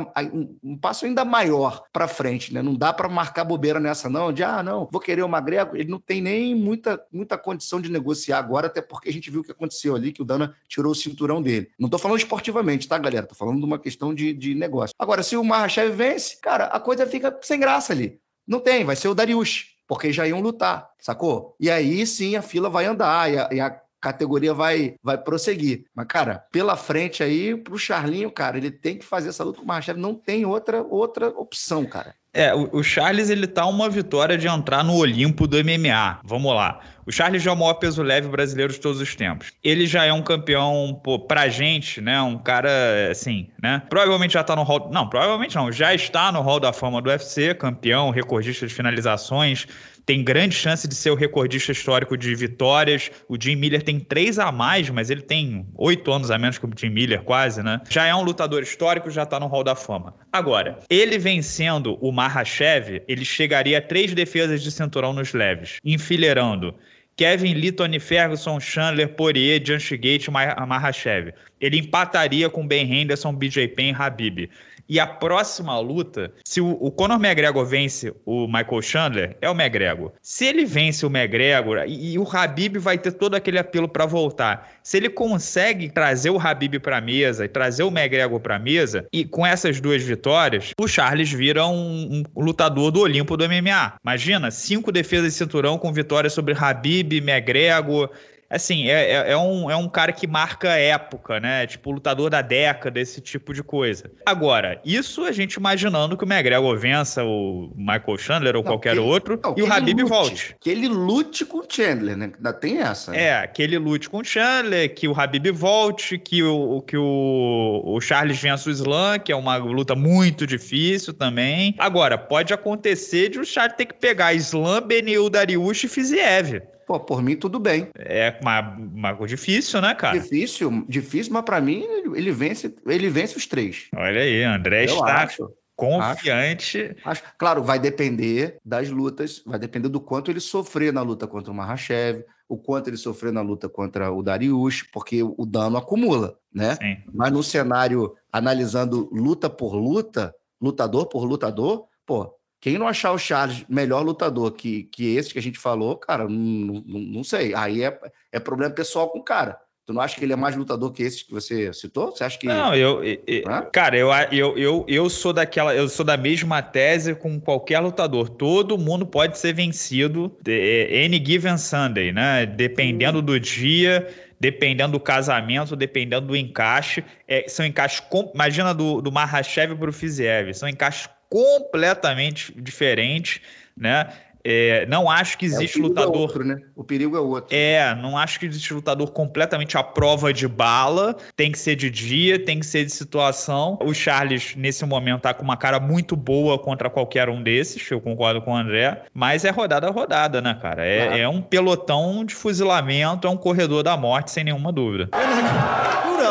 um 0.63 0.79
passo 0.79 1.05
ainda 1.05 1.25
maior 1.25 1.83
para 1.93 2.09
frente, 2.09 2.55
né? 2.55 2.63
Não 2.63 2.75
dá 2.75 2.93
para 2.93 3.09
marcar 3.09 3.45
bobeira 3.45 3.81
nessa 3.81 3.98
não, 4.07 4.31
de 4.31 4.45
ah, 4.45 4.63
não, 4.63 4.87
vou 4.93 5.01
querer 5.01 5.23
o 5.23 5.29
Magrego, 5.29 5.75
ele 5.75 5.91
não 5.91 5.99
tem 5.99 6.21
nem 6.21 6.55
muita, 6.55 7.03
muita 7.11 7.39
condição 7.39 7.81
de 7.81 7.91
negociar 7.91 8.39
agora, 8.39 8.67
até 8.67 8.83
porque 8.83 9.09
a 9.09 9.13
gente 9.13 9.31
viu 9.31 9.41
o 9.41 9.45
que 9.45 9.53
aconteceu 9.53 9.97
ali, 9.97 10.13
que 10.13 10.21
o 10.21 10.25
Dana 10.27 10.55
tirou 10.69 10.93
o 10.93 10.95
cinturão 10.95 11.41
dele. 11.41 11.71
Não 11.79 11.89
tô 11.89 11.97
falando 11.97 12.19
esportivamente, 12.19 12.87
tá, 12.87 12.99
galera? 12.99 13.27
Tô 13.27 13.35
falando 13.35 13.59
de 13.59 13.65
uma 13.65 13.79
questão 13.79 14.13
de, 14.13 14.35
de 14.35 14.55
negócio. 14.55 14.95
Agora, 14.99 15.23
se 15.23 15.39
o 15.39 15.43
Mahashev 15.43 15.97
vence, 15.97 16.39
cara, 16.43 16.67
a 16.67 16.79
coisa 16.79 17.07
fica 17.07 17.35
sem 17.41 17.59
graça 17.59 17.95
ali. 17.95 18.21
Não 18.47 18.61
tem, 18.61 18.85
vai 18.85 18.97
ser 18.97 19.09
o 19.09 19.15
Dariush 19.15 19.79
porque 19.89 20.13
já 20.13 20.29
iam 20.29 20.41
lutar, 20.41 20.91
sacou? 21.01 21.57
E 21.59 21.71
aí 21.71 22.07
sim 22.07 22.37
a 22.37 22.43
fila 22.43 22.69
vai 22.69 22.85
andar 22.85 23.33
e 23.33 23.39
a, 23.39 23.49
e 23.53 23.59
a 23.59 23.81
categoria 24.01 24.55
vai, 24.55 24.95
vai 25.03 25.19
prosseguir. 25.19 25.87
Mas, 25.95 26.07
cara, 26.07 26.45
pela 26.53 26.77
frente 26.77 27.23
aí, 27.23 27.57
pro 27.57 27.79
Charlinho, 27.79 28.31
cara, 28.31 28.59
ele 28.59 28.71
tem 28.71 28.99
que 28.99 29.05
fazer 29.05 29.31
essa 29.31 29.43
luta 29.43 29.59
com 29.59 29.65
o 29.65 29.67
Mahashev, 29.67 29.99
não 29.99 30.15
tem 30.15 30.45
outra, 30.45 30.83
outra 30.83 31.29
opção, 31.31 31.85
cara. 31.85 32.15
É, 32.39 32.55
o, 32.55 32.85
Charles 32.85 33.31
ele 33.31 33.49
tá 33.49 33.67
uma 33.67 33.91
vitória 33.91 34.39
de 34.39 34.47
entrar 34.47 34.85
no 34.85 34.95
Olimpo 34.95 35.45
do 35.45 35.57
MMA. 35.57 36.21
Vamos 36.23 36.55
lá. 36.55 36.79
O 37.05 37.11
Charles 37.11 37.43
já 37.43 37.51
é 37.51 37.53
o 37.53 37.57
maior 37.57 37.75
peso 37.75 38.01
leve 38.01 38.29
brasileiro 38.29 38.73
de 38.73 38.79
todos 38.79 39.01
os 39.01 39.17
tempos. 39.17 39.51
Ele 39.65 39.89
já 39.89 40.05
é 40.05 40.13
um 40.13 40.23
campeão, 40.23 41.01
pô, 41.03 41.19
pra 41.19 41.49
gente, 41.49 42.01
né? 42.01 42.23
Um 42.23 42.39
cara, 42.39 42.71
assim, 43.11 43.49
né? 43.61 43.83
Provavelmente 43.91 44.35
já 44.35 44.45
tá 44.45 44.55
no 44.55 44.63
hall. 44.63 44.89
Não, 44.93 45.09
provavelmente 45.09 45.57
não. 45.57 45.73
Já 45.73 45.93
está 45.93 46.31
no 46.31 46.41
hall 46.41 46.61
da 46.61 46.73
fama 46.73 47.03
do 47.03 47.11
UFC, 47.11 47.55
campeão, 47.55 48.11
recordista 48.11 48.69
de 48.69 48.73
finalizações 48.73 49.67
tem 50.09 50.25
grande 50.25 50.55
chance 50.55 50.89
de 50.89 50.95
ser 50.95 51.11
o 51.11 51.15
recordista 51.15 51.71
histórico 51.71 52.17
de 52.17 52.35
vitórias. 52.35 53.11
O 53.29 53.37
Jim 53.39 53.57
Miller 53.57 53.83
tem 53.83 54.01
três 54.01 54.39
a 54.39 54.51
mais, 54.51 54.89
mas 54.89 55.11
ele 55.11 55.21
tem 55.21 55.67
oito 55.77 56.11
anos 56.11 56.31
a 56.31 56.39
menos 56.39 56.57
que 56.57 56.65
o 56.65 56.71
Jim 56.75 56.89
Miller, 56.89 57.21
quase, 57.21 57.63
né? 57.63 57.79
Já 57.91 58.07
é 58.07 58.15
um 58.15 58.23
lutador 58.23 58.63
histórico, 58.63 59.11
já 59.11 59.27
tá 59.27 59.39
no 59.39 59.47
Hall 59.47 59.63
da 59.63 59.75
Fama. 59.75 60.15
Agora, 60.33 60.79
ele 60.89 61.19
vencendo 61.19 61.99
o 62.01 62.11
Mahashev, 62.11 63.03
ele 63.07 63.23
chegaria 63.23 63.77
a 63.77 63.83
três 63.83 64.15
defesas 64.15 64.63
de 64.63 64.73
cinturão 64.73 65.13
nos 65.13 65.35
leves, 65.35 65.77
enfileirando 65.85 66.75
Kevin 67.15 67.53
Lee, 67.53 67.73
Tony 67.73 68.01
Ferguson, 68.01 68.59
Chandler, 68.61 69.09
Poirier, 69.09 69.61
Gate 69.61 70.29
e 70.29 70.31
Mahashev. 70.31 71.35
Ele 71.61 71.77
empataria 71.81 72.49
com 72.49 72.67
Ben 72.67 72.91
Henderson, 72.91 73.35
BJ 73.35 73.69
Penn 73.69 73.91
e 73.91 73.95
Habib. 73.95 74.49
E 74.89 74.99
a 74.99 75.07
próxima 75.07 75.79
luta, 75.79 76.33
se 76.45 76.61
o, 76.61 76.71
o 76.81 76.91
Conor 76.91 77.23
McGregor 77.23 77.65
vence 77.67 78.13
o 78.25 78.47
Michael 78.47 78.83
Chandler, 78.83 79.37
é 79.41 79.51
o 79.51 79.53
McGregor. 79.53 80.13
Se 80.23 80.47
ele 80.47 80.65
vence 80.65 81.05
o 81.05 81.11
McGregor, 81.11 81.85
e, 81.87 82.13
e 82.13 82.19
o 82.19 82.27
Habib 82.27 82.79
vai 82.79 82.97
ter 82.97 83.13
todo 83.13 83.35
aquele 83.35 83.59
apelo 83.59 83.89
para 83.89 84.07
voltar. 84.07 84.71
Se 84.83 84.97
ele 84.97 85.11
consegue 85.11 85.91
trazer 85.91 86.31
o 86.31 86.39
Habib 86.39 86.81
para 86.81 87.01
mesa 87.01 87.45
e 87.45 87.49
trazer 87.49 87.83
o 87.83 87.89
McGregor 87.89 88.41
para 88.41 88.59
mesa, 88.59 89.07
e 89.13 89.25
com 89.25 89.47
essas 89.47 89.79
duas 89.81 90.03
vitórias, 90.03 90.73
o 90.81 90.89
Charles 90.89 91.31
vira 91.31 91.67
um, 91.67 92.23
um 92.35 92.43
lutador 92.43 92.91
do 92.91 93.01
Olimpo 93.01 93.37
do 93.37 93.47
MMA. 93.47 93.99
Imagina, 94.03 94.51
cinco 94.51 94.91
defesas 94.91 95.33
de 95.33 95.39
cinturão 95.39 95.77
com 95.77 95.93
vitórias 95.93 96.33
sobre 96.33 96.55
Habib, 96.59 97.19
McGregor 97.19 98.11
assim, 98.51 98.89
é, 98.89 99.11
é, 99.11 99.33
é, 99.33 99.37
um, 99.37 99.71
é 99.71 99.77
um 99.77 99.89
cara 99.89 100.13
que 100.13 100.27
marca 100.27 100.69
época, 100.71 101.39
né? 101.41 101.67
Tipo, 101.67 101.91
lutador 101.91 102.31
da 102.31 102.41
década, 102.41 102.99
esse 103.01 103.21
tipo 103.21 103.53
de 103.53 103.63
coisa. 103.63 104.11
Agora, 104.25 104.81
isso 104.85 105.25
a 105.25 105.33
gente 105.33 105.55
imaginando 105.55 106.17
que 106.17 106.25
o 106.25 106.29
McGregor 106.29 106.77
vença 106.79 107.25
o 107.25 107.73
Michael 107.77 108.19
Chandler 108.19 108.57
ou 108.57 108.63
não, 108.63 108.71
qualquer 108.71 108.93
ele, 108.93 109.01
outro 109.01 109.39
não, 109.43 109.55
e 109.57 109.63
o 109.63 109.73
Habib 109.73 110.01
lute, 110.01 110.09
volte. 110.09 110.57
Que 110.61 110.71
ele 110.71 110.89
lute 110.89 111.45
com 111.45 111.59
o 111.59 111.65
Chandler, 111.69 112.17
né? 112.17 112.33
Ainda 112.35 112.53
tem 112.53 112.79
essa. 112.79 113.13
Né? 113.13 113.23
É, 113.23 113.47
que 113.47 113.63
ele 113.63 113.79
lute 113.79 114.09
com 114.09 114.19
o 114.19 114.25
Chandler, 114.25 114.95
que 114.95 115.07
o 115.07 115.19
Habib 115.19 115.51
volte, 115.51 116.19
que 116.19 116.43
o, 116.43 116.81
que 116.83 116.97
o, 116.97 117.83
o 117.85 118.01
Charles 118.01 118.41
vença 118.41 118.69
o 118.69 118.73
Slam, 118.73 119.19
que 119.19 119.33
é 119.33 119.37
uma 119.37 119.57
luta 119.57 119.95
muito 119.95 120.47
difícil 120.47 121.13
também. 121.13 121.75
Agora, 121.79 122.17
pode 122.17 122.53
acontecer 122.53 123.29
de 123.29 123.39
o 123.39 123.45
Charles 123.45 123.77
ter 123.77 123.87
que 123.87 123.95
pegar 123.95 124.33
Slam, 124.35 124.81
Benil, 124.83 125.29
Dariush 125.29 125.85
e 125.85 125.89
Fiziev. 125.89 126.63
Pô, 126.89 126.99
por 126.99 127.23
mim 127.23 127.37
tudo 127.37 127.59
bem. 127.59 127.91
É 127.95 128.39
uma, 128.41 129.15
coisa 129.15 129.37
difícil, 129.37 129.79
né, 129.83 129.95
cara? 129.95 130.19
Difícil, 130.19 130.87
difícil, 130.89 131.35
mas 131.35 131.45
para 131.45 131.61
mim 131.61 131.85
ele 132.15 132.33
vence, 132.33 132.75
ele 132.87 133.11
vence 133.11 133.37
os 133.37 133.47
três. 133.47 133.89
Olha 133.95 134.23
aí, 134.23 134.43
André 134.43 134.85
Eu 134.85 134.95
está 134.95 135.25
acho. 135.25 135.53
confiante. 135.77 136.97
Acho, 137.05 137.11
acho, 137.11 137.23
Claro, 137.37 137.63
vai 137.63 137.79
depender 137.79 138.57
das 138.65 138.89
lutas, 138.89 139.43
vai 139.45 139.59
depender 139.59 139.91
do 139.91 140.01
quanto 140.01 140.31
ele 140.31 140.41
sofrer 140.41 140.91
na 140.91 141.03
luta 141.03 141.27
contra 141.27 141.53
o 141.53 141.55
Mahashev, 141.55 142.25
o 142.49 142.57
quanto 142.57 142.89
ele 142.89 142.97
sofreu 142.97 143.35
na 143.35 143.43
luta 143.43 143.69
contra 143.69 144.11
o 144.11 144.23
Dariush, 144.23 144.85
porque 144.91 145.23
o 145.23 145.45
dano 145.45 145.77
acumula, 145.77 146.39
né? 146.51 146.77
Sim. 146.77 146.97
Mas 147.13 147.31
no 147.31 147.43
cenário 147.43 148.15
analisando 148.33 149.11
luta 149.13 149.51
por 149.51 149.75
luta, 149.75 150.35
lutador 150.59 151.07
por 151.07 151.25
lutador, 151.25 151.85
pô, 152.07 152.35
quem 152.61 152.77
não 152.77 152.89
achar 152.89 153.13
o 153.13 153.19
Charles 153.19 153.65
melhor 153.69 154.03
lutador 154.03 154.53
que, 154.53 154.85
que 154.85 155.15
esse 155.17 155.33
que 155.33 155.39
a 155.39 155.43
gente 155.43 155.59
falou, 155.59 155.97
cara, 155.97 156.25
não, 156.29 156.83
não, 156.87 157.01
não 157.01 157.25
sei. 157.25 157.55
Aí 157.55 157.85
é, 157.85 157.99
é 158.33 158.41
problema 158.41 158.75
pessoal 158.75 159.09
com 159.09 159.19
o 159.19 159.25
cara. 159.25 159.59
Tu 159.89 159.95
não 159.95 160.03
acha 160.03 160.17
que 160.17 160.25
ele 160.25 160.35
é 160.35 160.37
mais 160.37 160.55
lutador 160.55 160.93
que 160.93 161.03
esse 161.03 161.25
que 161.25 161.33
você 161.33 161.73
citou? 161.73 162.11
Você 162.11 162.23
acha 162.23 162.39
que. 162.39 162.47
Não, 162.47 162.75
eu. 162.75 163.03
eu 163.03 163.43
cara, 163.73 163.97
eu, 163.97 164.11
eu, 164.31 164.59
eu, 164.59 164.85
eu 164.87 165.09
sou 165.09 165.33
daquela. 165.33 165.75
Eu 165.75 165.89
sou 165.89 166.05
da 166.05 166.15
mesma 166.15 166.61
tese 166.61 167.15
com 167.15 167.41
qualquer 167.41 167.81
lutador. 167.81 168.29
Todo 168.29 168.77
mundo 168.77 169.07
pode 169.07 169.39
ser 169.39 169.55
vencido 169.55 170.37
de, 170.43 171.07
any 171.07 171.25
given 171.25 171.57
Sunday, 171.57 172.13
né? 172.13 172.45
Dependendo 172.45 173.23
do 173.23 173.41
dia, 173.41 174.07
dependendo 174.39 174.93
do 174.93 175.01
casamento, 175.01 175.75
dependendo 175.75 176.27
do 176.27 176.37
encaixe. 176.37 177.03
É, 177.27 177.49
são 177.49 177.65
encaixes. 177.65 178.03
Imagina 178.35 178.75
do, 178.75 179.01
do 179.01 179.11
Mahashev 179.11 179.75
pro 179.75 179.91
Fiziev. 179.91 180.53
São 180.53 180.69
encaixes 180.69 181.09
completamente 181.29 182.53
diferente, 182.61 183.43
né? 183.77 184.09
É, 184.45 184.87
não 184.87 185.11
acho 185.11 185.37
que 185.37 185.45
existe 185.45 185.79
é, 185.79 185.83
o 185.83 185.85
é 185.85 185.89
lutador. 185.89 186.15
É 186.15 186.19
outro, 186.19 186.45
né? 186.45 186.57
O 186.75 186.85
perigo 186.85 187.17
é 187.17 187.21
outro. 187.21 187.55
É, 187.55 187.95
não 187.97 188.17
acho 188.17 188.41
que 188.41 188.47
existe 188.47 188.73
lutador 188.73 189.11
completamente 189.11 189.77
à 189.77 189.83
prova 189.83 190.33
de 190.33 190.47
bala. 190.49 191.17
Tem 191.37 191.53
que 191.53 191.59
ser 191.59 191.77
de 191.77 191.91
dia, 191.91 192.43
tem 192.43 192.61
que 192.61 192.67
ser 192.67 192.85
de 192.85 192.93
situação. 192.93 193.79
O 193.83 193.93
Charles, 193.93 194.55
nesse 194.57 194.87
momento, 194.87 195.23
tá 195.23 195.35
com 195.35 195.43
uma 195.43 195.57
cara 195.57 195.79
muito 195.79 196.17
boa 196.17 196.59
contra 196.59 196.89
qualquer 196.89 197.29
um 197.29 197.43
desses. 197.43 197.91
Eu 197.91 198.01
concordo 198.01 198.41
com 198.41 198.53
o 198.53 198.57
André. 198.57 199.03
Mas 199.13 199.45
é 199.45 199.51
rodada 199.51 199.89
a 199.89 199.91
rodada, 199.91 200.41
né, 200.41 200.57
cara? 200.61 200.87
É, 200.87 201.21
é 201.21 201.29
um 201.29 201.43
pelotão 201.43 202.25
de 202.25 202.35
fuzilamento, 202.35 203.27
é 203.27 203.31
um 203.31 203.37
corredor 203.37 203.83
da 203.83 203.97
morte, 203.97 204.31
sem 204.31 204.45
nenhuma 204.45 204.73
dúvida. 204.73 205.11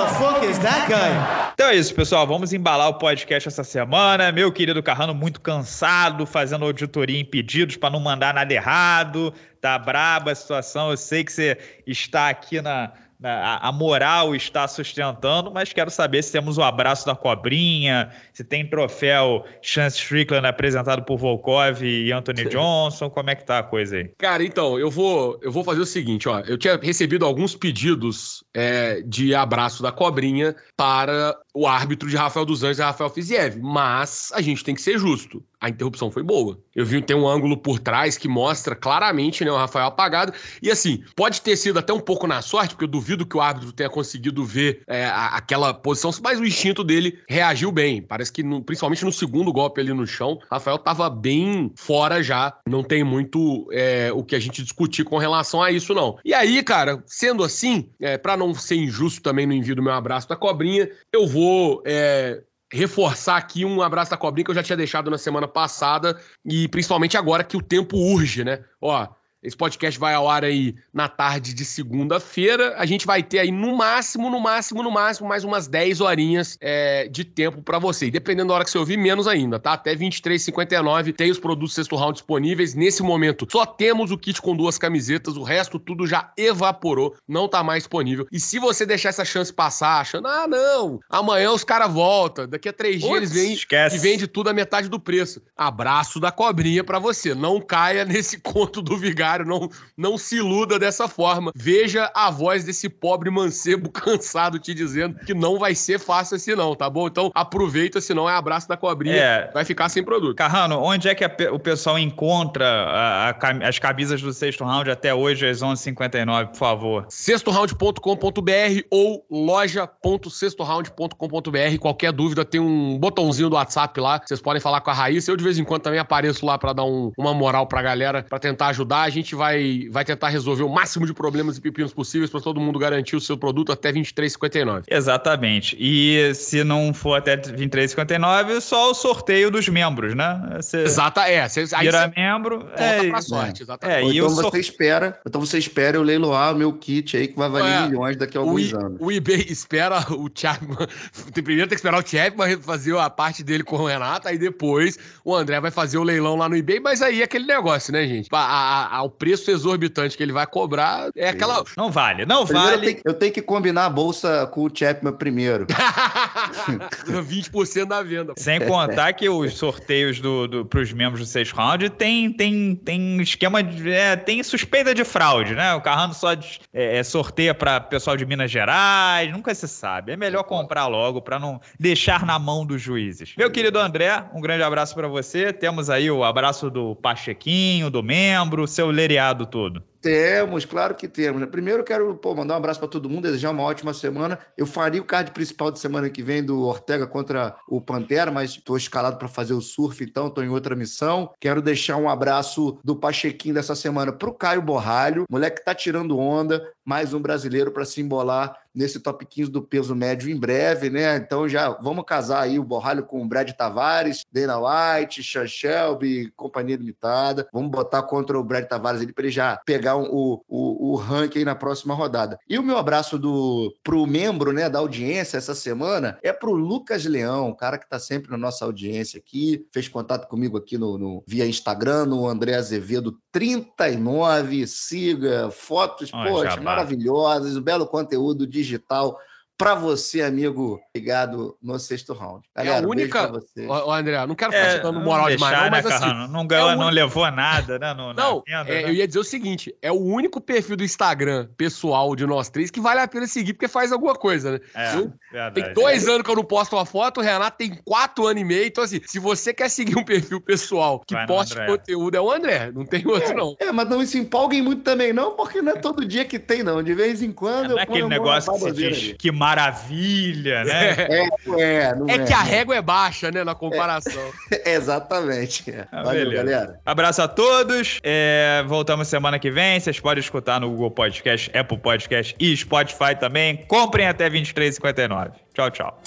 Who 0.08 0.14
the 0.14 0.20
fuck 0.20 0.46
is 0.46 0.58
that 0.60 0.88
guy? 0.88 1.52
Então 1.54 1.68
é 1.68 1.76
isso, 1.76 1.94
pessoal. 1.94 2.26
Vamos 2.26 2.54
embalar 2.54 2.88
o 2.88 2.94
podcast 2.94 3.50
essa 3.50 3.64
semana. 3.64 4.32
Meu 4.32 4.52
querido 4.52 4.82
Carrano, 4.82 5.14
muito 5.14 5.42
cansado, 5.42 6.26
fazendo 6.26 6.64
auditoria 6.64 7.20
em 7.20 7.26
pedidos 7.26 7.76
para 7.76 7.90
não 7.90 8.00
mandar 8.00 8.34
nada 8.34 8.54
errado. 8.54 9.34
Tá 9.60 9.78
braba 9.78 10.32
a 10.32 10.36
situação. 10.36 10.92
Eu 10.92 10.98
sei 10.98 11.26
que 11.26 11.32
você 11.34 11.58
está 11.86 12.30
aqui 12.30 12.62
na, 12.62 12.94
a, 13.24 13.72
moral 13.72 14.36
está 14.36 14.68
sustentando, 14.68 15.52
mas 15.52 15.74
quero 15.74 15.90
saber 15.90 16.24
se 16.24 16.32
temos 16.32 16.58
o 16.58 16.64
abraço 16.64 17.06
da 17.06 17.16
cobrinha, 17.16 18.10
se 18.32 18.44
tem 18.44 18.68
troféu 18.68 19.44
Chance 19.62 19.98
Strickland 19.98 20.46
apresentado 20.46 21.04
por 21.04 21.18
Volkov 21.18 21.82
e 21.84 22.12
Anthony 22.12 22.46
Johnson, 22.46 23.10
como 23.10 23.30
é 23.30 23.36
que 23.36 23.46
tá 23.46 23.60
a 23.60 23.64
coisa 23.64 23.98
aí? 23.98 24.12
Cara, 24.18 24.44
então, 24.44 24.78
eu 24.78 24.92
vou, 24.92 25.40
eu 25.42 25.52
vou 25.52 25.64
fazer 25.64 25.82
o 25.82 25.86
seguinte, 25.86 26.30
ó, 26.30 26.40
eu 26.42 26.58
tinha 26.58 26.78
recebido 26.78 27.26
alguns 27.26 27.56
pedidos 27.56 28.44
é, 28.54 29.02
de 29.02 29.34
abraço 29.34 29.82
da 29.82 29.92
cobrinha 29.92 30.56
para 30.76 31.36
o 31.54 31.66
árbitro 31.66 32.08
de 32.10 32.16
Rafael 32.16 32.46
dos 32.46 32.64
Anjos 32.64 32.80
e 32.80 32.84
Rafael 32.84 33.10
Fiziev, 33.10 33.60
mas 33.60 34.32
a 34.34 34.42
gente 34.42 34.64
tem 34.64 34.76
que 34.76 34.82
ser 34.82 35.00
justo 35.00 35.44
a 35.60 35.70
interrupção 35.70 36.12
foi 36.12 36.22
boa. 36.22 36.60
Eu 36.76 36.86
vi 36.86 37.02
tem 37.02 37.16
um 37.16 37.28
ângulo 37.28 37.58
por 37.58 37.80
trás 37.80 38.18
que 38.18 38.28
mostra 38.28 38.76
claramente 38.76 39.44
né, 39.44 39.52
o 39.52 39.58
Rafael 39.58 39.88
apagado. 39.88 40.32
E 40.62 40.70
assim, 40.70 41.04
pode 41.16 41.42
ter 41.42 41.58
sido 41.58 41.80
até 41.80 41.92
um 41.92 42.00
pouco 42.00 42.28
na 42.28 42.42
sorte, 42.42 42.70
porque 42.70 42.84
eu 42.84 42.90
duvido 42.90 43.07
que 43.26 43.38
o 43.38 43.42
árbitro 43.42 43.72
tenha 43.72 43.90
conseguido 43.90 44.44
ver 44.44 44.82
é, 44.88 45.06
aquela 45.06 45.74
posição, 45.74 46.12
mas 46.22 46.40
o 46.40 46.46
instinto 46.46 46.84
dele 46.84 47.20
reagiu 47.28 47.72
bem. 47.72 48.02
Parece 48.02 48.32
que, 48.32 48.44
no, 48.44 48.64
principalmente 48.64 49.06
no 49.06 49.12
segundo 49.12 49.54
golpe 49.54 49.80
ali 49.80 49.94
no 49.94 50.06
chão, 50.06 50.40
Rafael 50.52 50.78
tava 50.78 51.10
bem 51.10 51.72
fora 51.76 52.22
já. 52.22 52.58
Não 52.68 52.84
tem 52.84 53.04
muito 53.04 53.68
é, 53.72 54.12
o 54.14 54.24
que 54.24 54.36
a 54.36 54.40
gente 54.40 54.64
discutir 54.64 55.04
com 55.04 55.18
relação 55.18 55.62
a 55.62 55.72
isso, 55.72 55.94
não. 55.94 56.18
E 56.26 56.34
aí, 56.34 56.64
cara, 56.64 57.04
sendo 57.06 57.44
assim, 57.44 57.90
é, 58.02 58.18
para 58.18 58.36
não 58.36 58.54
ser 58.54 58.76
injusto 58.76 59.22
também 59.22 59.46
no 59.46 59.54
envio 59.54 59.76
do 59.76 59.84
meu 59.84 59.94
abraço 59.94 60.28
da 60.28 60.36
cobrinha, 60.36 60.90
eu 61.14 61.28
vou 61.28 61.82
é, 61.86 62.42
reforçar 62.72 63.38
aqui 63.38 63.64
um 63.64 63.82
abraço 63.82 64.12
da 64.12 64.18
cobrinha 64.18 64.44
que 64.46 64.52
eu 64.52 64.56
já 64.56 64.64
tinha 64.64 64.78
deixado 64.78 65.10
na 65.10 65.18
semana 65.18 65.48
passada 65.48 66.20
e 66.46 66.68
principalmente 66.68 67.18
agora 67.18 67.44
que 67.44 67.56
o 67.56 67.62
tempo 67.62 67.98
urge, 67.98 68.44
né? 68.44 68.64
Ó, 68.82 69.08
esse 69.44 69.56
podcast 69.56 70.00
vai 70.00 70.16
ao 70.16 70.28
ar 70.28 70.44
aí 70.44 70.76
na 70.92 71.08
tarde 71.08 71.54
de 71.54 71.64
segunda-feira. 71.64 72.74
A 72.78 72.86
gente 72.88 73.06
vai 73.06 73.22
ter 73.22 73.40
aí 73.40 73.52
no 73.52 73.78
máximo, 73.78 74.32
no 74.32 74.40
máximo, 74.40 74.82
no 74.82 74.90
máximo, 74.90 75.28
mais 75.28 75.44
umas 75.44 75.68
10 75.68 76.02
horinhas 76.02 76.58
é, 76.60 77.08
de 77.08 77.24
tempo 77.24 77.62
para 77.62 77.78
você. 77.78 78.08
E 78.08 78.12
dependendo 78.12 78.48
da 78.50 78.56
hora 78.56 78.64
que 78.64 78.72
você 78.72 78.80
ouvir, 78.80 78.98
menos 78.98 79.28
ainda, 79.28 79.60
tá? 79.60 79.74
Até 79.74 79.96
23h59 79.96 81.14
tem 81.14 81.30
os 81.30 81.40
produtos 81.40 81.76
sexto 81.76 81.96
round 81.96 82.14
disponíveis. 82.14 82.74
Nesse 82.74 83.04
momento, 83.04 83.48
só 83.50 83.64
temos 83.66 84.10
o 84.12 84.18
kit 84.18 84.42
com 84.42 84.56
duas 84.56 84.78
camisetas, 84.78 85.38
o 85.38 85.44
resto 85.44 85.78
tudo 85.78 86.08
já 86.08 86.32
evaporou, 86.36 87.16
não 87.28 87.48
tá 87.48 87.64
mais 87.64 87.84
disponível. 87.84 88.28
E 88.32 88.40
se 88.40 88.58
você 88.58 88.88
deixar 88.88 89.10
essa 89.10 89.24
chance 89.24 89.54
passar, 89.54 90.02
achando, 90.02 90.28
ah, 90.28 90.48
não, 90.48 91.00
amanhã 91.08 91.52
os 91.52 91.64
caras 91.64 91.94
voltam, 91.94 92.48
daqui 92.48 92.70
a 92.70 92.74
três 92.74 93.02
dias 93.02 93.16
eles 93.16 93.32
vêm 93.32 93.58
e 93.94 93.98
vende 94.00 94.26
tudo 94.28 94.50
a 94.50 94.54
metade 94.54 94.90
do 94.90 95.00
preço. 95.00 95.44
Abraço 95.56 96.20
da 96.20 96.32
cobrinha 96.32 96.84
para 96.84 96.98
você. 96.98 97.36
Não 97.36 97.62
caia 97.62 98.04
nesse 98.06 98.40
conto 98.40 98.82
do 98.82 98.98
vigário 98.98 99.27
não, 99.46 99.70
não 99.98 100.18
se 100.18 100.38
iluda 100.38 100.80
dessa 100.80 101.08
forma. 101.08 101.52
Veja 101.56 102.10
a 102.16 102.30
voz 102.32 102.64
desse 102.64 102.90
pobre 102.90 103.30
mancebo 103.30 103.90
cansado 103.92 104.58
te 104.60 104.74
dizendo 104.74 105.20
que 105.26 105.34
não 105.34 105.60
vai 105.60 105.76
ser 105.76 106.00
fácil 106.00 106.36
assim 106.36 106.56
não, 106.56 106.76
tá 106.76 106.90
bom? 106.90 107.08
Então 107.08 107.32
aproveita, 107.36 108.00
senão 108.02 108.30
é 108.30 108.34
abraço 108.34 108.68
da 108.68 108.78
cobrinha, 108.78 109.16
É. 109.16 109.52
vai 109.54 109.64
ficar 109.66 109.90
sem 109.90 110.04
produto. 110.04 110.36
Carrano, 110.36 110.80
onde 110.82 111.08
é 111.10 111.16
que 111.16 111.24
a 111.24 111.32
o 111.52 111.60
pessoal 111.60 111.98
encontra 112.00 112.66
a- 112.66 113.30
a 113.30 113.38
as 113.68 113.80
camisas 113.80 114.22
do 114.22 114.34
sexto 114.34 114.64
round 114.64 114.90
até 114.90 115.14
hoje, 115.14 115.48
às 115.48 115.62
11h59, 115.62 116.48
por 116.48 116.56
favor? 116.58 117.06
sextoround.com.br 117.10 118.82
ou 118.92 119.26
loja.sextoround.com.br. 119.30 121.78
Qualquer 121.80 122.12
dúvida, 122.12 122.46
tem 122.46 122.60
um 122.60 122.98
botãozinho 122.98 123.50
do 123.50 123.56
WhatsApp 123.56 124.00
lá. 124.00 124.22
Vocês 124.24 124.42
podem 124.42 124.62
falar 124.62 124.82
com 124.82 124.90
a 124.90 124.94
Raíssa. 124.94 125.32
Eu, 125.32 125.38
de 125.38 125.44
vez 125.44 125.58
em 125.58 125.64
quando, 125.64 125.82
também 125.84 126.00
apareço 126.00 126.46
lá 126.46 126.58
pra 126.58 126.74
dar 126.74 126.84
um- 126.84 127.12
uma 127.18 127.34
moral 127.34 127.68
pra 127.68 127.82
galera, 127.82 128.24
pra 128.24 128.40
tentar 128.40 128.68
ajudar. 128.68 129.02
A 129.04 129.10
gente 129.10 129.17
vai, 129.36 129.88
vai 129.90 130.04
tentar 130.06 130.30
resolver 130.30 130.64
o 130.64 130.70
máximo 130.70 131.06
de 131.06 131.14
problemas 131.14 131.58
e 131.58 131.62
pepinos 131.62 131.94
possíveis 131.94 132.30
pra 132.30 132.40
todo 132.42 132.60
mundo 132.60 132.78
garantir 132.80 133.16
o 133.16 133.22
seu 133.22 133.38
produto 133.38 133.72
até 133.72 133.90
R$ 133.92 134.02
23,59. 134.02 134.84
Exatamente. 134.90 135.76
E 135.80 136.34
se 136.36 136.64
não 136.64 136.94
for 136.94 137.16
até 137.16 137.38
23h59, 137.38 138.62
só 138.62 138.92
o 138.92 138.94
sorteio 138.94 139.50
dos 139.52 139.68
membros, 139.68 140.16
né? 140.16 140.58
Você 140.58 140.84
Exata, 140.84 141.28
é. 141.30 141.48
Cês, 141.48 141.74
aí 141.74 141.86
vira 141.86 142.08
você 142.14 142.20
membro. 142.20 142.60
volta 142.60 142.82
É, 142.84 143.10
pra 143.10 143.22
sorte, 143.22 143.62
É, 143.62 143.64
exatamente. 143.64 144.04
Ou 144.06 144.12
e 144.14 144.18
então 144.18 144.30
você 144.30 144.60
espera, 144.60 145.20
então 145.26 145.42
você 145.42 145.58
espera 145.58 145.98
eu 145.98 146.04
leiloar 146.04 146.54
o 146.54 146.58
meu 146.58 146.74
kit 146.74 147.16
aí 147.18 147.28
que 147.28 147.38
vai 147.38 147.50
valer 147.50 147.72
É, 147.84 147.88
milhões 147.88 148.18
daqui 148.18 148.38
a 148.38 148.42
alguns 148.42 148.72
I- 148.72 148.76
anos. 148.76 148.98
o 149.00 149.12
eBay 149.12 149.46
espera 149.50 150.00
o 150.14 150.30
Chapman. 150.34 150.78
Tem- 151.34 151.44
Primeiro 151.48 151.68
tem 151.70 151.76
que 151.76 151.80
esperar 151.80 152.04
o 152.04 152.08
Chapman 152.08 152.58
fazer 152.62 152.98
a 152.98 153.10
parte 153.10 153.44
dele 153.44 153.64
com 153.64 153.78
o 153.78 153.86
Renato, 153.88 154.28
aí 154.28 154.38
depois 154.38 154.98
o 155.24 155.34
André 155.36 155.60
vai 155.62 155.72
fazer 155.72 155.98
o 155.98 156.04
leilão 156.04 156.36
lá 156.36 156.50
no 156.50 156.56
eBay. 156.56 156.80
Mas 156.80 157.02
aí 157.02 157.22
é 157.22 157.24
aquele 157.24 157.46
negócio, 157.46 157.92
né, 157.94 158.06
gente? 158.08 158.28
A, 158.32 158.38
a- 158.38 158.98
a- 158.98 159.07
o 159.08 159.10
preço 159.10 159.50
exorbitante 159.50 160.16
que 160.18 160.22
ele 160.22 160.34
vai 160.34 160.46
cobrar 160.46 161.10
é 161.16 161.30
aquela. 161.30 161.64
Não 161.76 161.90
vale, 161.90 162.26
não 162.26 162.46
Primeiro 162.46 162.68
eu 162.68 162.78
vale. 162.80 162.86
tenho, 162.94 163.02
eu 163.06 163.14
tenho 163.14 163.34
que 163.34 163.42
combinar 163.42 163.86
a 163.86 163.90
bolsa 163.90 164.46
com 164.48 164.66
o 164.66 164.72
Chapman 164.74 165.14
primeiro. 165.14 165.66
20% 167.08 167.86
da 167.86 168.04
venda. 168.04 168.34
Sem 168.38 168.60
contar 168.62 169.14
que 169.14 169.30
os 169.30 169.54
sorteios 169.54 170.20
do, 170.20 170.48
do, 170.48 170.66
pros 170.66 170.92
membros 170.92 171.22
do 171.22 171.26
sexto 171.26 171.56
round 171.56 171.90
tem, 171.92 172.32
tem, 172.32 172.76
tem 172.76 173.22
esquema 173.22 173.64
de. 173.64 173.92
é, 173.92 174.16
tem 174.16 174.44
suspeita 174.44 174.94
de 174.94 175.04
fraude, 175.04 175.56
né? 175.56 175.74
O 175.74 175.82
Carrano 175.82 176.14
só 176.14 176.34
de- 176.34 176.60
é, 176.74 176.98
é, 176.98 177.04
sorteia 177.04 177.54
para 177.54 177.80
pessoal 177.80 178.18
de 178.18 178.26
Minas 178.26 178.52
Gerais, 178.52 179.32
nunca 179.32 179.54
se 179.56 179.68
sabe. 179.68 180.12
É 180.12 180.18
melhor 180.18 180.44
comprar 180.44 180.88
logo 180.88 181.22
para 181.22 181.40
não 181.40 181.60
deixar 181.80 182.26
na 182.26 182.38
mão 182.38 182.66
dos 182.66 182.82
juízes. 182.82 183.34
Meu 183.38 183.50
querido 183.50 183.80
André, 183.80 184.24
um 184.34 184.42
grande 184.42 184.64
abraço 184.64 184.94
para 184.94 185.08
você. 185.08 185.54
Temos 185.54 185.90
aí 185.90 186.12
o 186.12 186.24
abraço 186.24 186.70
do 186.70 186.96
Pachequinho, 186.96 187.90
do 187.90 188.04
membro, 188.04 188.68
seu 188.68 188.92
lereado 188.98 189.46
todo. 189.48 189.84
Temos, 190.08 190.64
claro 190.64 190.96
que 190.96 191.06
temos. 191.06 191.46
Primeiro 191.50 191.82
eu 191.82 191.84
quero 191.84 192.16
pô, 192.16 192.34
mandar 192.34 192.54
um 192.54 192.58
abraço 192.58 192.80
para 192.80 192.88
todo 192.88 193.10
mundo, 193.10 193.24
desejar 193.24 193.52
uma 193.52 193.64
ótima 193.64 193.94
semana. 193.94 194.40
Eu 194.56 194.66
faria 194.66 195.02
o 195.02 195.04
card 195.04 195.32
principal 195.32 195.70
de 195.70 195.80
semana 195.80 196.10
que 196.10 196.24
vem 196.24 196.42
do 196.42 196.62
Ortega 196.62 197.06
contra 197.06 197.58
o 197.68 197.82
Pantera, 197.82 198.32
mas 198.32 198.52
estou 198.52 198.78
escalado 198.78 199.18
para 199.18 199.28
fazer 199.28 199.54
o 199.54 199.60
surf, 199.60 200.02
então 200.02 200.28
estou 200.28 200.46
em 200.46 200.48
outra 200.48 200.78
missão. 200.78 201.34
Quero 201.42 201.62
deixar 201.62 201.98
um 201.98 202.08
abraço 202.08 202.80
do 202.86 202.96
Pachequinho 202.96 203.56
dessa 203.56 203.76
semana 203.76 204.14
para 204.14 204.30
o 204.30 204.34
Caio 204.34 204.62
Borralho, 204.62 205.26
moleque 205.30 205.58
que 205.58 205.66
tá 205.66 205.76
tirando 205.76 206.18
onda, 206.18 206.66
mais 206.86 207.14
um 207.14 207.20
brasileiro 207.20 207.70
para 207.70 207.84
se 207.84 208.00
embolar 208.00 208.58
nesse 208.78 209.00
top 209.00 209.26
15 209.26 209.52
do 209.52 209.62
peso 209.62 209.96
médio 209.96 210.30
em 210.30 210.40
breve, 210.40 210.90
né? 210.90 211.18
Então 211.18 211.50
já 211.50 211.70
vamos 211.70 212.06
casar 212.06 212.44
aí 212.44 212.60
o 212.60 212.64
Borralho 212.64 213.04
com 213.04 213.22
o 213.22 213.28
Brad 213.28 213.50
Tavares, 213.52 214.24
Dana 214.32 214.58
White, 214.58 215.24
Sean 215.24 215.48
Shelby, 215.48 216.32
Companhia 216.36 216.78
Limitada. 216.78 217.48
Vamos 217.52 217.72
botar 217.72 218.04
contra 218.04 218.40
o 218.40 218.44
Brad 218.44 218.66
Tavares 218.66 219.02
ali 219.02 219.12
para 219.12 219.26
ele 219.26 219.34
já 219.34 219.60
pegar 219.66 219.97
o, 220.04 220.44
o, 220.48 220.92
o 220.92 220.96
ranking 220.96 221.40
aí 221.40 221.46
na 221.46 221.56
próxima 221.56 221.94
rodada. 221.94 222.38
E 222.50 222.58
o 222.58 222.64
meu 222.64 222.78
abraço 222.78 223.18
do 223.18 223.74
pro 223.84 224.06
membro, 224.08 224.52
né, 224.52 224.70
da 224.70 224.80
audiência 224.80 225.38
essa 225.38 225.56
semana 225.56 226.18
é 226.22 226.32
pro 226.34 226.52
Lucas 226.54 227.06
Leão, 227.06 227.50
um 227.50 227.56
cara 227.56 227.78
que 227.78 227.88
tá 227.90 228.00
sempre 228.00 228.32
na 228.32 228.38
nossa 228.38 228.66
audiência 228.66 229.18
aqui, 229.20 229.66
fez 229.74 229.88
contato 229.88 230.28
comigo 230.28 230.58
aqui 230.58 230.78
no, 230.78 230.98
no- 230.98 231.24
via 231.28 231.46
Instagram, 231.48 232.06
no 232.06 232.28
André 232.28 232.56
Azevedo 232.56 233.18
39, 233.32 234.68
siga, 234.68 235.50
fotos, 235.52 236.12
Olha, 236.14 236.50
jabá. 236.52 236.62
maravilhosas, 236.62 237.56
um 237.58 237.62
belo 237.62 237.88
conteúdo 237.88 238.46
digital 238.48 239.18
para 239.58 239.74
você, 239.74 240.22
amigo, 240.22 240.80
ligado 240.96 241.58
no 241.62 241.80
sexto 241.80 242.14
round. 242.14 242.48
Galera, 242.56 242.76
é 242.76 242.78
a 242.84 242.88
um 242.88 242.90
beijo 242.92 243.02
única. 243.06 243.24
pra 243.28 243.32
vocês. 243.40 243.68
Ô, 243.68 243.74
ô, 243.88 243.92
André, 243.92 244.28
não 244.28 244.36
quero 244.36 244.52
ficar 244.52 244.64
É, 244.66 244.78
te 244.78 244.84
dando 244.84 245.00
moral 245.00 245.26
deixar, 245.28 245.46
demais, 245.50 245.64
não, 245.64 245.72
mas 245.72 245.86
né, 245.86 245.92
assim. 245.96 246.06
Carrano? 246.06 246.28
Não, 246.32 246.46
ganhou, 246.48 246.70
é 246.70 246.76
não 246.76 246.82
único- 246.82 246.94
levou 246.96 247.32
nada, 247.32 247.80
né? 247.80 247.94
No, 247.94 248.14
na 248.14 248.24
Não, 248.24 248.44
venda, 248.46 248.70
é, 248.72 248.84
né? 248.84 248.90
eu 248.90 248.94
ia 248.94 249.08
dizer 249.08 249.20
o 249.20 249.24
seguinte: 249.24 249.76
é 249.82 249.92
o 249.92 249.96
único 250.00 250.40
perfil 250.40 250.78
do 250.78 250.84
Instagram 250.84 251.48
pessoal 251.58 252.16
de 252.16 252.26
nós 252.28 252.50
três 252.50 252.70
que 252.70 252.80
vale 252.80 253.00
a 253.00 253.08
pena 253.08 253.26
seguir 253.26 253.54
porque 253.54 253.68
faz 253.68 253.92
alguma 253.92 254.14
coisa, 254.16 254.52
né? 254.52 254.60
É, 254.76 254.96
Eu- 254.96 255.12
verdade. 255.32 255.56
Tem 255.56 255.74
dois 255.74 256.08
anos 256.08 256.22
que 256.22 256.30
eu 256.30 256.36
não 256.36 256.44
posto 256.44 256.76
uma 256.76 256.86
foto, 256.86 257.20
o 257.20 257.24
Renato 257.24 257.58
tem 257.58 257.76
quatro 257.84 258.28
anos 258.28 258.42
e 258.42 258.46
meio. 258.46 258.66
Então, 258.66 258.84
assim, 258.84 259.02
se 259.06 259.18
você 259.18 259.54
quer 259.54 259.70
seguir 259.70 259.98
um 259.98 260.04
perfil 260.06 260.40
pessoal 260.40 261.00
que 261.00 261.16
Vai 261.16 261.26
poste 261.26 261.56
conteúdo, 261.66 262.16
é 262.16 262.22
o 262.22 262.32
André. 262.32 262.72
Não 262.72 262.86
tem 262.86 263.06
outro, 263.08 263.36
não. 263.36 263.56
É, 263.60 263.72
mas 263.72 263.90
não 263.90 264.06
se 264.06 264.20
empolguem 264.20 264.62
muito 264.62 264.84
também, 264.84 265.12
não, 265.12 265.36
porque 265.36 265.62
não 265.64 265.72
é 265.72 265.76
todo 265.80 266.06
dia 266.06 266.24
que 266.26 266.38
tem, 266.38 266.62
não. 266.62 266.84
De 266.84 266.94
vez 266.94 267.24
em 267.24 267.32
quando 267.32 267.70
Não 267.72 267.80
é 267.80 267.84
eu 267.84 267.88
ponho 267.88 268.06
aquele 268.06 268.16
a 268.16 268.20
negócio 268.20 268.54
que 268.54 268.60
se 268.60 268.72
diz 268.72 268.98
ali. 268.98 269.14
que 269.16 269.32
maravilha, 269.48 270.66
né? 270.66 270.92
É, 270.92 271.28
não 271.46 271.60
é, 271.60 271.96
não 271.96 272.10
é. 272.10 272.16
É 272.16 272.26
que 272.26 272.34
a 272.34 272.42
régua 272.42 272.76
é 272.76 272.82
baixa, 272.82 273.32
né, 273.32 273.44
na 273.46 273.56
comparação. 273.56 274.32
Exatamente. 274.66 275.72
é. 275.72 275.88
Ah, 275.90 276.04
Valeu, 276.04 276.30
beleza. 276.30 276.44
galera. 276.44 276.80
Abraço 276.86 277.22
a 277.22 277.28
todos. 277.28 278.00
É, 278.04 278.64
voltamos 278.68 279.08
semana 279.08 279.40
que 279.40 279.50
vem. 279.50 279.80
Vocês 279.80 280.00
podem 280.00 280.20
escutar 280.22 280.60
no 280.60 280.70
Google 280.70 280.92
Podcast, 280.92 281.50
Apple 281.58 281.78
Podcast 281.78 282.36
e 282.38 282.56
Spotify 282.58 283.16
também. 283.18 283.58
Comprem 283.68 284.08
até 284.08 284.28
R$ 284.28 284.42
23,59. 284.42 285.32
Tchau, 285.54 285.72
tchau. 285.72 286.02